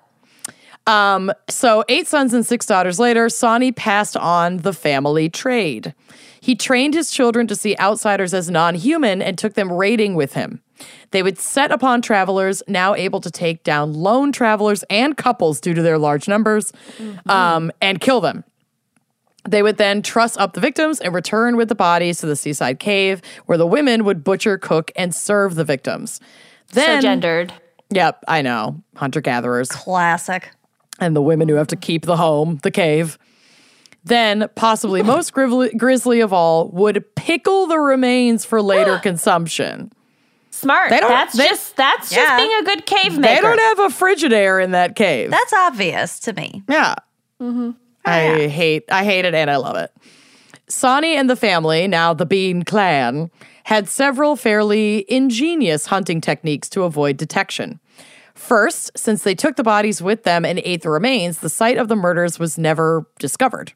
[0.86, 5.94] Um, so eight sons and six daughters later, Sonny passed on the family trade.
[6.40, 10.62] He trained his children to see outsiders as non-human and took them raiding with him.
[11.10, 15.74] They would set upon travelers, now able to take down lone travelers and couples due
[15.74, 16.72] to their large numbers,
[17.26, 18.44] um, and kill them.
[19.48, 22.78] They would then truss up the victims and return with the bodies to the seaside
[22.78, 26.20] cave, where the women would butcher, cook, and serve the victims.
[26.76, 27.52] Then, so gendered.
[27.90, 28.82] Yep, I know.
[28.96, 30.50] Hunter gatherers Classic.
[31.00, 33.18] and the women who have to keep the home, the cave.
[34.04, 39.92] Then, possibly most grisly, grisly of all, would pickle the remains for later consumption.
[40.50, 40.90] Smart.
[40.90, 42.18] They don't- that's they- just that's Yeah.
[42.24, 43.34] just being a good cave maker.
[43.34, 45.30] They don't have a Frigidaire in that cave.
[45.30, 46.62] That's obvious to me.
[46.68, 46.94] Yeah.
[47.42, 47.70] Mm-hmm.
[47.72, 49.90] Oh, I hate I hate it and I love it.
[50.68, 53.30] Sonny and the family, now the Bean clan,
[53.66, 57.80] had several fairly ingenious hunting techniques to avoid detection.
[58.32, 61.88] First, since they took the bodies with them and ate the remains, the site of
[61.88, 63.72] the murders was never discovered.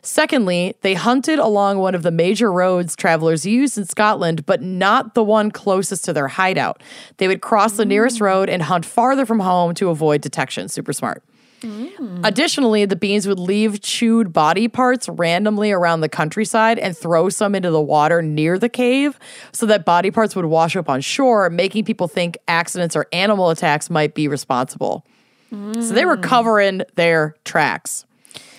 [0.00, 5.14] Secondly, they hunted along one of the major roads travelers used in Scotland, but not
[5.14, 6.80] the one closest to their hideout.
[7.16, 8.26] They would cross the nearest mm.
[8.26, 10.68] road and hunt farther from home to avoid detection.
[10.68, 11.24] Super smart.
[11.62, 12.20] Mm.
[12.24, 17.54] Additionally, the beans would leave chewed body parts randomly around the countryside and throw some
[17.54, 19.18] into the water near the cave
[19.52, 23.50] so that body parts would wash up on shore, making people think accidents or animal
[23.50, 25.04] attacks might be responsible.
[25.52, 26.22] So they were mm.
[26.22, 28.06] covering their tracks.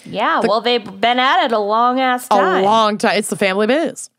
[0.06, 2.64] yeah, well, they've been at it a long ass time.
[2.64, 3.18] A long time.
[3.18, 4.12] It's the family biz.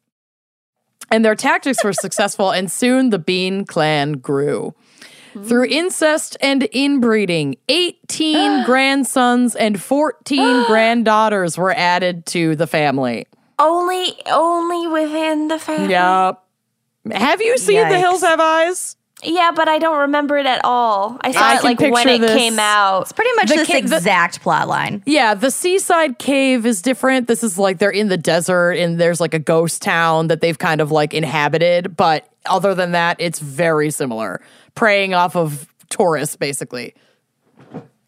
[1.09, 4.74] And their tactics were successful, and soon the Bean clan grew.
[5.35, 5.48] Mm-hmm.
[5.48, 13.27] Through incest and inbreeding, 18 grandsons and 14 granddaughters were added to the family.
[13.59, 15.90] only, only within the family.
[15.90, 16.40] Yep.
[17.12, 18.97] Have you seen The Hills Have Eyes?
[19.23, 21.19] Yeah, but I don't remember it at all.
[21.23, 22.36] I saw I it like when it this.
[22.36, 23.02] came out.
[23.02, 25.02] It's pretty much The this ca- the- exact plot line.
[25.06, 27.27] Yeah, the seaside cave is different.
[27.27, 30.59] This is like they're in the desert and there's like a ghost town that they've
[30.59, 31.97] kind of like inhabited.
[31.97, 34.43] But other than that, it's very similar,
[34.75, 36.95] preying off of tourists basically.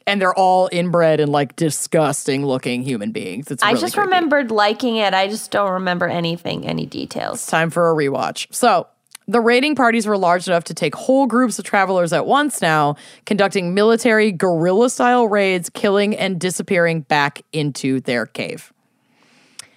[0.09, 3.51] And they're all inbred and like disgusting looking human beings.
[3.51, 4.07] It's I just creepy.
[4.07, 5.15] remembered liking it.
[5.15, 7.45] I just don't remember anything, any details.
[7.47, 8.47] time for a rewatch.
[8.55, 8.87] So,
[9.29, 12.95] the raiding parties were large enough to take whole groups of travelers at once now,
[13.25, 18.73] conducting military guerrilla style raids, killing and disappearing back into their cave.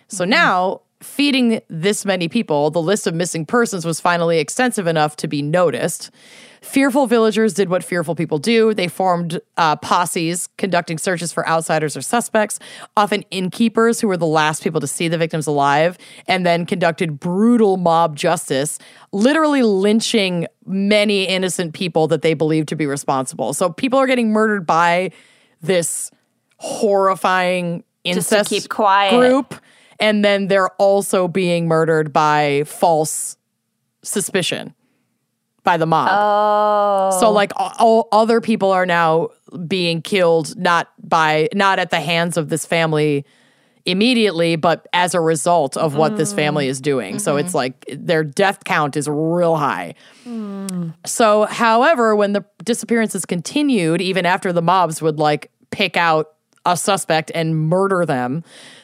[0.08, 0.30] So mm-hmm.
[0.30, 5.28] now, feeding this many people, the list of missing persons was finally extensive enough to
[5.28, 6.12] be noticed.
[6.62, 8.74] Fearful villagers did what fearful people do.
[8.74, 12.60] They formed uh, posses, conducting searches for outsiders or suspects,
[12.98, 15.98] often innkeepers who were the last people to see the victims alive,
[16.28, 18.78] and then conducted brutal mob justice,
[19.14, 23.54] literally lynching many innocent people that they believed to be responsible.
[23.54, 25.12] So people are getting murdered by
[25.62, 26.12] this
[26.58, 29.18] horrifying to incest keep quiet.
[29.18, 29.56] group,
[30.00, 33.38] and then they're also being murdered by false
[34.04, 34.74] suspicion
[35.64, 36.10] by the mob.
[36.12, 37.20] Oh.
[37.20, 39.30] So like all, all other people are now
[39.68, 43.26] being killed not by not at the hands of this family
[43.86, 47.18] immediately but as a result of what this family is doing.
[47.20, 47.46] So mm-hmm.
[47.46, 49.96] it's like their death count is real high.
[50.24, 50.90] Hmm.
[51.06, 56.34] So however when the disappearances continued even after the mobs would like pick out
[56.66, 58.44] a suspect and murder them,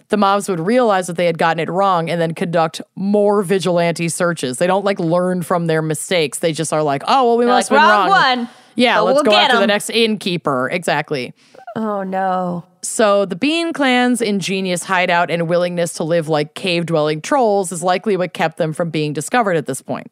[0.09, 4.07] the mobs would realize that they had gotten it wrong and then conduct more vigilante
[4.09, 4.57] searches.
[4.57, 6.39] They don't like learn from their mistakes.
[6.39, 8.37] They just are like, oh, well, we They're must like, have been "Wrong wrong.
[8.39, 10.69] one, Yeah, let's we'll go after the next innkeeper.
[10.69, 11.33] Exactly.
[11.75, 12.65] oh no.
[12.83, 17.81] So the Bean clan's ingenious hideout and willingness to live like cave dwelling trolls is
[17.81, 20.11] likely what kept them from being discovered at this point.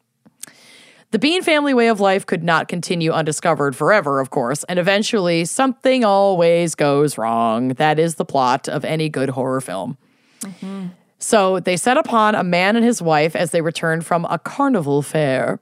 [1.14, 5.44] The Bean family way of life could not continue undiscovered forever, of course, and eventually
[5.44, 7.68] something always goes wrong.
[7.68, 9.96] That is the plot of any good horror film.
[10.40, 10.86] Mm-hmm.
[11.20, 15.02] So they set upon a man and his wife as they returned from a carnival
[15.02, 15.60] fair.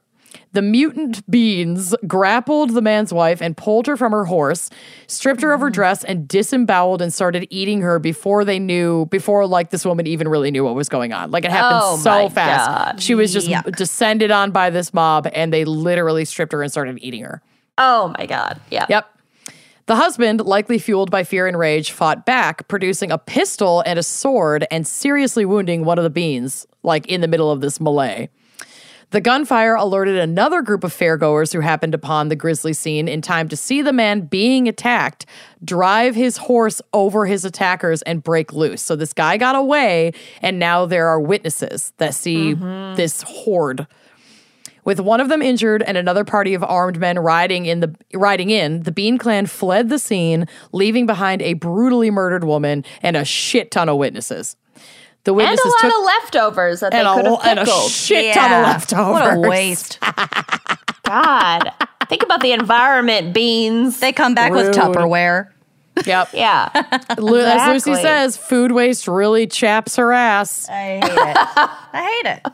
[0.53, 4.69] The mutant beans grappled the man's wife and pulled her from her horse,
[5.07, 9.47] stripped her of her dress, and disemboweled and started eating her before they knew, before
[9.47, 11.31] like this woman even really knew what was going on.
[11.31, 12.69] Like it happened Oh so fast.
[12.69, 13.01] God.
[13.01, 13.75] She was just Yuck.
[13.75, 17.41] descended on by this mob and they literally stripped her and started eating her.
[17.79, 18.61] Oh my god.
[18.69, 18.85] Yeah.
[18.87, 19.09] Yep.
[19.87, 24.03] The husband, likely fueled by fear and rage, fought back, producing a pistol and a
[24.03, 28.29] sword and seriously wounding one of the beans, like in the middle of this melee.
[29.13, 33.47] The gunfire alerted another group of fairgoers who happened upon the grisly scene in time
[33.49, 35.27] to see the man being attacked,
[35.63, 38.81] drive his horse over his attackers, and break loose.
[38.81, 42.95] So this guy got away, and now there are witnesses that see mm-hmm.
[42.95, 43.85] this horde.
[44.83, 48.49] With one of them injured and another party of armed men riding in the riding
[48.49, 53.23] in, the Bean Clan fled the scene, leaving behind a brutally murdered woman and a
[53.23, 54.57] shit ton of witnesses.
[55.25, 57.89] The And a lot took of leftovers that they could a, have and a pickled.
[57.91, 59.13] shit ton of leftovers.
[59.13, 59.99] What a waste.
[61.03, 61.71] God.
[62.09, 63.99] Think about the environment, beans.
[63.99, 65.49] They come back with Tupperware.
[66.05, 66.29] Yep.
[66.33, 66.69] yeah.
[67.17, 70.67] Lu- As Lucy says, food waste really chaps her ass.
[70.69, 71.37] I hate it.
[71.37, 72.53] I hate it.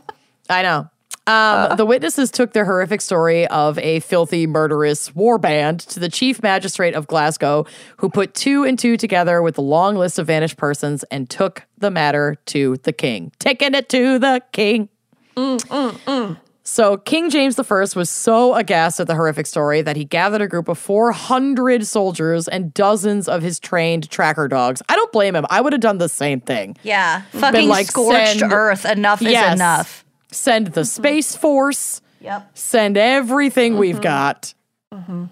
[0.50, 0.90] I know.
[1.30, 1.76] Um, uh.
[1.76, 6.42] the witnesses took their horrific story of a filthy, murderous war band to the chief
[6.42, 7.66] magistrate of Glasgow,
[7.98, 11.68] who put two and two together with a long list of vanished persons and took
[11.78, 13.32] the matter to the king.
[13.38, 14.90] Taking it to the king.
[15.38, 16.38] Mm, mm, mm.
[16.64, 17.64] So King James I
[17.96, 22.48] was so aghast at the horrific story that he gathered a group of 400 soldiers
[22.48, 24.82] and dozens of his trained tracker dogs.
[24.88, 25.46] I don't blame him.
[25.50, 26.78] I would have done the same thing.
[26.84, 27.22] Yeah.
[27.32, 28.86] Fucking like, scorched earth.
[28.86, 29.56] Enough is Yes.
[29.56, 30.06] enough.
[30.32, 30.86] Send the mm-hmm.
[30.86, 32.02] Space Force.
[32.22, 32.52] Yep.
[32.58, 34.04] Send everything we've mm-hmm.
[34.04, 34.54] got.
[34.94, 35.26] Mm-hmm.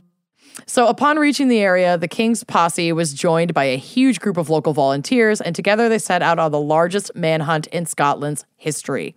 [0.66, 4.50] So, upon reaching the area, the king's posse was joined by a huge group of
[4.50, 9.16] local volunteers, and together they set out on the largest manhunt in Scotland's history.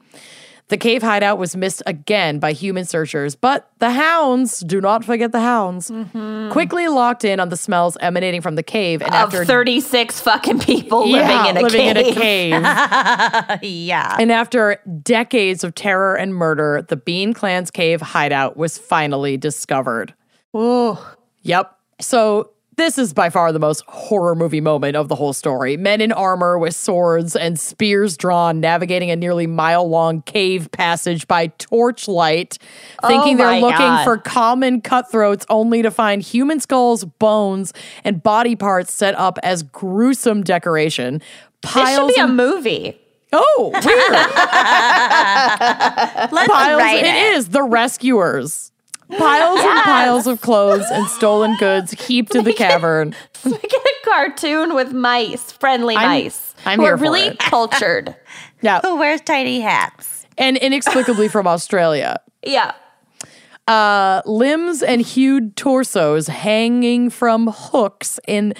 [0.70, 5.32] The cave hideout was missed again by human searchers, but the hounds, do not forget
[5.32, 6.52] the hounds, mm-hmm.
[6.52, 9.02] quickly locked in on the smells emanating from the cave.
[9.02, 12.52] And Of after 36 fucking people Yeah, living in a living cave.
[12.54, 13.60] in a cave.
[13.62, 14.16] Yeah.
[14.18, 20.14] And after decades of terror and murder, the Bean Clan's cave hideout was finally discovered.
[20.54, 21.76] Yep.
[22.00, 25.76] So this is by far the most horror movie moment of the whole story.
[25.76, 31.28] Men in armor with swords and spears drawn, navigating a nearly mile long cave passage
[31.28, 32.58] by torchlight,
[33.02, 34.04] oh thinking they're looking God.
[34.04, 37.72] for common cutthroats only to find human skulls, bones,
[38.04, 41.20] and body parts set up as gruesome decoration.
[41.62, 42.98] This should Piles be a movie.
[43.32, 43.84] Oh, weird.
[46.32, 46.80] Let's piles.
[46.80, 48.72] write it is the rescuers.
[49.18, 53.14] Piles and piles of clothes and stolen goods heaped in the cavern.
[53.44, 53.72] Make it
[54.04, 56.54] a cartoon with mice, friendly I'm- mice.
[56.66, 57.38] I'm who here are for really it.
[57.40, 58.14] cultured.
[58.62, 60.26] Yeah, Who wears tiny hats?
[60.38, 62.18] and inexplicably from Australia.
[62.44, 62.72] Yeah.
[63.68, 68.54] Uh, limbs and hued torsos hanging from hooks in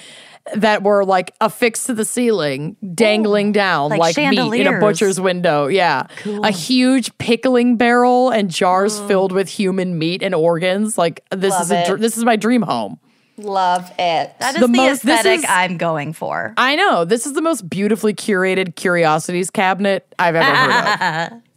[0.55, 5.19] that were like affixed to the ceiling, dangling down like like, meat in a butcher's
[5.19, 5.67] window.
[5.67, 10.97] Yeah, a huge pickling barrel and jars filled with human meat and organs.
[10.97, 11.99] Like this Love is a, it.
[11.99, 12.99] this is my dream home.
[13.37, 14.35] Love it.
[14.39, 16.53] That is The the, most- aesthetic is- I'm going for.
[16.57, 17.05] I know.
[17.05, 21.41] This is the most beautifully curated curiosities cabinet I've ever heard of.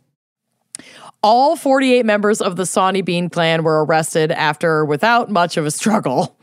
[1.23, 5.71] All 48 members of the Sawney Bean clan were arrested after, without much of a
[5.71, 6.39] struggle.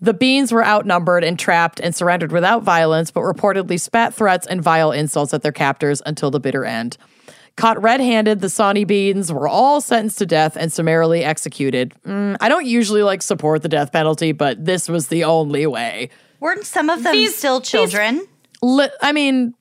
[0.00, 4.62] The Beans were outnumbered and trapped and surrendered without violence, but reportedly spat threats and
[4.62, 6.96] vile insults at their captors until the bitter end.
[7.56, 11.92] Caught red handed, the Sawney Beans were all sentenced to death and summarily executed.
[12.06, 16.08] Mm, I don't usually like support the death penalty, but this was the only way.
[16.38, 18.26] Weren't some of them These- still children?
[18.62, 19.52] Li- I mean,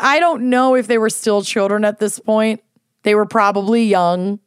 [0.00, 2.62] I don't know if they were still children at this point.
[3.02, 4.38] They were probably young,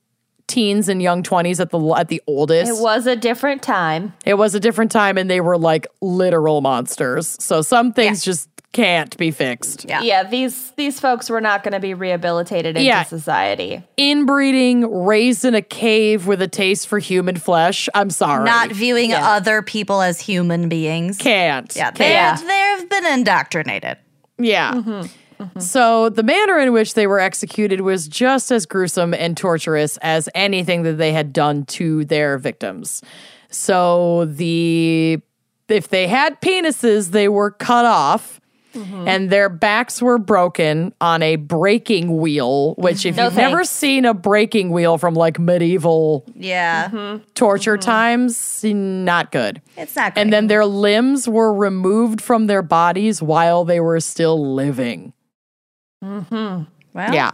[0.54, 2.72] teens and young twenties at the at the oldest.
[2.72, 4.14] It was a different time.
[4.26, 7.36] It was a different time, and they were like literal monsters.
[7.40, 9.86] So some things just can't be fixed.
[9.88, 10.02] Yeah.
[10.02, 13.04] Yeah, these these folks were not going to be rehabilitated into Yeah.
[13.04, 13.84] society.
[13.98, 17.88] Inbreeding, raised in a cave with a taste for human flesh.
[17.94, 19.28] I'm sorry, Not viewing Yeah.
[19.36, 21.18] other people as human beings.
[21.18, 21.72] can't.
[21.76, 21.98] Yeah, Can't.
[21.98, 22.78] they Yeah.
[22.80, 23.98] they've been indoctrinated.
[24.40, 24.74] Yeah.
[24.74, 25.02] Mm-hmm.
[25.44, 25.60] Mm-hmm.
[25.60, 30.30] So the manner in which they were executed was just as gruesome and torturous as
[30.36, 33.02] anything that they had done to their victims.
[33.50, 35.20] So the
[35.70, 38.40] if they had penises, they were cut off.
[38.74, 39.08] Mm-hmm.
[39.08, 44.04] And their backs were broken on a breaking wheel, which, if No you've never seen
[44.04, 47.24] a breaking wheel from like medieval Yeah, mm-hmm.
[47.36, 49.62] torture times, not good.
[49.78, 50.16] it's not.
[50.16, 50.22] Great.
[50.24, 55.14] And then their limbs were removed from their bodies while they were still living.
[56.04, 56.64] Mm-hmm.
[56.94, 57.32] well, Yeah.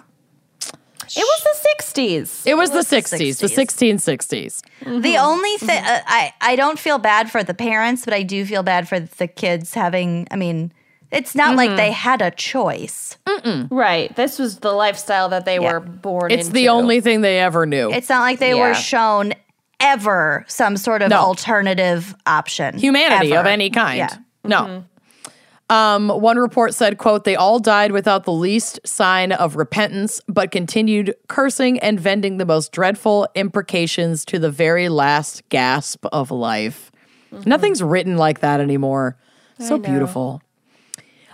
[1.15, 2.45] It was the 60s.
[2.45, 4.61] It was, was the the 60s, the 60s.
[4.85, 5.01] 1660s.
[5.01, 5.87] The only thing mm-hmm.
[5.87, 8.99] uh, I I don't feel bad for the parents, but I do feel bad for
[8.99, 10.27] the kids having.
[10.29, 10.71] I mean,
[11.11, 11.77] it's not like mm-hmm.
[11.77, 13.17] they had a choice.
[13.71, 14.15] Right.
[14.15, 15.73] This was the lifestyle that they Yeah.
[15.73, 16.41] were born into.
[16.41, 17.91] It's the only thing they ever knew.
[17.91, 18.67] It's not like they Yeah.
[18.67, 19.33] were shown
[19.79, 21.17] ever some sort of No.
[21.17, 22.77] alternative option.
[22.77, 23.97] Humanity of any kind.
[23.97, 24.15] Yeah.
[24.43, 24.83] No.
[25.69, 30.49] Um, one report said, quote, they all died without the least sign of repentance, but
[30.49, 36.91] continued cursing and venting the most dreadful imprecations to the very last gasp of life.
[37.45, 39.15] Nothing's written like that anymore.
[39.59, 40.41] So beautiful.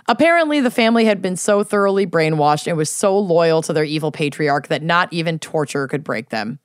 [0.08, 4.12] Apparently, the family had been so thoroughly brainwashed and was so loyal to their evil
[4.12, 6.58] patriarch that not even torture could break them.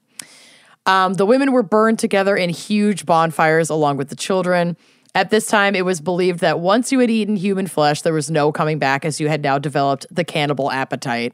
[0.86, 4.76] Um, the women were burned together in huge bonfires along with the children.
[5.14, 8.32] At this time, it was believed that once you had eaten human flesh, there was
[8.32, 11.34] no coming back as you had now developed the cannibal appetite.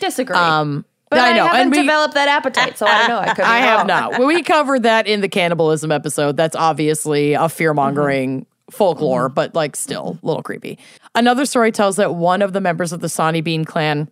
[0.00, 0.36] Disagree.
[0.36, 3.18] Um, but I, I know, haven't and we- developed that appetite, so I don't know.
[3.18, 3.44] I could.
[3.44, 4.22] I have not.
[4.24, 6.36] We covered that in the cannibalism episode.
[6.36, 10.78] That's obviously a fear mongering folklore, but like still a little creepy.
[11.14, 14.10] Another story tells that one of the members of the Sonny Bean clan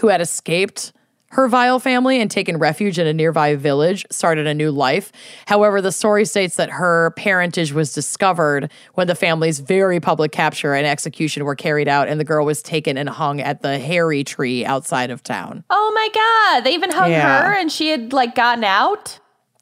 [0.00, 0.92] who had escaped
[1.32, 5.10] her vile family and taken refuge in a nearby village started a new life.
[5.46, 10.74] However, the story states that her parentage was discovered when the family's very public capture
[10.74, 14.24] and execution were carried out, and the girl was taken and hung at the Hairy
[14.24, 15.64] tree outside of town.
[15.70, 16.64] Oh my god!
[16.64, 17.42] They even hung Yeah.
[17.44, 19.18] her, and she had like gotten out.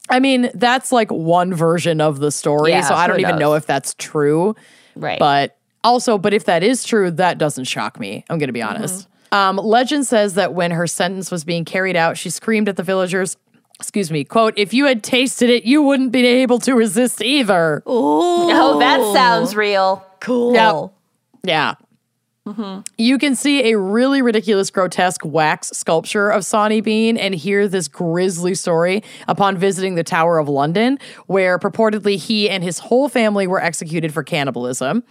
[0.09, 2.71] I mean, that's like one version of the story.
[2.71, 3.39] Yeah, so I don't even knows?
[3.39, 4.55] know if that's true.
[4.97, 5.19] Right.
[5.19, 8.25] But also, but if that is true, that doesn't shock me.
[8.29, 9.07] I'm going to be honest.
[9.31, 12.83] Um, legend says that when her sentence was being carried out, she screamed at the
[12.83, 13.37] villagers,
[13.79, 17.81] excuse me, quote, if you had tasted it, you wouldn't be able to resist either.
[17.85, 20.05] oh, that sounds real.
[20.19, 20.53] Cool.
[20.53, 20.93] Yep.
[21.43, 21.75] Yeah.
[22.97, 27.87] You can see a really ridiculous, grotesque wax sculpture of Sonny Bean and hear this
[27.87, 33.47] grisly story upon visiting the Tower of London, where purportedly he and his whole family
[33.47, 35.03] were executed for cannibalism.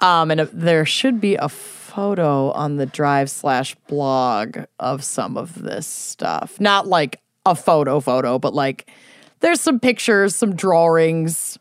[0.00, 1.48] Um, and uh, there should be a
[1.96, 6.60] photo on the drive slash blog of some of this stuff.
[6.60, 8.90] Not like a photo photo, but like
[9.40, 11.58] there's some pictures, some drawings.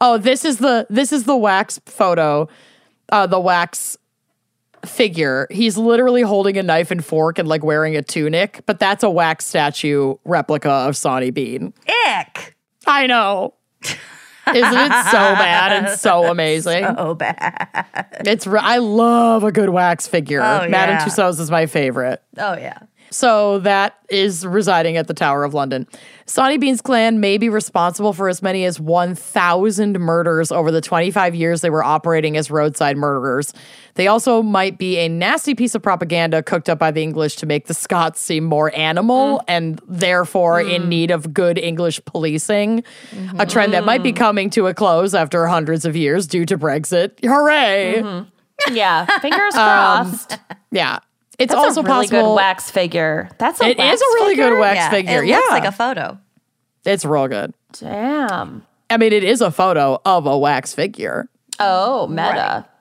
[0.00, 2.48] Oh, this is the this is the wax photo,
[3.10, 3.96] uh, the wax
[4.86, 5.48] figure.
[5.50, 9.10] He's literally holding a knife and fork and like wearing a tunic, but that's a
[9.10, 11.74] wax statue replica of Sonny Bean.
[12.20, 12.56] Ick.
[12.86, 13.54] I know.
[14.48, 16.84] Isn't it so bad and so amazing?
[16.84, 17.86] So bad.
[18.26, 20.40] It's I love a good wax figure.
[20.40, 21.04] Oh, Madame yeah.
[21.04, 22.22] Tussauds is my favorite.
[22.38, 22.78] Oh, yeah.
[23.12, 25.86] So that is residing at the Tower of London.
[26.26, 31.34] Sonny Bean's clan may be responsible for as many as 1,000 murders over the 25
[31.34, 33.52] years they were operating as roadside murderers.
[33.94, 37.46] They also might be a nasty piece of propaganda cooked up by the English to
[37.46, 39.44] make the Scots seem more animal mm.
[39.48, 40.88] and therefore in mm.
[40.88, 42.82] need of good English policing.
[43.38, 44.18] A trend that might be mm-hmm.
[44.18, 47.22] coming to a close after hundreds of years due to Brexit.
[47.24, 47.96] Hooray!
[47.98, 48.74] Mm-hmm.
[48.74, 50.38] Yeah, fingers um, crossed.
[50.70, 51.00] Yeah.
[51.42, 52.28] It's That's also a really possible.
[52.30, 53.28] good wax figure.
[53.38, 54.50] That's a It wax is a really figure?
[54.50, 54.90] good wax yeah.
[54.90, 55.22] figure.
[55.22, 55.36] It yeah.
[55.36, 56.18] looks like a photo.
[56.84, 57.52] It's real good.
[57.78, 58.64] Damn.
[58.90, 61.28] I mean, it is a photo of a wax figure.
[61.58, 62.66] Oh, meta.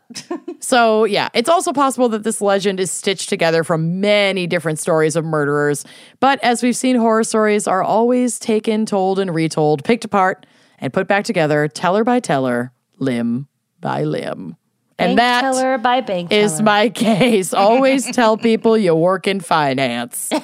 [0.59, 5.15] So, yeah, it's also possible that this legend is stitched together from many different stories
[5.15, 5.85] of murderers.
[6.19, 10.45] But as we've seen, horror stories are always taken, told, and retold, picked apart,
[10.79, 13.47] and put back together, teller by teller, limb
[13.79, 14.57] by limb.
[15.01, 16.63] And Bank that teller by bank is teller.
[16.63, 17.53] my case.
[17.53, 20.29] Always tell people you work in finance.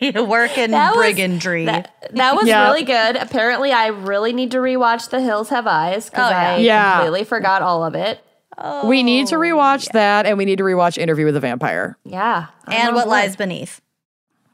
[0.00, 1.64] You work in That was- brigandry.
[1.66, 2.64] That, that was Yeah.
[2.64, 3.14] really good.
[3.14, 6.52] Apparently, I really need to rewatch The Hills Have Eyes because Oh, yeah.
[6.54, 6.92] I Yeah.
[6.96, 8.18] completely forgot all of it.
[8.84, 11.96] we need to oh, rewatch that, and we need to rewatch Interview with a Vampire.
[12.04, 12.46] Yeah.
[12.66, 13.80] I'm and what lies beneath.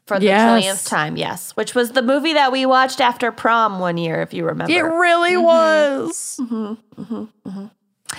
[0.05, 0.65] For the Yes.
[0.65, 1.51] trillionth time, yes.
[1.55, 4.71] Which was the movie that we watched after prom one year, if you remember.
[4.71, 5.43] It really mm-hmm.
[5.43, 6.39] was.
[6.41, 7.01] Mm-hmm.
[7.49, 7.65] Mm-hmm.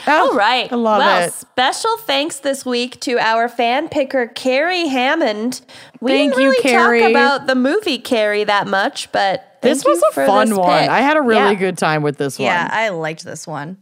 [0.07, 0.71] All right.
[0.73, 1.33] I love well, it.
[1.33, 5.61] special thanks this week to our fan picker, Carrie Hammond.
[6.01, 7.01] We Thank didn't you, really Carrie.
[7.01, 10.57] talk about the movie Carrie that much, but thank This was you a for fun
[10.57, 10.81] one.
[10.83, 10.91] pick.
[10.91, 11.55] I had a really Yeah.
[11.55, 12.47] good time with this one.
[12.47, 12.69] Yeah.
[12.71, 13.79] I liked this one.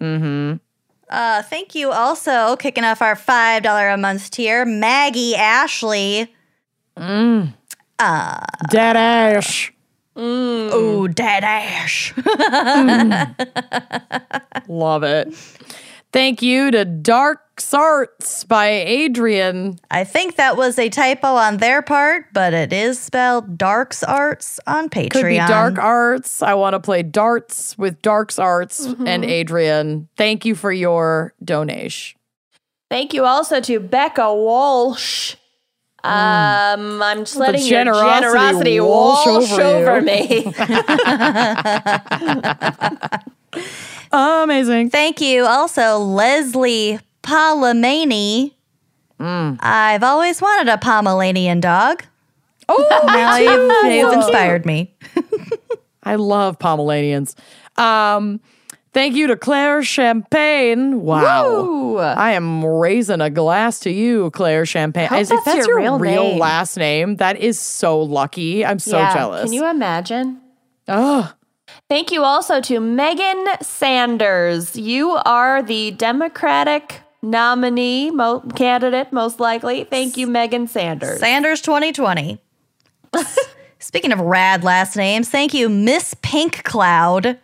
[0.00, 0.56] Mm-hmm.
[1.10, 6.32] Uh, thank you also kicking off our five dollar a month tier, Maggie Ashley.
[6.96, 7.52] Mm.
[7.98, 9.72] Uh, Dead ash.
[10.16, 10.72] Mm.
[10.72, 12.14] Ooh, dead ash.
[14.68, 15.34] Love it.
[16.12, 17.40] Thank you to Dark
[17.72, 19.78] Arts by Adrian.
[19.90, 24.58] I think that was a typo on their part, but it is spelled Darks Arts
[24.66, 25.10] on Patreon.
[25.10, 26.42] Could be Dark Arts.
[26.42, 29.06] I want to play darts with Darks Arts mm-hmm.
[29.06, 30.08] and Adrian.
[30.16, 32.18] Thank you for your donation.
[32.90, 35.36] Thank you also to Becca Walsh.
[36.04, 40.04] Um, I'm just letting your generosity generosity walsh wash over over, you.
[40.04, 40.54] me.
[44.12, 44.90] Amazing.
[44.90, 48.52] Thank you also, Leslie Palomani.
[49.18, 52.04] I've always wanted a Pomeranian dog.
[52.68, 54.94] Oh, Now you've, you've inspired me.
[56.02, 57.34] I love Pomeranians.
[57.76, 58.40] Um,
[58.94, 61.02] thank you to Claire Champagne.
[61.02, 61.46] Wow.
[61.64, 61.98] Ooh.
[61.98, 65.08] I am raising a glass to you, Claire Champagne.
[65.08, 66.38] Hope As if that's that's your your, real real, name.
[66.38, 68.64] last name, that is so lucky.
[68.64, 69.42] I'm so Yeah, jealous.
[69.44, 70.40] Can you imagine?
[70.88, 71.32] oh,
[71.88, 74.74] Thank you also to Megan Sanders.
[74.76, 79.84] You are the Democratic nominee mo- candidate, most likely.
[79.84, 81.20] Thank you, Megan Sanders.
[81.20, 82.38] Sanders 2020.
[83.78, 87.38] Speaking of rad last names, thank you, Miss Pink Cloud.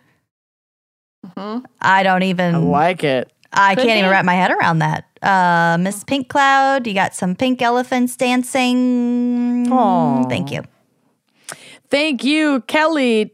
[1.81, 2.55] I don't even.
[2.55, 3.31] I like it.
[3.53, 5.05] I Could can't even wrap my head around that.
[5.21, 9.71] Uh, Miss Pink Cloud, you got some pink elephants dancing.
[9.71, 10.23] Aw.
[10.29, 10.63] Thank you.
[11.89, 13.33] Thank you, Kelly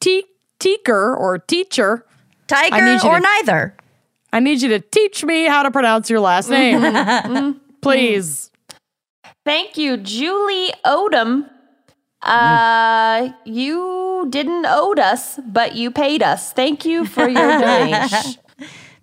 [0.00, 0.24] Te-
[0.58, 2.04] Teaker or teacher.
[2.46, 3.76] Tiger or to- neither.
[4.32, 7.60] I need you to teach me how to pronounce your last name.
[7.82, 8.50] Please.
[9.44, 11.48] Thank you, Julie Odom.
[12.28, 16.52] Uh, you didn't owe us, but you paid us.
[16.52, 18.40] Thank you for your donation.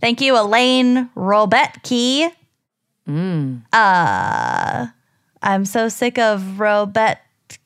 [0.02, 2.32] Thank you, Elaine Robetke.
[3.08, 3.64] Mm.
[3.74, 4.88] Uh,
[5.42, 7.18] I'm so sick of Robet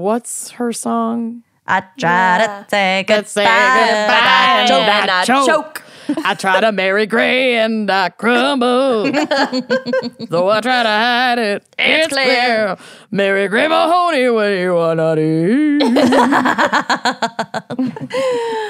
[0.01, 1.43] what's her song?
[1.67, 2.63] I try Yeah.
[2.63, 4.65] to say Let's say goodbye.
[4.67, 5.01] goodbye.
[5.03, 5.45] And I choke.
[5.47, 5.83] choke.
[6.25, 9.03] I try to marry Gray and I crumble.
[10.29, 12.25] Though I try to hide it, it's, clear.
[12.25, 12.77] clear.
[13.11, 15.77] Mary Gray Mahoney, what do you wanna do?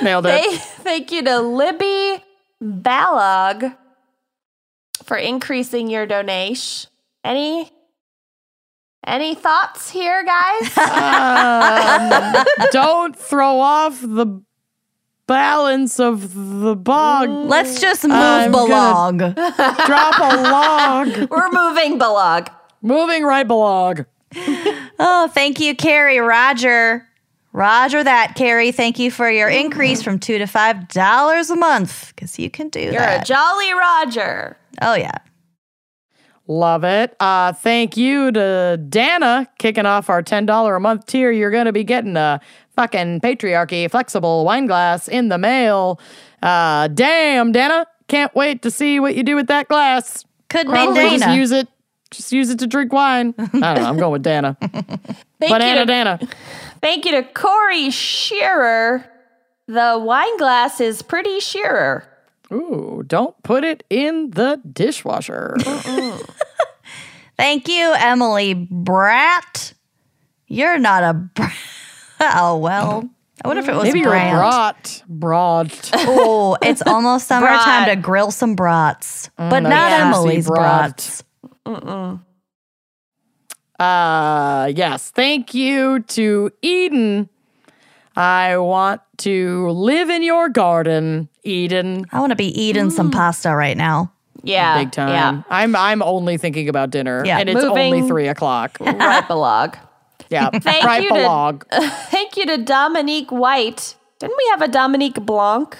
[0.04, 0.30] Nailed it.
[0.30, 2.22] Thank, thank you to Libby
[2.64, 3.76] Balog
[5.04, 6.90] for increasing your donation.
[7.24, 7.70] Any
[9.06, 10.78] any thoughts here, guys?
[11.04, 14.42] Um, don't throw off the
[15.28, 17.30] balance of the bog.
[17.30, 19.18] Let's just move I'm belong.
[19.18, 21.30] Drop a log.
[21.30, 22.50] We're moving Balog.
[22.82, 24.06] Moving right belong.
[25.00, 26.20] Oh, thank you, Carrie.
[26.20, 27.08] Roger.
[27.54, 28.72] Roger that, Carrie.
[28.72, 32.12] Thank you for your increase from two to five dollars a month.
[32.16, 32.94] Because you can do that.
[32.94, 34.58] You're a jolly Roger.
[34.82, 35.18] oh yeah.
[36.48, 37.16] Love it.
[37.22, 41.32] Uh, thank you to Dana kicking off our $10 a month tier.
[41.32, 42.42] You're going to be getting a
[42.76, 46.02] fucking patriarchy flexible wine glass in the mail.
[46.42, 47.88] Uh, damn, Dana.
[48.10, 50.26] Can't wait to see what you do with that glass.
[50.50, 51.36] Could be Probably just Dana.
[51.36, 51.70] use it.
[52.12, 53.34] Just use it to drink wine.
[53.38, 53.86] I don't know.
[53.90, 54.58] I'm going with Dana.
[54.62, 56.20] Thank Banana you Dana.
[56.84, 59.06] Thank you to Corey Shearer.
[59.70, 62.04] The wine glass is pretty shearer.
[62.52, 65.56] Ooh, don't put it in the dishwasher.
[67.38, 69.74] Thank you, Emily Brat.
[70.48, 71.54] You're not a brat.
[72.20, 73.10] Oh well.
[73.44, 74.38] I wonder if it was Maybe you're a Brant.
[74.38, 75.04] brat.
[75.10, 75.92] Brat.
[75.94, 77.88] Oh, it's almost summertime Brat.
[77.90, 81.24] to grill some brats, but mm, nice not juicy Emily's brat.
[81.66, 82.24] brats.
[83.80, 85.12] Uh yes.
[85.12, 87.30] Thank you to Eden.
[88.16, 92.06] I want to live in your garden, Eden.
[92.12, 94.12] I want to be eating some pasta right now.
[94.44, 94.78] Yeah.
[94.78, 95.10] Big time.
[95.10, 95.42] Yeah.
[95.50, 97.24] I'm I'm only thinking about dinner.
[97.26, 97.40] Yeah.
[97.40, 98.78] And it's Moving- only three o'clock.
[98.82, 99.76] Right, Balog.
[100.30, 100.50] Yeah.
[100.54, 101.62] Thank right you to- belong.
[101.72, 103.96] Thank you to Dominique White.
[104.20, 105.76] Didn't we have a Dominique Blanc?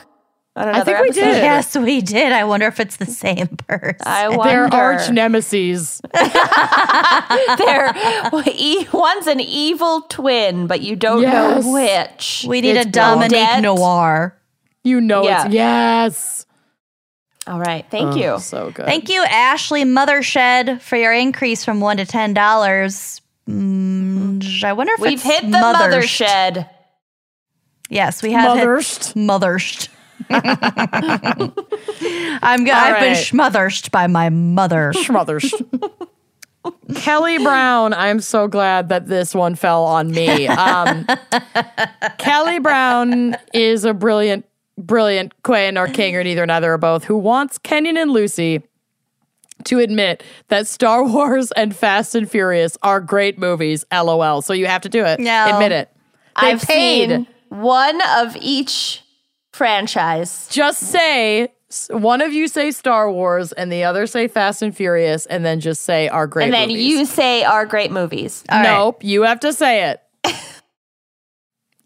[0.56, 1.22] On another think we episode?
[1.22, 1.36] did.
[1.44, 2.32] Yes, we did.
[2.32, 3.98] I wonder if it's the same person.
[4.06, 4.70] I wonder.
[4.70, 6.00] They're arch nemesis.
[7.58, 7.94] They're
[8.94, 11.64] one's an evil twin, but you don't Yes.
[11.66, 12.46] know which.
[12.48, 13.64] we need It's a Dominique Blanc.
[13.64, 14.38] Noir.
[14.84, 15.46] You know Yeah.
[15.46, 16.46] it's yes.
[17.48, 18.40] All right, thank Oh, you.
[18.40, 18.86] So good.
[18.86, 23.22] Thank you, Ashley Mothershed, for your increase from one to ten dollars.
[23.50, 25.74] Mm, I wonder if We've it's hit the Mothershed.
[25.74, 26.70] mother shed.
[27.90, 29.14] Yes, we have hit- Mothershed.
[29.16, 29.88] mothershed.
[30.30, 31.50] I'm
[32.66, 33.18] go- I've been right.
[33.18, 34.94] schmothershed by my mother.
[34.94, 35.54] Smothers.
[36.96, 40.48] Kelly Brown, I'm so glad that this one fell on me.
[40.48, 41.06] Um,
[42.18, 44.46] Kelly Brown is a brilliant,
[44.78, 48.64] brilliant queen or king or neither, neither or both, who wants Kenyon and Lucy
[49.66, 53.84] to admit that Star Wars and Fast and Furious are great movies.
[53.92, 54.42] LOL.
[54.42, 55.20] So you have to do it.
[55.20, 55.48] No.
[55.54, 55.90] Admit it.
[56.42, 57.10] They I've paid.
[57.10, 59.03] seen one of each
[59.54, 60.48] franchise.
[60.52, 61.54] Just say
[61.90, 65.60] one of you say Star Wars and the other say Fast and Furious, and then
[65.60, 66.46] just say our great.
[66.46, 66.86] And then movies.
[66.86, 68.44] you say are great movies.
[68.52, 68.64] All right.
[68.70, 70.02] nope, you have to say it.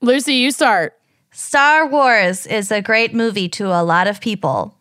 [0.01, 0.93] Lucy, you start.
[1.31, 4.75] Star Wars is a great movie to a lot of people.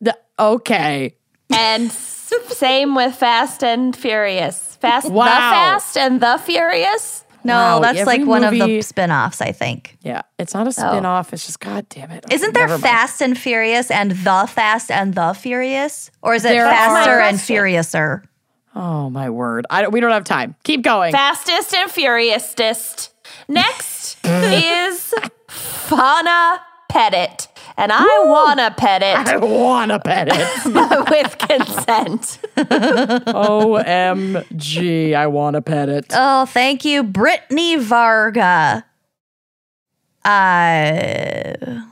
[0.00, 1.16] The- okay.
[1.50, 4.76] And same with Fast and Furious.
[4.76, 5.24] Fast Wow.
[5.24, 7.24] the Fast and the Furious.
[7.46, 9.96] No, Wow, that's every like one of the spin-offs, I think.
[10.02, 11.32] Yeah, it's not a spin-off.
[11.32, 12.24] It's just God damn it.
[12.30, 12.82] Isn't there Never mind.
[12.82, 16.10] Fast and Furious and The Fast and The Furious?
[16.22, 17.56] Or is it There Faster and question.
[17.56, 18.22] Furiouser?
[18.74, 19.66] Oh my word!
[19.70, 20.54] I don't, we don't have time.
[20.64, 21.12] Keep going.
[21.12, 23.12] Fastest and Furiousest.
[23.48, 25.14] Next is
[25.48, 27.48] Fauna Pettit.
[27.78, 30.64] And I wanna pet it I wanna pet it.
[31.10, 32.38] with consent.
[33.36, 35.14] Omg!
[35.14, 36.06] I wanna pet it.
[36.14, 38.84] Oh, thank you, Brittany Varga.
[40.24, 41.82] Uh,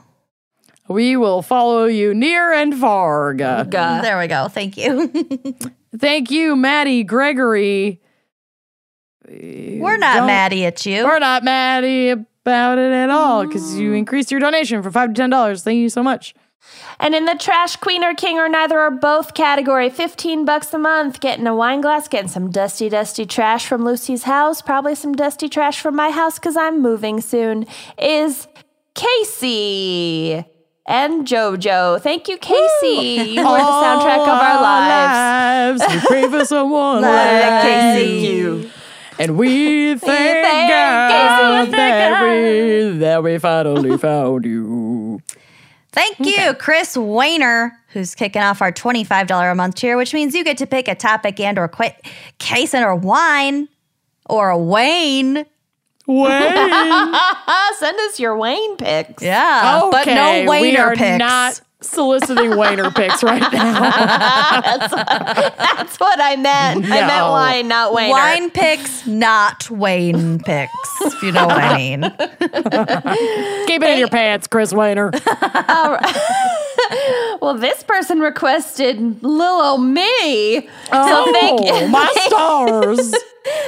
[0.87, 3.33] We will follow you near and far.
[3.33, 3.63] Gah.
[3.63, 4.47] there we go.
[4.47, 5.11] Thank you.
[5.97, 8.01] Thank you, Maddie Gregory.
[9.27, 11.03] We're not Don't- mad at you.
[11.05, 13.97] We're not mad about it at all because you mm.
[13.97, 15.63] increased your donation from five to ten dollars.
[15.63, 16.35] Thank you so much.
[16.99, 20.77] And in the trash queen or king or neither or both category, 15 bucks a
[20.77, 25.13] month, getting a wine glass, getting some dusty, dusty trash from Lucy's house, probably some
[25.13, 27.65] dusty trash from my house because I'm moving soon,
[27.99, 28.47] is
[28.95, 30.45] Casey
[30.87, 32.01] and JoJo.
[32.01, 33.31] Thank you, Casey.
[33.31, 35.81] You were the soundtrack of our lives.
[35.81, 35.93] lives.
[35.93, 38.71] We pray for someone Like like Casey.
[39.17, 39.23] You.
[39.23, 42.23] And we thank thank God Casey, that God.
[42.23, 45.21] we, that we finally found you.
[45.91, 50.43] Thank you, Chris Wayner, who's kicking off our $25 a month tier, which means you
[50.43, 51.95] get to pick a topic and or quit
[52.37, 53.69] case and or wine
[54.25, 55.45] or a Wayne.
[56.05, 56.27] Wayne.
[57.79, 59.23] Send us your Wayne pics.
[59.23, 61.19] Yeah, but no Wayner we are picks.
[61.19, 63.79] not soliciting Wayner picks right now.
[64.89, 66.85] That's what I meant.
[66.85, 68.09] I meant wine, not Wayne.
[68.11, 70.71] Wine picks, not Wayne picks,
[71.01, 72.01] if you know what I mean.
[73.67, 75.11] Keep it in your pants, Chris Wayner.
[77.41, 80.69] Well, this person requested little me.
[80.91, 83.13] Oh, thank- my stars.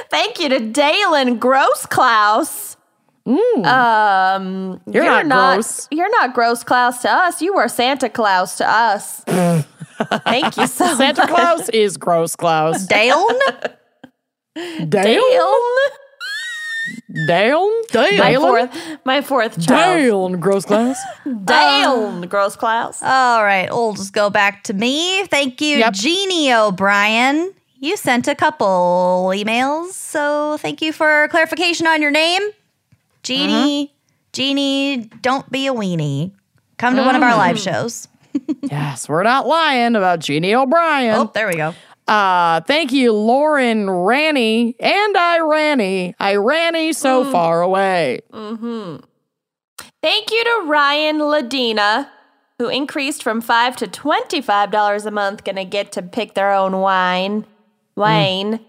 [0.09, 2.76] Thank you to Dalen Grossklaus.
[3.27, 5.87] Um, You're not gross.
[5.91, 7.41] You're not gross Klaus to us.
[7.41, 9.21] You were Santa Claus to us.
[10.23, 11.29] Thank you so Santa much.
[11.29, 12.85] Claus is gross Klaus.
[12.85, 13.27] Dale?
[14.55, 15.21] Dale?
[17.27, 17.71] Dale.
[17.91, 18.17] Dale?
[18.17, 20.31] My fourth, my fourth child.
[20.31, 20.97] Dale, gross Klaus.
[21.43, 23.01] Dale Gross Klaus.
[23.03, 25.25] All right, we'll just go back to me.
[25.27, 25.93] Thank you, Yep.
[25.93, 27.53] Jeannie O'Brien.
[27.79, 32.41] You sent a couple emails, so thank you for clarification on your name.
[33.27, 33.93] Jeannie, uh-huh.
[34.31, 36.31] Jeannie, don't be a weenie.
[36.77, 37.37] Come to one of our mm.
[37.37, 38.07] live shows.
[38.61, 41.15] Yes, we're not lying about Jeannie O'Brien.
[41.17, 41.73] Oh, there we go.
[42.07, 46.13] Uh, thank you, Lauren Ranny and I Ranny.
[46.19, 47.31] I Ranny so mm.
[47.31, 48.19] far away.
[48.31, 48.97] Mm-hmm.
[50.03, 52.09] Thank you to Ryan Ladina,
[52.59, 55.43] who increased from five to twenty-five dollars a month.
[55.43, 57.41] Gonna get to pick their own wine.
[57.41, 57.45] Mm.
[57.95, 58.59] Wine.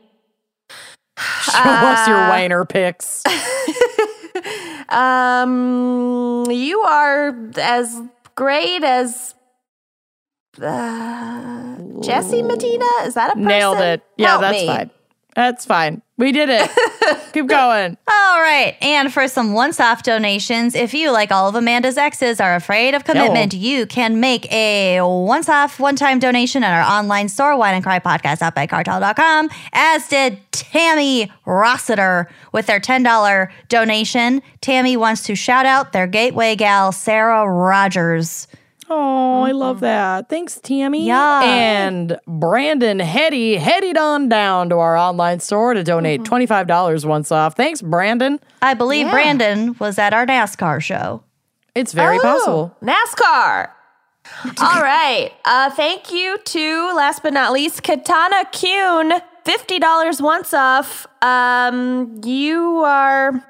[1.43, 3.23] Show us your uh, Wayner picks.
[4.91, 8.01] Um, you are as
[8.37, 9.35] great as
[10.63, 12.87] uh, Jesse Medina.
[13.05, 13.45] Is that a person?
[13.49, 14.03] Nailed it.
[14.17, 14.67] Yeah, Help that's me.
[14.67, 14.91] fine.
[15.39, 16.03] That's fine.
[16.17, 16.69] We did it.
[17.33, 17.97] Keep going.
[18.11, 18.77] All right.
[18.83, 22.95] And for some once off donations, if you, like all of Amanda's exes, are afraid
[22.95, 27.57] of commitment, you can make a once off, one time donation at our online store,
[27.57, 34.43] wine and crime podcast.bycartel.com, as did Tammy Rossiter with their $10 donation.
[34.61, 38.49] Tammy wants to shout out their gateway gal, Sarah Rogers.
[38.91, 40.29] Oh, I love that.
[40.29, 41.07] Thanks, Tammy.
[41.07, 41.43] Yeah.
[41.45, 47.55] And Brandon Hetty headed on down to our online store to donate $25 once off.
[47.57, 48.41] Thanks, Brandon.
[48.63, 51.23] I believe Brandon was at our NASCAR show.
[51.75, 52.77] It's very Oh, possible.
[52.83, 53.71] NASCAR.
[54.61, 55.31] All right.
[55.45, 59.13] Uh, thank you to last but not least Katana Kuhn.
[59.45, 61.07] Fifty dollars once off.
[61.23, 63.43] Um, you are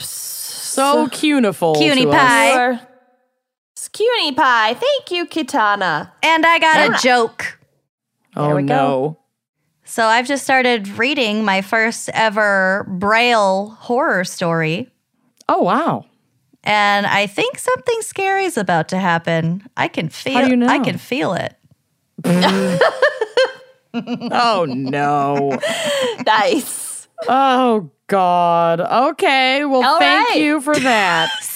[0.00, 1.76] So cuniful.
[1.76, 2.14] Cuny to us.
[2.16, 2.58] pie.
[2.60, 2.80] Or
[3.96, 4.74] Scuny pie.
[4.74, 6.10] Thank you, Kitana.
[6.22, 6.94] And I got Yeah.
[6.96, 7.58] a joke.
[8.36, 8.66] Oh we go.
[8.66, 9.18] no.
[9.84, 14.90] So I've just started reading my first ever Braille horror story.
[15.48, 16.04] Oh wow.
[16.64, 19.62] And I think something scary is about to happen.
[19.76, 20.66] I can feel do you know?
[20.66, 21.54] I can feel it.
[23.94, 25.58] Oh no.
[26.26, 27.08] Nice.
[27.28, 28.80] oh God.
[28.80, 29.64] Okay.
[29.64, 30.38] Well, All thank right.
[30.40, 31.30] you for that.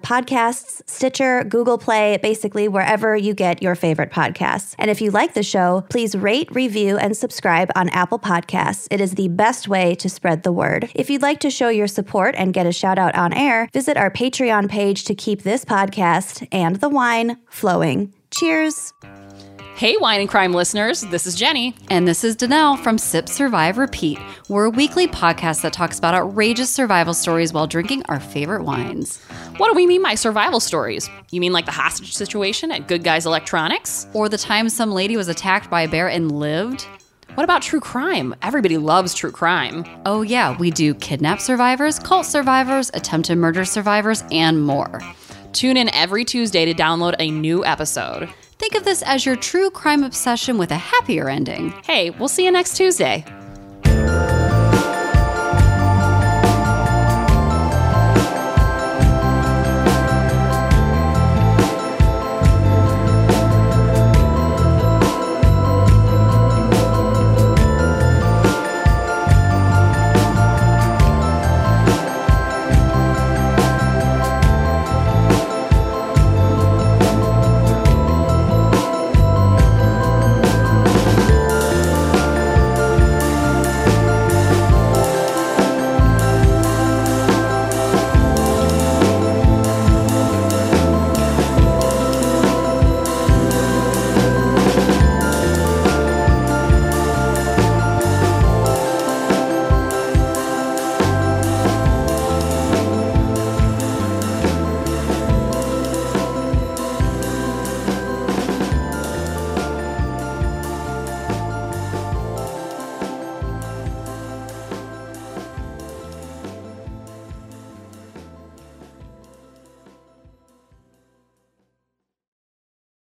[0.00, 4.74] Podcasts, Stitcher, Google Play, basically wherever you get your favorite podcasts.
[4.78, 8.88] And if you like the show, please rate, review, and subscribe on Apple Podcasts.
[8.90, 10.90] It is the best way to spread the word.
[10.94, 13.96] If you'd like to show your support and get a shout out on air, visit
[13.96, 18.12] our Patreon page to keep this podcast and the wine flowing.
[18.30, 18.92] Cheers.
[19.80, 21.74] Hey, Wine and Crime listeners, this is Jenny.
[21.88, 24.18] And this is Danelle from Sip Survive Repeat.
[24.46, 29.24] We're a weekly podcast that talks about outrageous survival stories while drinking our favorite wines.
[29.56, 31.08] What do we mean by survival stories?
[31.30, 34.06] You mean like the hostage situation at Good Guys Electronics?
[34.12, 36.82] Or the time some lady was attacked by a bear and lived.
[37.32, 38.34] What about true crime?
[38.42, 39.86] Everybody loves true crime.
[40.04, 45.00] Oh, yeah, we do kidnap survivors, cult survivors, attempted murder survivors, and more.
[45.54, 48.28] Tune in every Tuesday to download a new episode.
[48.60, 51.70] Think of this as your true crime obsession with a happier ending.
[51.82, 53.24] Hey, we'll see you next Tuesday.